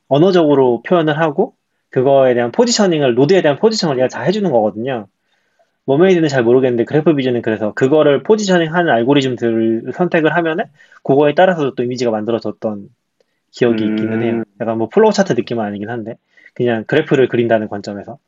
언어적으로 0.08 0.82
표현을 0.82 1.18
하고 1.18 1.54
그거에 1.90 2.34
대한 2.34 2.52
positioning을 2.52 3.14
노드에 3.14 3.42
대한 3.42 3.58
positioning을 3.58 3.98
얘가 3.98 4.08
다 4.08 4.22
해주는 4.22 4.50
거거든요. 4.50 5.06
Mermaid는 5.86 6.28
잘 6.28 6.42
모르겠는데 6.42 6.84
Graphviz는 6.84 7.40
그래서 7.40 7.72
그거를 7.72 8.22
positioning 8.22 8.74
하는 8.74 8.92
알고리즘들을 8.92 9.92
선택을 9.94 10.36
하면은 10.36 10.66
그거에 11.02 11.32
따라서 11.34 11.72
또 11.74 11.82
이미지가 11.82 12.10
만들어졌던 12.10 12.90
기억이 13.50 13.84
음. 13.84 13.90
있기는 13.90 14.22
해요. 14.22 14.44
약간 14.60 14.78
뭐 14.78 14.88
flow 14.88 15.12
chart 15.12 15.32
느낌은 15.32 15.64
아니긴 15.64 15.90
한데 15.90 16.14
그냥 16.54 16.84
그래프를 16.84 17.28
그린다는 17.28 17.68
관점에서 17.68 18.18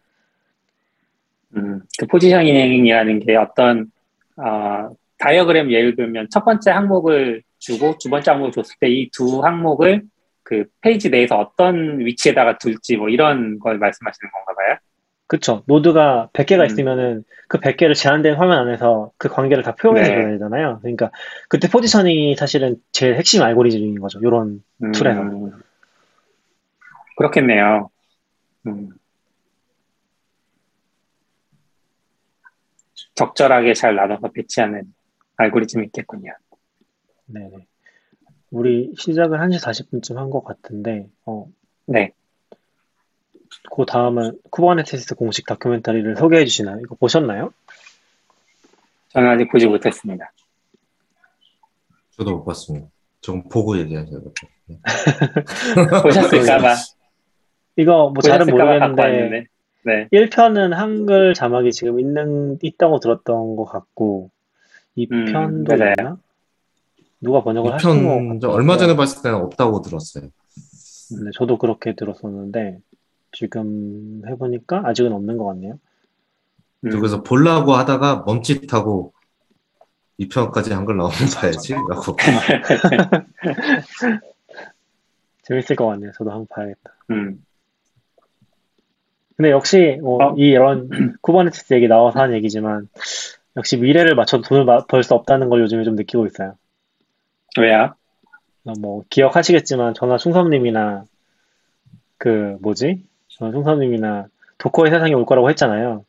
음, 1.56 1.80
그 1.98 2.06
positioning이라는 2.06 3.20
게 3.20 3.36
어떤 3.36 3.90
어, 4.36 4.90
다이어그램 5.18 5.70
예를 5.70 5.96
들면 5.96 6.28
첫 6.30 6.44
번째 6.44 6.70
항목을 6.70 7.42
주고 7.58 7.96
두 7.98 8.08
번째 8.08 8.30
항목을 8.30 8.52
줬을 8.52 8.76
때 8.80 8.88
이 8.88 9.10
두 9.12 9.42
항목을 9.44 10.02
그 10.42 10.64
페이지 10.80 11.10
내에서 11.10 11.38
어떤 11.38 12.00
위치에다가 12.00 12.58
둘지 12.58 12.96
뭐 12.96 13.08
이런 13.08 13.58
걸 13.58 13.78
말씀하시는 13.78 14.30
건가 14.32 14.54
봐요. 14.54 14.76
그쵸. 15.30 15.62
노드가 15.66 16.28
100개가 16.32 16.62
음. 16.62 16.66
있으면은 16.66 17.24
그 17.46 17.58
100개를 17.60 17.94
제한된 17.94 18.34
화면 18.34 18.58
안에서 18.58 19.12
그 19.16 19.28
관계를 19.28 19.62
다 19.62 19.76
표현해서 19.76 20.10
네. 20.10 20.14
줘야 20.16 20.30
되잖아요. 20.32 20.80
그러니까 20.82 21.12
그때 21.48 21.68
positioning이 21.68 22.34
사실은 22.34 22.82
제일 22.90 23.14
핵심 23.14 23.40
알고리즘인 23.44 24.00
거죠. 24.00 24.20
요런 24.24 24.64
음, 24.82 24.90
tool에서. 24.92 25.22
그렇겠네요. 27.16 27.90
음. 28.66 28.90
적절하게 33.14 33.74
잘 33.74 33.94
나눠서 33.94 34.32
배치하는 34.32 34.82
알고리즘이 35.36 35.86
있겠군요. 35.86 36.32
네네. 37.26 37.66
우리 38.50 38.92
시작을 38.96 39.38
1시 39.38 39.62
40분쯤 39.62 40.16
한 40.16 40.30
것 40.30 40.42
같은데, 40.42 41.06
어, 41.24 41.46
네. 41.86 42.12
그 43.74 43.84
다음은 43.86 44.38
Kubernetes 44.50 45.14
공식 45.14 45.46
다큐멘터리를 45.46 46.16
소개해 46.16 46.44
주시나요? 46.44 46.78
이거 46.80 46.94
보셨나요? 46.94 47.52
저는 49.08 49.28
아직 49.28 49.50
보지 49.50 49.66
못했습니다. 49.66 50.32
저도 52.12 52.36
못 52.36 52.44
봤습니다. 52.44 52.86
좀 53.20 53.42
보고 53.48 53.76
같아요. 54.34 56.02
보셨을까봐, 56.02 56.74
이거 57.76 58.10
뭐 58.10 58.22
잘은 58.22 58.46
모르겠는데. 58.46 59.46
네. 59.82 60.08
1편은 60.12 60.70
한글 60.72 61.32
자막이 61.34 61.72
지금 61.72 61.98
있는, 62.00 62.58
있다고 62.62 63.00
들었던 63.00 63.56
것 63.56 63.64
같고, 63.64 64.30
2편도 64.96 65.70
음. 65.70 65.92
있나? 65.98 66.18
누가 67.20 67.42
번역을 67.42 67.72
하신 67.74 67.88
것 67.88 67.96
2편, 67.96 68.40
저 68.40 68.48
같아요. 68.48 68.56
얼마 68.58 68.76
전에 68.76 68.96
봤을 68.96 69.22
때는 69.22 69.38
없다고 69.38 69.80
들었어요. 69.80 70.24
네, 70.24 71.30
저도 71.34 71.56
그렇게 71.58 71.94
들었었는데, 71.94 72.78
지금 73.32 74.22
해보니까 74.26 74.82
아직은 74.84 75.12
없는 75.12 75.36
것 75.36 75.44
같네요. 75.46 75.74
음, 76.84 76.90
그래서 76.90 77.22
보려고 77.22 77.74
하다가 77.74 78.24
멈칫하고 78.26 79.12
2편까지 80.18 80.72
한글 80.72 80.96
나오면 80.96 81.14
봐야지. 81.36 81.74
라고. 81.74 82.16
재밌을 85.42 85.76
것 85.76 85.86
같네요. 85.86 86.12
저도 86.16 86.30
한번 86.30 86.46
봐야겠다. 86.48 86.94
음, 87.10 87.44
근데 89.36 89.50
역시 89.50 89.98
뭐 90.02 90.22
어? 90.22 90.34
이런 90.36 90.88
Kubernetes 91.22 91.74
얘기 91.74 91.88
나와서 91.88 92.20
하는 92.20 92.34
얘기지만 92.36 92.88
역시 93.56 93.76
미래를 93.78 94.14
맞춰도 94.14 94.42
돈을 94.42 94.66
벌 94.88 95.02
수 95.02 95.14
없다는 95.14 95.48
걸 95.48 95.60
요즘에 95.62 95.84
좀 95.84 95.96
느끼고 95.96 96.26
있어요. 96.26 96.54
왜요? 97.58 97.94
어, 98.64 98.72
뭐 98.78 99.02
기억하시겠지만 99.08 99.94
전화 99.94 100.18
충섭님이나 100.18 101.04
그 102.18 102.58
뭐지? 102.60 103.02
전화 103.40 103.52
충섭님이나 103.52 104.26
Docker의 104.58 104.90
세상이 104.92 105.14
올 105.14 105.24
거라고 105.26 105.48
했잖아요. 105.50 106.04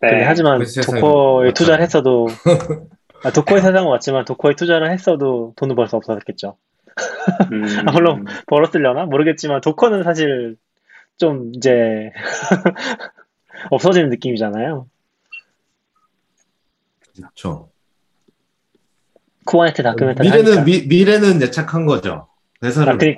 네. 0.00 0.08
근데 0.10 0.24
하지만 0.24 0.60
Docker에. 0.86 1.52
투자를 1.52 1.84
했어도 1.84 2.26
아, 3.22 3.30
Docker의 3.30 3.60
세상은 3.60 3.88
왔지만 3.90 4.24
Docker에 4.24 4.54
투자를 4.56 4.90
했어도 4.90 5.52
돈을 5.56 5.76
벌 5.76 5.86
수 5.88 5.96
없었겠죠. 5.96 6.56
음, 7.52 7.64
아, 7.86 7.92
물론 7.92 8.24
벌었으려나 8.46 9.04
모르겠지만 9.04 9.60
Docker는 9.60 10.02
사실 10.02 10.56
좀 11.18 11.52
이제 11.54 12.10
없어지는 13.70 14.08
느낌이잖아요. 14.10 14.86
그렇죠. 17.16 17.68
Kubernetes 19.44 19.82
다큐멘터리 19.82 20.28
미래는. 20.30 20.64
미, 20.64 20.82
미래는 20.86 21.42
예측한 21.42 21.86
거죠. 21.86 22.28
회사를 22.62 22.94
아, 22.94 22.96
그렇지. 22.96 23.14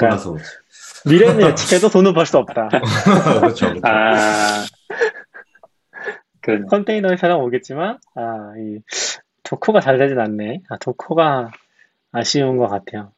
미래는 1.09 1.41
예측해도 1.51 1.89
돈을 1.89 2.13
벌수 2.15 2.39
없다. 2.39 2.69
그렇죠. 3.41 3.69
그렇죠. 3.69 3.81
아, 3.85 4.65
그, 6.41 6.65
컨테이너의 6.67 7.17
세상은 7.17 7.41
오겠지만, 7.41 7.99
아, 8.15 8.53
이, 8.59 8.81
Docker가 9.43 9.81
잘 9.81 9.99
되진 9.99 10.19
않네. 10.19 10.63
아, 10.69 10.77
Docker가 10.79 11.51
아쉬운 12.13 12.57
것 12.57 12.67
같아요. 12.69 13.13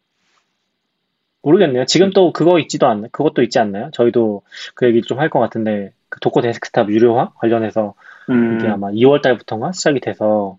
모르겠네요. 1.43 1.87
지금 1.87 2.11
또 2.13 2.33
그거 2.33 2.59
있지도 2.61 2.87
않나, 2.87 3.09
그것도 3.11 3.43
있지 3.43 3.59
않나요? 3.59 3.91
저희도 3.93 4.43
그 4.75 4.87
얘기 4.87 5.03
좀 5.03 5.19
할 5.19 5.29
것 5.29 5.41
같은데, 5.41 5.93
그 6.09 6.21
Docker 6.21 6.41
Desktop 6.41 6.89
유료화 6.91 7.33
관련해서 7.37 7.95
음, 8.31 8.59
이게 8.61 8.69
아마 8.69 8.91
2월 8.91 9.23
달부터인가 9.23 9.73
시작이 9.73 9.99
돼서 10.01 10.59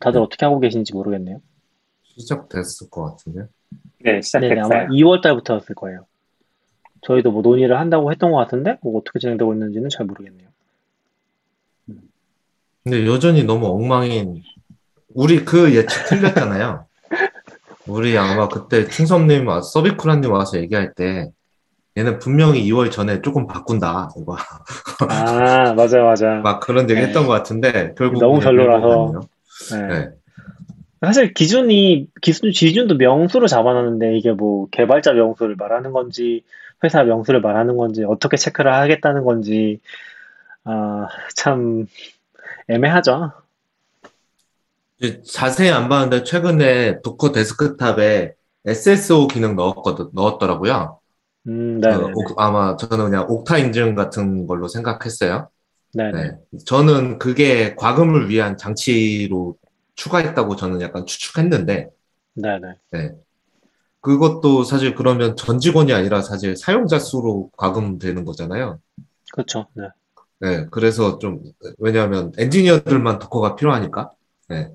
다들 0.00 0.20
어떻게 0.20 0.44
하고 0.46 0.58
계신지 0.60 0.92
모르겠네요. 0.94 1.40
시작됐을 2.02 2.90
것 2.90 3.04
같은데. 3.04 3.42
네, 4.00 4.10
네네, 4.10 4.22
시작했어요. 4.22 4.64
아마 4.64 4.86
2월 4.88 5.22
달부터였을 5.22 5.74
거예요. 5.76 6.06
저희도 7.02 7.32
뭐 7.32 7.42
논의를 7.42 7.78
한다고 7.78 8.10
했던 8.10 8.30
것 8.32 8.38
같은데, 8.38 8.78
뭐 8.82 8.98
어떻게 8.98 9.18
진행되고 9.18 9.52
있는지는 9.52 9.88
잘 9.88 10.06
모르겠네요. 10.06 10.48
근데 12.84 13.06
여전히 13.06 13.44
너무 13.44 13.66
엉망인, 13.66 14.42
우리 15.14 15.44
그 15.44 15.74
예측 15.74 16.06
틀렸잖아요. 16.06 16.86
우리 17.86 18.16
아마 18.16 18.48
그때 18.48 18.88
충섭님, 18.88 19.46
와- 19.46 19.60
서비쿠라님 19.60 20.30
와서 20.30 20.58
얘기할 20.58 20.94
때, 20.94 21.30
얘는 21.96 22.18
분명히 22.20 22.64
2월 22.70 22.90
전에 22.90 23.20
조금 23.20 23.46
바꾼다. 23.46 24.10
이거. 24.16 24.36
아, 25.08 25.74
맞아요, 25.74 26.04
맞아요. 26.04 26.40
막 26.42 26.60
그런 26.60 26.88
얘기 26.88 27.00
네. 27.00 27.08
했던 27.08 27.26
것 27.26 27.32
같은데, 27.32 27.94
결국 27.98 28.20
너무 28.20 28.40
별로라서. 28.40 29.20
네. 29.72 29.86
네. 29.86 30.08
사실 31.02 31.34
기준이 31.34 32.08
기준 32.22 32.50
기준도 32.50 32.96
명수로 32.96 33.48
잡아놨는데 33.48 34.16
이게 34.18 34.32
뭐 34.32 34.68
개발자 34.70 35.12
명수를 35.14 35.56
말하는 35.56 35.92
건지 35.92 36.44
회사 36.84 37.02
명수를 37.04 37.40
말하는 37.40 37.76
건지 37.76 38.04
어떻게 38.04 38.36
체크를 38.36 38.72
하겠다는 38.72 39.24
건지 39.24 39.80
아 40.64 41.08
참 41.36 41.86
애매하죠. 42.68 43.32
자세히 45.26 45.70
안 45.70 45.88
봤는데, 45.88 46.24
최근에 46.24 47.00
Docker 47.02 47.32
Desktop에 47.32 48.34
SSO 48.66 49.26
기능 49.26 49.56
넣었거든, 49.56 50.10
넣었더라고요. 50.12 51.00
음, 51.48 51.80
네, 51.80 51.88
아마 52.36 52.76
저는 52.76 53.06
그냥 53.06 53.26
Okta 53.28 53.58
인증 53.58 53.96
같은 53.96 54.46
걸로 54.46 54.68
생각했어요. 54.68 55.48
네, 55.94 56.12
네, 56.12 56.30
네. 56.50 56.58
저는 56.64 57.18
그게 57.18 57.74
과금을 57.74 58.28
위한 58.28 58.56
장치로 58.56 59.56
추가했다고 60.02 60.56
저는 60.56 60.80
약간 60.80 61.06
추측했는데, 61.06 61.90
네, 62.34 62.58
네, 62.90 63.12
그것도 64.00 64.64
사실 64.64 64.94
그러면 64.94 65.36
전 65.36 65.60
직원이 65.60 65.92
아니라 65.92 66.22
사실 66.22 66.56
사용자 66.56 66.98
수로 66.98 67.50
과금되는 67.56 68.24
거잖아요. 68.24 68.80
그렇죠. 69.32 69.66
네, 69.74 69.88
네. 70.40 70.66
그래서 70.70 71.18
좀, 71.18 71.40
왜냐하면 71.78 72.32
엔지니어들만 72.36 73.20
도커가 73.20 73.54
필요하니까. 73.56 74.12
네. 74.48 74.70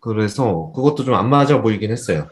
그래서 0.00 0.72
그것도 0.74 1.04
좀 1.04 1.14
안 1.14 1.28
맞아 1.28 1.60
보이긴 1.62 1.90
했어요. 1.90 2.28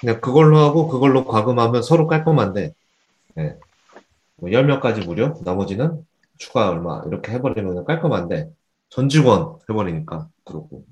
그냥 0.00 0.20
그걸로 0.20 0.58
하고 0.58 0.88
그걸로 0.88 1.24
과금하면 1.26 1.82
서로 1.82 2.06
깔끔한데, 2.06 2.74
예. 3.38 3.58
뭐 4.36 4.50
10명까지 4.50 5.06
무료, 5.06 5.40
나머지는 5.44 6.04
추가 6.38 6.70
얼마 6.70 7.02
이렇게 7.06 7.32
해버리면 7.32 7.84
깔끔한데, 7.84 8.50
전 8.90 9.08
직원 9.08 9.58
해버리니까 9.68 10.28
그렇고. 10.44 10.84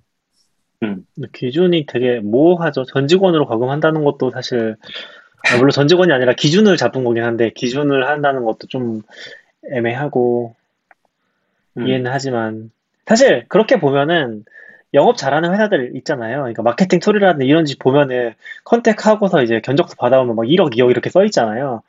기준이 1.32 1.86
되게 1.86 2.20
모호하죠. 2.20 2.84
전 2.84 3.06
직원으로 3.06 3.46
과금한다는 3.46 4.04
것도 4.04 4.30
사실 4.30 4.76
아, 5.48 5.56
물론 5.56 5.70
전 5.70 5.88
직원이 5.88 6.12
아니라 6.12 6.34
기준을 6.34 6.76
잡은 6.76 7.04
거긴 7.04 7.24
한데 7.24 7.50
기준을 7.54 8.08
한다는 8.08 8.44
것도 8.44 8.66
좀 8.68 9.02
애매하고 9.72 10.54
음. 11.76 11.86
이해는 11.86 12.10
하지만 12.10 12.70
사실 13.06 13.44
그렇게 13.48 13.78
보면은 13.78 14.44
영업 14.92 15.16
잘하는 15.16 15.52
회사들 15.52 15.92
있잖아요. 15.96 16.38
그러니까 16.38 16.62
마케팅 16.62 16.98
tool이라든지 16.98 17.46
이런 17.46 17.64
집 17.64 17.78
보면은 17.78 18.34
contact하고서 18.64 19.42
이제 19.42 19.60
견적서 19.60 19.94
받아오면 19.96 20.34
막 20.34 20.44
1억, 20.46 20.74
2억 20.74 20.90
이렇게 20.90 21.10
써 21.10 21.24
있잖아요. 21.24 21.82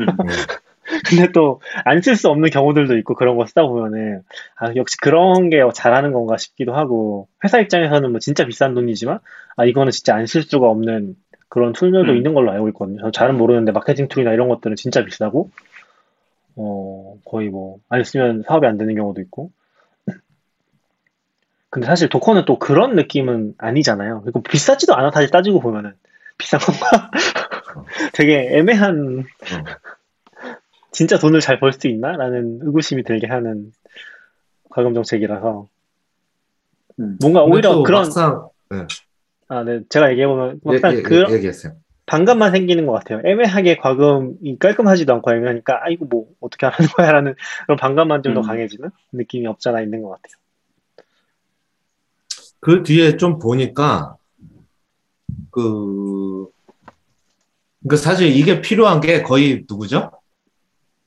음. 0.00 0.06
음. 0.92 0.98
근데 1.06 1.32
또 1.32 1.60
안 1.84 1.98
쓸 2.00 2.16
수 2.16 2.28
없는 2.28 2.50
경우들도 2.50 2.96
있고 2.98 3.14
그런 3.14 3.36
거 3.36 3.46
쓰다 3.46 3.62
보면은 3.66 4.22
아 4.56 4.72
역시 4.76 4.96
그런 4.98 5.50
게 5.50 5.60
잘하는 5.74 6.12
건가 6.12 6.36
싶기도 6.36 6.74
하고 6.74 7.28
회사 7.44 7.60
입장에서는 7.60 8.10
뭐 8.10 8.18
진짜 8.20 8.44
비싼 8.46 8.74
돈이지만 8.74 9.18
아 9.56 9.64
이거는 9.64 9.90
진짜 9.92 10.14
안 10.16 10.26
쓸 10.26 10.42
수가 10.42 10.68
없는 10.68 11.16
그런 11.48 11.72
tool들도 11.72 12.12
음. 12.12 12.16
있는 12.16 12.34
걸로 12.34 12.52
알고 12.52 12.68
있거든요. 12.70 13.00
저 13.02 13.10
잘은 13.10 13.36
모르는데 13.36 13.72
마케팅 13.72 14.08
tool이나 14.08 14.32
이런 14.32 14.48
것들은 14.48 14.76
진짜 14.76 15.04
비싸고 15.04 15.50
어 16.56 17.14
거의 17.24 17.48
뭐 17.48 17.78
안 17.88 18.04
쓰면 18.04 18.44
사업이 18.46 18.66
안 18.66 18.76
되는 18.78 18.94
경우도 18.94 19.20
있고 19.22 19.50
근데 21.70 21.86
사실 21.86 22.08
Docker는 22.08 22.44
또 22.46 22.58
그런 22.58 22.94
느낌은 22.96 23.54
아니잖아요. 23.58 24.22
그리고 24.22 24.42
비싸지도 24.42 24.94
않아 24.94 25.10
사실 25.12 25.30
따지고 25.30 25.60
보면은 25.60 25.94
비싼 26.38 26.58
건가? 26.60 27.10
되게 28.14 28.48
애매한 28.58 29.20
어. 29.20 29.99
진짜 30.92 31.18
돈을 31.18 31.40
잘 31.40 31.60
벌 31.60 31.72
수 31.72 31.88
있나? 31.88 32.12
라는 32.12 32.58
의구심이 32.62 33.04
들게 33.04 33.26
하는 33.26 33.72
과금 34.70 34.94
정책이라서 34.94 35.68
음. 37.00 37.18
뭔가 37.20 37.42
오히려 37.42 37.72
또 37.72 37.82
그런 37.82 38.02
막상, 38.02 38.48
예, 38.72 38.86
아, 39.48 39.64
네. 39.64 39.80
제가 39.88 40.10
얘기해보면 40.12 40.60
예, 40.66 40.70
막상 40.70 40.96
예, 40.96 41.02
그 41.02 41.24
예, 41.28 41.34
얘기했어요. 41.34 41.74
반감만 42.06 42.50
생기는 42.52 42.86
것 42.86 42.92
같아요. 42.92 43.20
애매하게 43.24 43.76
과금이 43.76 44.58
깔끔하지도 44.58 45.12
않고 45.14 45.32
애매하니까 45.32 45.84
아 45.84 45.88
이거 45.90 46.06
뭐 46.10 46.26
어떻게 46.40 46.66
하는 46.66 46.76
거야라는 46.96 47.34
그런 47.66 47.78
반감만 47.78 48.22
좀더 48.22 48.40
음. 48.40 48.46
강해지는 48.46 48.90
느낌이 49.12 49.46
없잖아 49.46 49.80
있는 49.80 50.02
것 50.02 50.10
같아요. 50.10 50.40
그 52.60 52.82
뒤에 52.82 53.16
좀 53.16 53.38
보니까, 53.38 54.16
그, 55.50 56.46
그 57.88 57.96
사실 57.96 58.28
이게 58.28 58.60
필요한 58.60 59.00
게 59.00 59.22
거의 59.22 59.64
누구죠? 59.68 60.10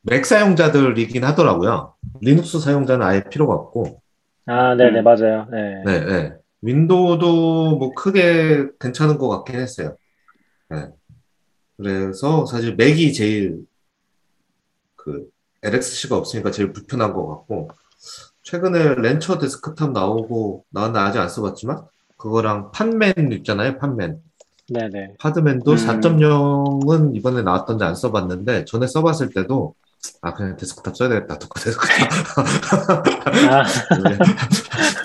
Mac 0.04 0.26
사용자들이긴 0.26 1.24
하더라고요. 1.24 1.94
리눅스 2.22 2.60
사용자는 2.60 3.06
아예 3.06 3.24
필요가 3.24 3.54
없고, 3.54 4.02
아, 4.46 4.76
네네 4.76 5.00
음. 5.00 5.04
맞아요. 5.04 5.48
네. 5.50 5.84
네, 5.86 6.06
네. 6.06 6.34
윈도우도 6.62 7.78
뭐 7.78 7.94
크게 7.94 8.68
괜찮은 8.80 9.18
것 9.18 9.30
같긴 9.30 9.60
했어요. 9.60 9.96
네. 10.70 10.88
그래서 11.78 12.46
사실 12.46 12.76
맥이 12.76 13.14
제일 13.14 13.60
그 14.96 15.30
LXC가 15.64 16.18
없으니까 16.18 16.52
제일 16.52 16.74
불편한 16.74 17.14
것 17.14 17.26
같고, 17.28 17.70
최근에 18.44 18.96
Rancher 18.96 19.38
Desktop 19.38 19.92
나오고, 19.92 20.66
나는 20.70 20.98
아직 20.98 21.20
안 21.20 21.30
써봤지만, 21.30 21.82
그거랑 22.18 22.72
Podman 22.72 23.32
있잖아요, 23.32 23.78
Podman. 23.78 24.22
네네. 24.70 25.16
Podman도 25.20 25.72
음. 25.72 25.78
4.0은 25.78 27.16
이번에 27.16 27.44
나왔던지 27.44 27.86
안 27.86 27.96
써봤는데, 27.96 28.66
전에 28.66 28.88
써봤을 28.88 29.30
때도, 29.30 29.76
아, 30.22 30.34
그냥 30.34 30.56
데스크탑 30.58 30.96
써야 30.96 31.10
되겠다, 31.10 31.38
Docker 31.40 31.60
Desktop. 31.60 32.10
아, 33.52 33.64
네. 33.64 34.18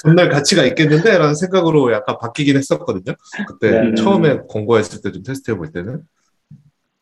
정말 0.02 0.28
가치가 0.28 0.64
있겠는데? 0.64 1.18
라는 1.18 1.34
생각으로 1.34 1.92
약간 1.92 2.16
바뀌긴 2.20 2.56
했었거든요. 2.56 3.16
그때 3.46 3.80
네. 3.90 3.94
처음에 3.94 4.38
공고했을 4.48 5.00
때 5.02 5.10
좀 5.12 5.22
테스트 5.22 5.50
해 5.50 5.56
볼 5.56 5.72
때는. 5.72 6.02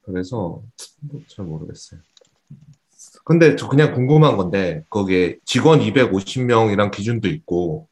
그래서, 0.03 0.63
뭐잘 1.01 1.45
모르겠어요. 1.45 2.01
근데 3.25 3.57
저 3.57 3.69
그냥 3.69 3.93
궁금한 3.95 4.37
건데, 4.37 4.85
거기에 4.89 5.39
직원 5.45 5.81
250명이랑 5.81 6.91
기준도 6.93 7.29
있고, 7.29 7.89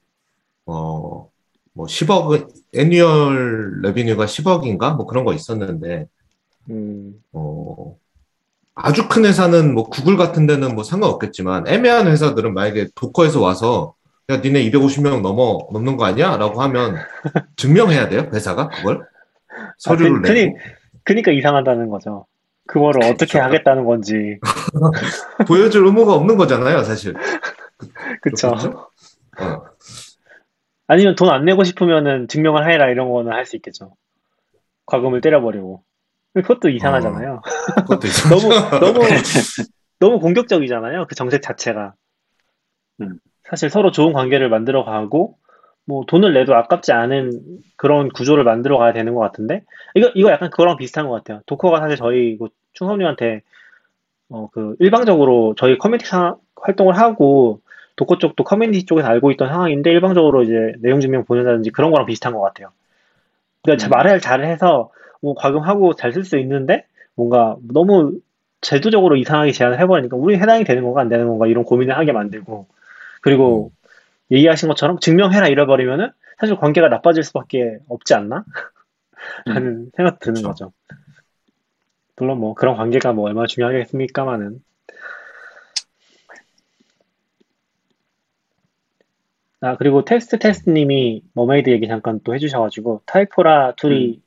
어, 0.66 1.28
뭐 1.72 1.86
10억, 1.86 2.48
애니얼 2.74 3.82
레비뉴가 3.82 4.26
10억인가? 4.26 4.94
뭐 4.96 5.06
그런 5.06 5.24
거 5.24 5.34
있었는데, 5.34 6.06
음, 6.70 7.22
어, 7.32 7.96
아주 8.74 9.08
큰 9.08 9.24
회사는 9.24 9.74
뭐 9.74 9.84
구글 9.88 10.16
같은 10.16 10.46
데는 10.46 10.74
뭐 10.74 10.82
상관없겠지만 10.84 11.68
애매한 11.68 12.06
회사들은 12.08 12.54
만약에 12.54 12.88
도커에서 12.94 13.40
와서 13.40 13.94
야 14.30 14.38
니네 14.38 14.68
250명 14.70 15.20
넘어 15.20 15.66
넘는 15.72 15.96
거 15.96 16.04
아니야? 16.06 16.36
라고 16.36 16.60
하면 16.62 16.96
증명해야 17.56 18.08
돼요 18.08 18.28
회사가 18.32 18.68
그걸 18.68 19.06
서류를 19.78 20.22
그- 20.22 20.28
내고 20.32 20.56
그니까 21.04 21.30
이상하다는 21.32 21.88
거죠. 21.90 22.26
그거를 22.66 23.04
어떻게 23.04 23.26
그쵸. 23.38 23.40
하겠다는 23.42 23.84
건지. 23.84 24.38
보여줄 25.46 25.84
의무가 25.84 26.14
없는 26.14 26.36
거잖아요 26.38 26.82
사실 26.82 27.12
그쵸. 28.22 28.48
그렇겠죠? 28.52 28.88
어, 29.38 29.62
아니면 30.86 31.14
돈 31.14 31.28
안 31.28 31.44
내고 31.44 31.62
싶으면은 31.64 32.26
증명을 32.28 32.68
해라 32.70 32.88
이런 32.88 33.10
거는 33.10 33.32
할 33.32 33.44
수 33.44 33.56
있겠죠. 33.56 33.94
과금을 34.86 35.20
때려버리고. 35.20 35.82
그것도 36.42 36.68
이상하잖아요. 36.68 37.42
그것도 37.76 38.00
너무, 38.30 38.54
있어요 38.54 38.80
너무, 38.80 39.00
너무 40.00 40.20
공격적이잖아요. 40.20 41.06
그 41.06 41.14
정책 41.14 41.42
자체가. 41.42 41.94
음. 43.00 43.18
사실 43.44 43.70
서로 43.70 43.90
좋은 43.90 44.12
관계를 44.12 44.48
만들어 44.48 44.84
가고, 44.84 45.36
뭐 45.86 46.04
돈을 46.06 46.32
내도 46.32 46.54
아깝지 46.56 46.92
않은 46.92 47.60
그런 47.76 48.08
구조를 48.08 48.42
만들어 48.42 48.78
가야 48.78 48.92
되는 48.92 49.14
것 49.14 49.20
같은데, 49.20 49.62
이거, 49.94 50.10
이거 50.14 50.30
약간 50.30 50.50
그거랑 50.50 50.76
비슷한 50.76 51.08
것 51.08 51.14
같아요. 51.14 51.42
도커가 51.46 51.78
사실 51.80 51.96
저희 51.96 52.36
그 52.38 52.48
충성님한테, 52.72 53.42
어, 54.30 54.48
그, 54.52 54.76
일방적으로 54.80 55.54
저희 55.56 55.78
커뮤니티 55.78 56.06
상- 56.08 56.36
활동을 56.56 56.96
하고, 56.98 57.60
Docker 57.96 58.18
쪽도 58.18 58.42
커뮤니티 58.44 58.86
쪽에서 58.86 59.06
알고 59.06 59.30
있던 59.32 59.48
상황인데, 59.48 59.90
일방적으로 59.90 60.42
이제 60.42 60.72
내용 60.80 61.00
증명 61.00 61.24
보낸다든지 61.24 61.70
그런 61.70 61.90
거랑 61.90 62.06
비슷한 62.06 62.32
것 62.32 62.40
같아요. 62.40 62.70
그러니까 63.62 63.88
음. 63.88 63.90
말을 63.90 64.20
잘 64.20 64.44
해서, 64.44 64.90
뭐 65.24 65.34
과금하고 65.34 65.94
잘 65.94 66.12
쓸 66.12 66.24
수 66.24 66.38
있는데, 66.38 66.84
뭔가 67.16 67.56
너무 67.72 68.20
제도적으로 68.60 69.16
이상하게 69.16 69.52
제안을 69.52 69.80
해버리니까 69.80 70.16
우리 70.16 70.36
해당이 70.36 70.64
되는 70.64 70.82
건가 70.82 71.00
안 71.00 71.08
되는 71.08 71.26
건가 71.26 71.46
이런 71.46 71.64
고민을 71.64 71.96
하게 71.96 72.12
만들고 72.12 72.66
그리고 73.22 73.72
얘기하신 74.30 74.68
것처럼 74.68 74.98
증명해라 74.98 75.48
이래버리면은 75.48 76.10
사실 76.38 76.56
관계가 76.56 76.88
나빠질 76.88 77.22
수밖에 77.22 77.78
없지 77.88 78.14
않나? 78.14 78.44
하는 79.46 79.90
생각 79.96 80.18
드는 80.18 80.34
그쵸. 80.34 80.48
거죠. 80.48 80.72
물론 82.16 82.38
뭐 82.38 82.54
그런 82.54 82.76
관계가 82.76 83.12
뭐 83.12 83.26
얼마나 83.26 83.46
중요하겠습니까마는 83.46 84.60
아 89.60 89.76
그리고 89.76 90.04
테스트 90.04 90.38
테스트님이 90.38 91.22
Mermaid 91.32 91.70
얘기 91.70 91.88
잠깐 91.88 92.20
또 92.24 92.34
해주셔가지고 92.34 93.02
Typora 93.06 93.72
tool이 93.76 94.23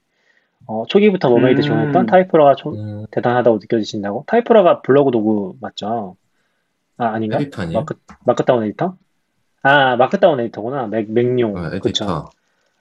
어, 0.67 0.85
초기부터 0.87 1.29
Mermaid 1.29 1.61
음. 1.61 1.63
지원했던 1.63 2.05
Typora가 2.07 2.55
초- 2.55 2.71
음, 2.75 3.05
대단하다고 3.11 3.57
느껴지신다고? 3.59 4.25
Typora가 4.27 4.81
블로그 4.81 5.11
도구 5.11 5.55
맞죠? 5.61 6.17
아, 6.97 7.05
아닌가? 7.07 7.37
에디터 7.39 7.61
아니에요? 7.63 7.79
마크, 7.79 7.95
Markdown 8.25 8.63
에디터? 8.65 8.97
아, 9.63 9.95
Markdown 9.95 10.39
에디터구나. 10.41 10.87
Mac, 10.87 11.09
Mac용. 11.11 11.57
아. 11.57 11.71
에디터 11.73 12.29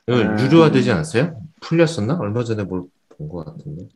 이거 0.08 0.18
아. 0.18 0.38
유료화 0.38 0.70
되지 0.70 0.90
않았어요? 0.92 1.40
풀렸었나? 1.60 2.18
얼마 2.18 2.42
전에 2.44 2.64
뭘 2.64 2.88
본 3.18 3.28
것 3.30 3.44
같은데 3.46 3.88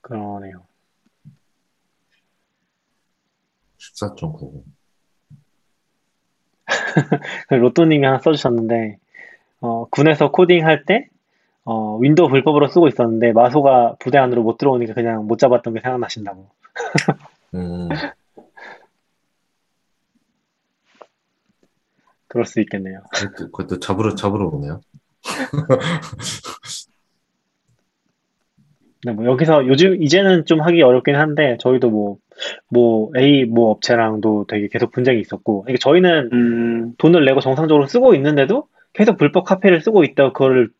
그러네요. 0.00 0.66
14.99그 3.78 4.62
로또님이 7.50 8.06
하나 8.06 8.18
써주셨는데, 8.20 8.98
어, 9.62 9.86
군에서 9.90 10.30
코딩할 10.32 10.84
때, 10.84 11.08
어, 11.64 11.96
Windows 11.98 12.28
불법으로 12.28 12.68
쓰고 12.68 12.88
있었는데, 12.88 13.32
마소가 13.32 13.96
부대 14.00 14.18
안으로 14.18 14.42
못 14.42 14.58
들어오니까 14.58 14.92
그냥 14.94 15.26
못 15.26 15.38
잡았던 15.38 15.74
게 15.74 15.80
생각나신다고. 15.80 16.48
음, 17.54 17.88
그럴 22.26 22.44
수 22.44 22.60
있겠네요. 22.60 23.02
그것도, 23.14 23.50
그것도 23.52 23.78
잡으러 23.78 24.14
잡으러 24.14 24.48
오네요 24.48 24.80
네, 29.04 29.12
뭐 29.12 29.26
여기서 29.26 29.66
요즘 29.66 30.00
이제는 30.02 30.46
좀 30.46 30.60
하기 30.60 30.80
어렵긴 30.80 31.16
한데 31.16 31.56
저희도 31.60 32.16
뭐뭐 32.70 33.10
A 33.16 33.44
뭐 33.44 33.70
업체랑도 33.70 34.46
되게 34.48 34.68
계속 34.68 34.92
분쟁이 34.92 35.20
있었고 35.20 35.66
이게 35.68 35.76
저희는 35.76 36.30
음, 36.32 36.94
돈을 36.98 37.24
내고 37.24 37.40
정상적으로 37.40 37.86
쓰고 37.86 38.14
있는데도 38.14 38.68
계속 38.92 39.16
불법 39.16 39.44
카피를 39.44 39.80
쓰고 39.80 40.04
있다고 40.04 40.32
그거를 40.32 40.70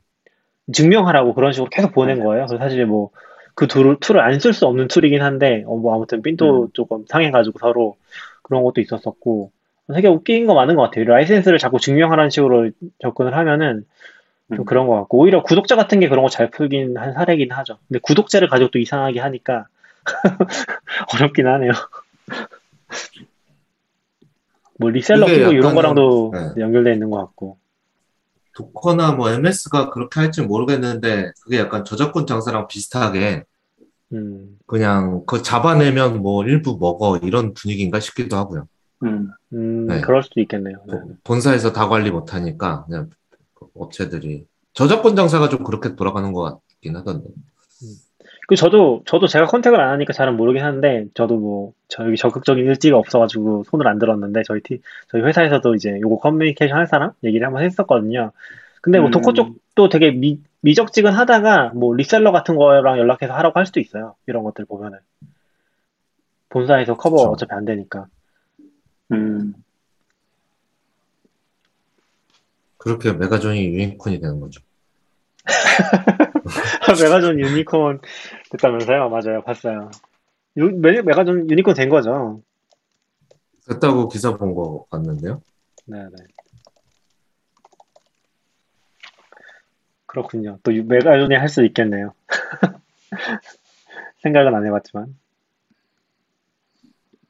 증명하라고 0.72 1.34
그런 1.34 1.52
식으로 1.52 1.70
계속 1.70 1.92
보낸 1.92 2.22
거예요. 2.22 2.46
그래서 2.46 2.58
사실 2.58 2.86
뭐 2.86 3.10
그 3.54 3.66
tool을, 3.66 4.20
안 4.20 4.38
쓸 4.38 4.52
수 4.52 4.66
없는 4.66 4.88
tool이긴 4.88 5.22
한데 5.22 5.64
어, 5.66 5.76
뭐 5.76 5.94
아무튼 5.94 6.22
기분도 6.22 6.64
음. 6.64 6.68
조금 6.72 7.04
상해가지고 7.08 7.58
서로 7.58 7.96
그런 8.42 8.62
것도 8.62 8.80
있었었고 8.80 9.52
되게 9.92 10.08
웃긴 10.08 10.46
거 10.46 10.54
많은 10.54 10.74
것 10.74 10.82
같아요. 10.82 11.04
라이센스를 11.04 11.58
자꾸 11.58 11.78
증명하라는 11.78 12.30
식으로 12.30 12.70
접근을 13.00 13.36
하면은 13.36 13.84
좀 14.48 14.60
음. 14.60 14.64
그런 14.64 14.86
것 14.86 14.96
같고 14.96 15.18
오히려 15.18 15.42
구독자 15.42 15.76
같은 15.76 16.00
게 16.00 16.08
그런 16.08 16.22
거 16.24 16.30
잘 16.30 16.50
풀긴 16.50 16.96
한 16.96 17.12
사례긴 17.12 17.52
하죠. 17.52 17.78
근데 17.88 18.00
구독자를 18.02 18.48
가지고 18.48 18.70
또 18.70 18.78
이상하게 18.78 19.20
하니까 19.20 19.66
어렵긴 21.14 21.46
하네요. 21.46 21.72
뭐 24.78 24.90
리셀러 24.90 25.26
끼고 25.26 25.52
이런 25.52 25.74
거랑도 25.74 26.32
네. 26.32 26.62
연결돼 26.62 26.92
있는 26.92 27.10
것 27.10 27.18
같고. 27.18 27.58
도커나 28.54 29.12
뭐 29.12 29.30
MS가 29.30 29.90
그렇게 29.90 30.20
할지 30.20 30.42
모르겠는데 30.42 31.32
그게 31.42 31.58
약간 31.58 31.84
저작권 31.84 32.26
장사랑 32.26 32.68
비슷하게 32.68 33.44
음, 34.12 34.58
그냥 34.66 35.24
그 35.26 35.42
잡아내면 35.42 36.20
뭐 36.20 36.44
일부 36.44 36.76
먹어 36.78 37.16
이런 37.18 37.54
분위기인가 37.54 37.98
싶기도 38.00 38.36
하고요. 38.36 38.68
음. 39.04 39.30
음, 39.52 39.86
네. 39.86 40.00
그럴 40.00 40.22
수도 40.22 40.40
있겠네요. 40.40 40.76
네. 40.86 40.94
본사에서 41.24 41.72
다 41.72 41.88
관리 41.88 42.10
못하니까 42.10 42.84
그냥 42.84 43.10
업체들이 43.74 44.46
저작권 44.74 45.16
장사가 45.16 45.48
좀 45.48 45.64
그렇게 45.64 45.94
돌아가는 45.96 46.32
것 46.32 46.42
같긴 46.42 46.96
하던데. 46.96 47.30
그 48.52 48.56
저도 48.56 49.02
저도 49.06 49.28
제가 49.28 49.46
contact을 49.46 49.80
안 49.80 49.94
하니까 49.94 50.12
잘은 50.12 50.36
모르긴 50.36 50.62
하는데 50.62 51.06
저도 51.14 51.38
뭐 51.38 51.72
저기 51.88 52.18
적극적인 52.18 52.66
의지가 52.66 52.98
없어가지고 52.98 53.64
손을 53.64 53.88
안 53.88 53.98
들었는데 53.98 54.42
저희 54.46 54.60
티 54.60 54.82
저희 55.08 55.22
회사에서도 55.22 55.74
이제 55.74 55.98
요거 56.02 56.18
커뮤니케이션 56.18 56.76
할 56.76 56.86
사람 56.86 57.12
얘기를 57.24 57.46
한번 57.46 57.62
했었거든요. 57.64 58.32
근데 58.82 58.98
뭐 58.98 59.08
음. 59.08 59.10
Docker 59.10 59.32
쪽도 59.32 59.88
되게 59.88 60.10
미, 60.10 60.38
미적지근하다가 60.60 61.70
뭐 61.74 61.94
reseller 61.94 62.30
같은 62.30 62.56
거랑 62.56 62.98
연락해서 62.98 63.32
하라고 63.32 63.58
할 63.58 63.64
수도 63.64 63.80
있어요. 63.80 64.16
이런 64.26 64.42
것들 64.42 64.66
보면은 64.66 64.98
본사에서 66.50 66.98
커버 66.98 67.16
그쵸. 67.16 67.30
어차피 67.30 67.54
안 67.54 67.64
되니까. 67.64 68.04
음. 69.12 69.54
그렇게 72.76 73.14
메가존이 73.14 73.64
유니콘이 73.64 74.20
되는 74.20 74.40
거죠. 74.40 74.60
메가존 77.02 77.38
유니콘 77.40 78.00
됐다면서요? 78.50 79.08
맞아요, 79.08 79.42
봤어요. 79.42 79.90
유, 80.56 80.70
메, 80.70 81.00
메가존 81.02 81.50
유니콘 81.50 81.74
된 81.74 81.88
거죠. 81.88 82.42
됐다고 83.68 84.08
기사 84.08 84.36
본거 84.36 84.86
봤는데요. 84.90 85.40
네네. 85.86 86.10
그렇군요. 90.06 90.58
또 90.62 90.74
유- 90.74 90.84
메가존이 90.84 91.34
할 91.34 91.48
수 91.48 91.64
있겠네요. 91.64 92.12
생각은 94.22 94.54
안 94.54 94.66
해봤지만. 94.66 95.16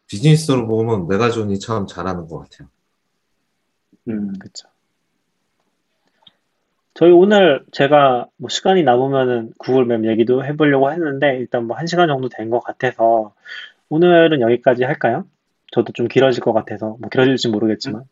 비즈니스로 0.06 0.66
보면 0.66 1.06
메가존이 1.08 1.58
참 1.58 1.86
잘하는 1.86 2.26
것 2.28 2.40
같아요. 2.40 2.68
음. 4.08 4.32
그쵸. 4.38 4.68
저희 6.94 7.10
오늘 7.10 7.64
제가 7.72 8.26
뭐 8.36 8.48
시간이 8.50 8.82
남으면은 8.82 9.52
구글 9.58 9.86
맵 9.86 10.04
얘기도 10.06 10.44
해보려고 10.44 10.90
했는데 10.92 11.36
일단 11.38 11.64
뭐 11.66 11.76
한 11.76 11.86
시간 11.86 12.08
정도 12.08 12.28
된 12.28 12.50
것 12.50 12.60
같아서 12.60 13.32
오늘은 13.88 14.40
여기까지 14.40 14.84
할까요? 14.84 15.24
저도 15.72 15.92
좀 15.94 16.06
길어질 16.06 16.42
것 16.42 16.52
같아서 16.52 16.96
뭐 17.00 17.08
길어질지 17.10 17.48
모르겠지만. 17.48 18.02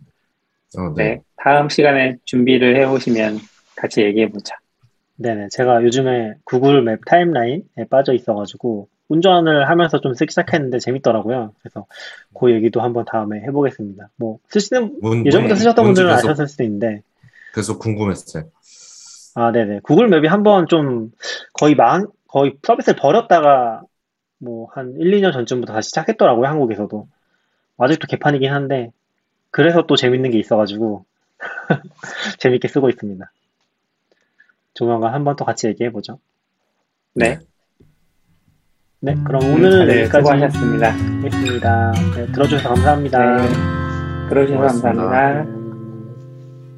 어, 0.78 0.94
네. 0.96 1.04
네. 1.04 1.20
다음 1.36 1.68
시간에 1.68 2.16
준비를 2.24 2.76
해오시면 2.76 3.38
같이 3.76 4.02
얘기해보자. 4.02 4.56
네네. 5.16 5.48
제가 5.50 5.82
요즘에 5.84 6.34
구글 6.44 6.82
맵 6.82 7.00
타임라인에 7.04 7.84
빠져 7.90 8.14
있어가지고 8.14 8.88
운전을 9.08 9.68
하면서 9.68 10.00
좀 10.00 10.14
쓰기 10.14 10.30
시작했는데 10.30 10.78
재밌더라고요. 10.78 11.52
그래서 11.60 11.84
그 12.38 12.50
얘기도 12.52 12.80
한번 12.80 13.04
다음에 13.04 13.40
해보겠습니다. 13.42 14.08
뭐 14.16 14.38
쓰시는 14.48 14.98
뭔- 15.02 15.26
예전부터 15.26 15.48
뭔- 15.54 15.56
쓰셨던 15.58 15.84
뭔지 15.84 16.00
분들은 16.00 16.16
계속, 16.16 16.28
아셨을 16.30 16.48
수도 16.48 16.62
있는데 16.64 17.02
계속 17.54 17.78
궁금했어요. 17.80 18.44
아 19.34 19.52
네네. 19.52 19.80
구글 19.82 20.08
맵이 20.08 20.26
한번 20.28 20.66
좀 20.66 21.12
거의 21.52 21.74
망 21.74 22.06
거의 22.28 22.54
서비스를 22.62 22.96
버렸다가 22.98 23.82
뭐 24.38 24.68
한 24.74 24.94
1, 24.98 25.10
2년 25.20 25.32
전쯤부터 25.32 25.72
다시 25.72 25.88
시작했더라고요. 25.90 26.46
한국에서도 26.48 27.06
아직도 27.78 28.06
개판이긴 28.08 28.50
한데 28.52 28.90
그래서 29.50 29.82
또 29.86 29.96
재밌는 29.96 30.30
게 30.30 30.38
있어가지고 30.38 31.04
재밌게 32.38 32.68
쓰고 32.68 32.88
있습니다. 32.88 33.30
조만간 34.74 35.12
한번 35.14 35.36
또 35.36 35.44
같이 35.44 35.66
얘기해보죠. 35.68 36.18
네. 37.14 37.38
네, 39.00 39.14
그럼 39.24 39.42
음, 39.42 39.54
오늘은 39.54 39.78
다들 39.80 40.00
여기까지 40.02 40.26
수고하셨습니다. 40.26 40.92
하겠습니다. 40.92 41.92
네, 42.16 42.26
들어주셔서 42.32 42.68
감사합니다. 42.68 43.18
네. 43.36 43.48
들어주셔서 44.28 44.56
고맙습니다. 44.56 44.92
감사합니다. 44.92 45.44
네. 45.44 45.59